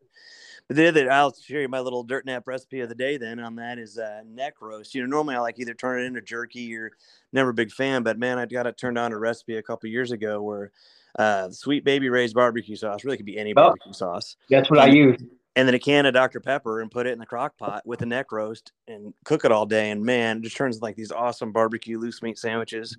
[0.68, 3.16] the other, I'll share you my little DirtNap recipe of the day.
[3.18, 4.94] Then on that is uh, neck roast.
[4.94, 6.90] You know, normally I like either turn it into jerky or
[7.32, 8.02] never a big fan.
[8.02, 10.72] But man, I got it turned on a recipe a couple years ago where
[11.18, 13.54] uh, Sweet Baby Ray's barbecue sauce really could be any Oh.
[13.54, 15.18] barbecue sauce, That's what I use.
[15.54, 18.00] and then a can of Dr Pepper and put it in the crock pot with
[18.00, 19.90] the neck roast and cook it all day.
[19.90, 22.98] And man, it just turns like these awesome barbecue loose meat sandwiches.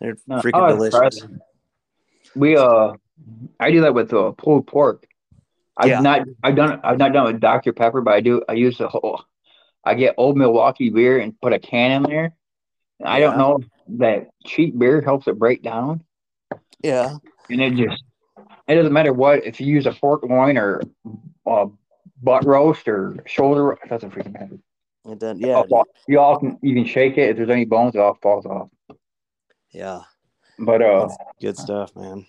[0.00, 1.22] They're freaking I'll delicious.
[2.34, 2.92] We uh,
[3.60, 5.06] I do that with uh, pulled pork.
[5.76, 6.00] I've Yeah.
[6.00, 8.42] not, I've done, I've not done with Dr Pepper, but I do.
[8.48, 9.22] I use the whole.
[9.84, 12.34] I get old Milwaukee beer and put a can in there.
[13.00, 13.66] And I don't know if
[13.98, 16.04] that cheap beer helps it break down,
[16.82, 17.16] Yeah.
[17.50, 18.04] and it just,
[18.68, 20.82] it doesn't matter what if you use a fork loin or
[21.46, 21.66] uh,
[22.22, 23.72] butt roast or shoulder.
[23.72, 24.58] It doesn't freaking matter.
[25.04, 25.36] It does.
[25.40, 25.64] Yeah.
[26.06, 28.68] You all can you can shake it if there's any bones, it all falls off.
[29.72, 30.02] Yeah.
[30.60, 32.24] But uh, That's good stuff, man.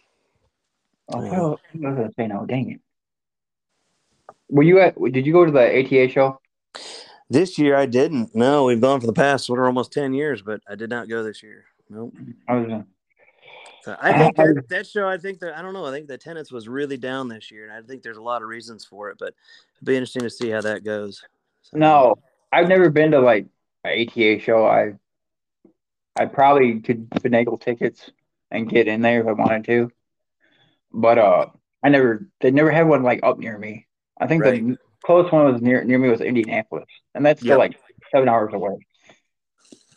[1.09, 1.31] Oh, Yeah.
[1.39, 2.45] I was gonna say no.
[2.47, 2.81] Dang it.
[4.53, 4.95] Were you at?
[5.11, 6.39] Did you go to the ATA show?
[7.27, 8.35] This year I didn't.
[8.35, 11.09] No, we've gone for the past what are almost ten years, but I did not
[11.09, 11.65] go this year.
[11.89, 12.13] Nope.
[12.47, 12.71] I was.
[12.71, 12.84] Uh,
[13.84, 15.09] So I think that, that show.
[15.09, 15.88] I think that I don't know.
[15.88, 18.43] I think the attendance was really down this year, and I think there's a lot
[18.43, 19.17] of reasons for it.
[19.17, 19.34] But
[19.77, 21.23] it'd be interesting to see how that goes.
[21.63, 22.15] So, no,
[22.51, 23.47] I've never been to like
[23.84, 24.67] an ATA show.
[24.67, 24.93] I
[26.15, 28.11] I probably could finagle tickets
[28.51, 29.91] and get in there if I wanted to,
[30.93, 31.47] but uh,
[31.81, 32.30] I never.
[32.39, 33.88] They never had one like up near me.
[34.23, 34.65] I think Right.
[34.65, 37.59] the closest one was near near me was Indianapolis, and that's still Yep.
[37.59, 37.79] like
[38.11, 38.77] seven hours away.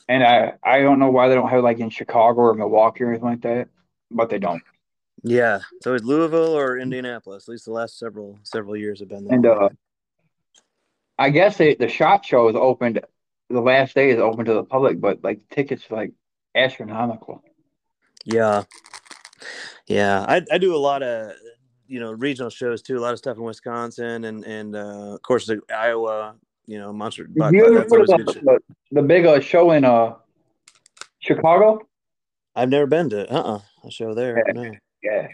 [0.09, 3.09] And I I don't know why they don't have like in Chicago or Milwaukee or
[3.11, 3.69] anything like that,
[4.11, 4.62] but they don't.
[5.23, 5.61] Yeah.
[5.82, 7.48] So it's Louisville or Indianapolis.
[7.48, 9.35] At least the last several several years have been there.
[9.35, 9.69] And uh,
[11.19, 13.01] I guess they, the SHOT Show is opened.
[13.48, 16.12] The last day is open to the public, but like tickets like
[16.55, 17.43] astronomical.
[18.24, 18.65] Yeah.
[19.86, 20.24] Yeah.
[20.28, 21.32] I, I do a lot of,
[21.89, 22.99] you know, regional shows too.
[22.99, 26.37] A lot of stuff in Wisconsin and, and uh, of course, the Iowa,
[26.67, 27.25] you know, Monster.
[27.27, 28.59] Did you ever that's go to always good the,
[28.93, 30.15] the, big uh, show in uh
[31.21, 31.81] Chicago?
[32.55, 34.43] I've never been to uh uh a show there.
[34.47, 34.53] Yeah.
[34.53, 34.73] No.
[35.03, 35.29] Yeah,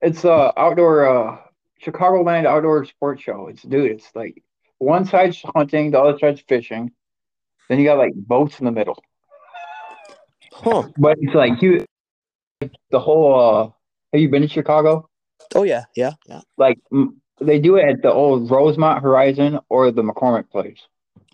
[0.00, 1.38] it's uh outdoor uh
[1.84, 3.48] Chicagoland outdoor sports show.
[3.48, 4.42] It's dude, it's like
[4.78, 6.92] one side's hunting, the other side's fishing.
[7.68, 9.02] Then you got like boats in the middle,
[10.52, 10.88] Huh.
[10.98, 11.84] but it's like you,
[12.90, 13.40] the whole.
[13.40, 13.70] uh
[14.12, 15.09] Have you been to Chicago?
[15.54, 16.40] Oh yeah, yeah, yeah.
[16.56, 16.78] like
[17.40, 20.78] they do it at the old Rosemont Horizon or the McCormick Place.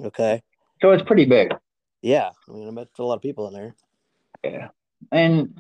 [0.01, 0.43] Okay.
[0.81, 1.55] So it's pretty big.
[2.03, 2.31] Yeah.
[2.49, 3.75] I mean, I met a lot of people in there.
[4.45, 4.69] Yeah.
[5.11, 5.59] And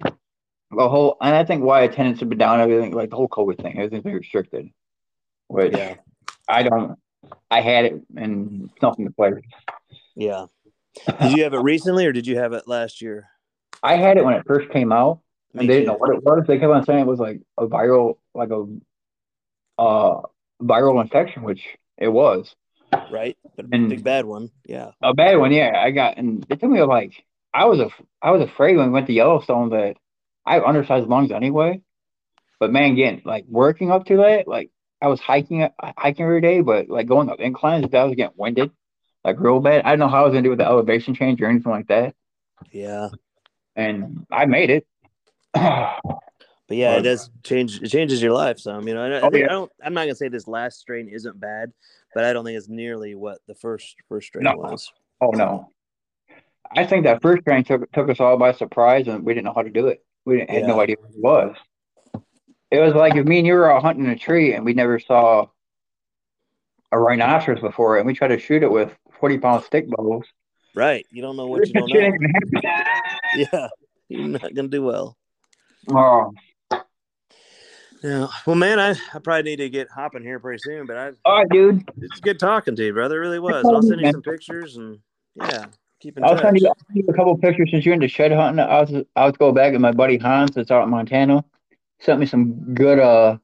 [0.70, 3.60] the whole and I think why attendance has been down, everything like the whole COVID
[3.60, 4.70] thing, everything's been restricted.
[5.48, 5.94] Which Yeah.
[6.48, 6.98] I don't
[7.50, 9.44] I had it and it's nothing to play with.
[10.14, 10.46] Yeah.
[11.20, 13.28] Did you have it recently or did you have it last year?
[13.82, 15.20] I had it when it first came out
[15.54, 16.44] and they didn't know what it was.
[16.46, 18.66] They kept on saying it was like a viral like a
[19.78, 20.22] uh
[20.62, 21.62] viral infection, which
[21.98, 22.54] it was.
[23.10, 23.36] right?
[23.56, 24.50] But And- big bad one.
[24.66, 24.92] Yeah.
[25.02, 25.72] A bad one, yeah.
[25.76, 27.12] I got, and it took me like
[27.52, 27.90] I was a,
[28.22, 29.96] I was afraid when we went to Yellowstone that
[30.44, 31.80] I have undersized lungs anyway.
[32.60, 34.70] But man, again, like working up to that, like
[35.02, 35.68] I was hiking,
[35.98, 38.70] hiking every day, but like going up inclines, I was getting winded,
[39.24, 39.82] like real bad.
[39.84, 41.88] I don't know how I was gonna do with the elevation change or anything like
[41.88, 42.14] that,
[42.72, 43.08] Yeah.
[43.74, 44.86] and I made it.
[46.68, 47.80] But yeah, it does change.
[47.80, 48.58] It changes your life.
[48.58, 49.44] So I mean, I, I, Oh, think, yeah.
[49.44, 49.70] I don't.
[49.84, 51.72] I'm not gonna say this last strain isn't bad,
[52.12, 54.56] but I don't think it's nearly what the first first strain No.
[54.56, 54.90] was.
[55.20, 55.70] Oh no.
[56.74, 59.52] I think that first strain took took us all by surprise and we didn't know
[59.54, 60.04] how to do it.
[60.24, 61.56] We didn't, had no idea what it was.
[62.72, 64.98] It was like if me and you were out hunting a tree and we never
[64.98, 65.46] saw
[66.90, 70.24] a rhinoceros before and we tried to shoot it with forty pound stick bows.
[70.74, 71.06] Right.
[71.12, 72.60] You don't know what you don't know.
[73.36, 73.68] Yeah,
[74.08, 75.16] you're not gonna do well.
[75.88, 76.32] Oh,
[78.02, 78.26] Yeah.
[78.46, 80.86] Well, man, I, I probably need to get hopping here pretty soon.
[80.86, 81.88] But I, all right, dude.
[82.00, 83.16] it's good talking to you, brother.
[83.16, 83.64] It really was.
[83.64, 84.98] I'll send you some pictures and
[85.34, 85.66] yeah,
[86.00, 86.42] keep in I'll touch.
[86.42, 88.64] send you, I'll send you a couple pictures since you're into shed hunting.
[88.64, 91.44] I was I was going back with my buddy Hans that's out in Montana.
[92.00, 93.38] Sent me some good uh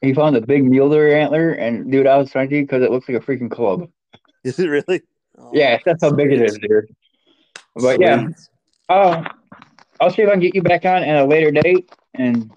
[0.00, 2.90] he found a big mule deer antler and dude I was trying to because it
[2.90, 3.88] looks like a freaking club.
[4.44, 5.02] Is it really?
[5.38, 6.94] Oh, Yeah, that's how big it is, dude.
[7.74, 8.26] But yeah,
[8.88, 8.94] Oh.
[8.94, 9.24] uh,
[10.00, 11.90] I'll see if I can get you back on at a later date.
[12.14, 12.50] And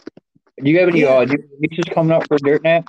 [0.64, 1.18] do you have any Yeah.
[1.18, 2.88] uh new releases coming up for DirtNap?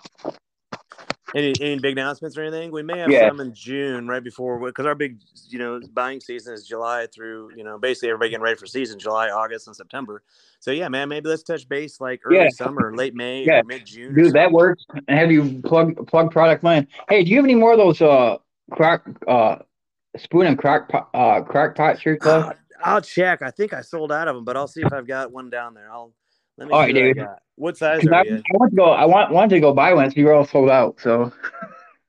[1.35, 2.73] Any any big announcements or anything?
[2.73, 3.29] We may have Yeah.
[3.29, 5.19] some in June, right before because our big
[5.51, 8.99] you know buying season is July through you know basically everybody getting ready for season
[8.99, 10.23] July, August, and September.
[10.61, 12.49] So yeah, man, maybe let's touch base like early Yeah.
[12.49, 13.61] summer, late May, Yeah.
[13.63, 14.15] mid June.
[14.15, 14.85] Dude, that works.
[15.07, 16.89] And have you plug plug product line?
[17.11, 18.39] Hey, do you have any more of those uh
[18.71, 19.57] crack uh
[20.17, 22.59] spoon and crack pot uh crack pot shirts left?
[22.85, 23.43] I'll, check.
[23.43, 25.75] I think I sold out of them, but I'll see if I've got one down
[25.75, 25.91] there.
[25.91, 26.13] I'll
[26.57, 27.27] let me All right, what size dude.
[27.57, 28.37] What size 'Cause I, are you?
[28.37, 28.85] I want to go.
[28.91, 31.01] I want wanted to go buy one, so you're all sold out.
[31.01, 31.33] So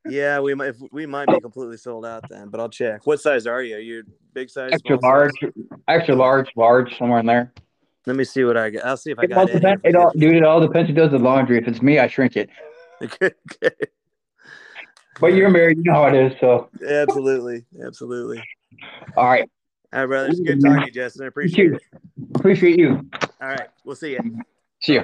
[0.06, 3.06] Yeah, we might we might be completely sold out then, but I'll check.
[3.06, 3.76] What size are you?
[3.76, 4.74] Are you big size?
[4.74, 5.52] extra large, size?
[5.88, 7.54] extra large, large, somewhere in there.
[8.06, 8.86] Let me see what I got.
[8.86, 9.82] I'll see if I It all got depends.
[9.84, 10.36] It all, dude.
[10.36, 11.58] It all depends who does the laundry.
[11.58, 12.50] If it's me, I shrink it.
[13.04, 13.32] Okay,
[13.64, 13.76] okay.
[15.20, 16.34] But you're married, you know how it is.
[16.40, 18.42] So Absolutely, absolutely.
[19.18, 19.50] all right,
[19.92, 20.30] All right, brother.
[20.30, 21.24] It's good talking to you, Justin.
[21.24, 21.82] I appreciate it.
[22.36, 23.10] appreciate you.
[23.42, 24.40] All right, we'll see you.
[24.82, 25.04] See ya.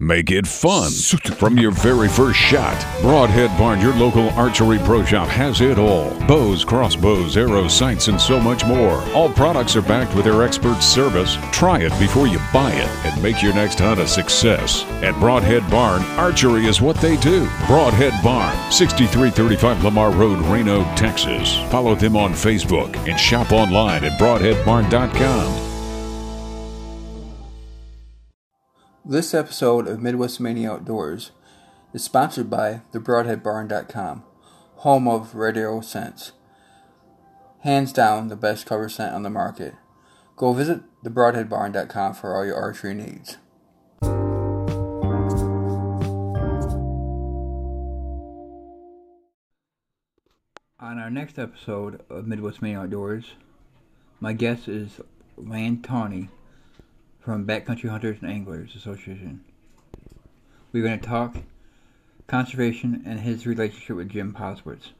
[0.00, 2.74] Make it fun from your very first shot.
[3.00, 8.20] Broadhead Barn, your local archery pro shop, has it all bows, crossbows, arrows, sights, and
[8.20, 9.00] so much more.
[9.14, 11.38] All products are backed with their expert service.
[11.52, 14.82] Try it before you buy it and make your next hunt a success.
[15.00, 17.48] At Broadhead Barn, archery is what they do.
[17.68, 21.56] Broadhead Barn, 6335 Lamar Road, Reno, Texas.
[21.70, 25.73] Follow them on Facebook and shop online at broadheadbarn.com.
[29.06, 31.32] This episode of Midwest Mania Outdoors
[31.92, 34.24] is sponsored by thebroadheadbarn.com,
[34.76, 36.32] home of Radio Sense.
[37.60, 39.74] Hands down, the best cover scent on the market.
[40.36, 43.36] Go visit thebroadheadbarn.com for all your archery needs.
[50.80, 53.34] On our next episode of Midwest Mania Outdoors,
[54.18, 54.98] my guest is
[55.36, 56.30] Land Tawney
[57.24, 59.42] from Backcountry Hunters and Anglers Association.
[60.72, 61.36] We're going to talk
[62.26, 64.90] conservation and his relationship with Jim Posewitz.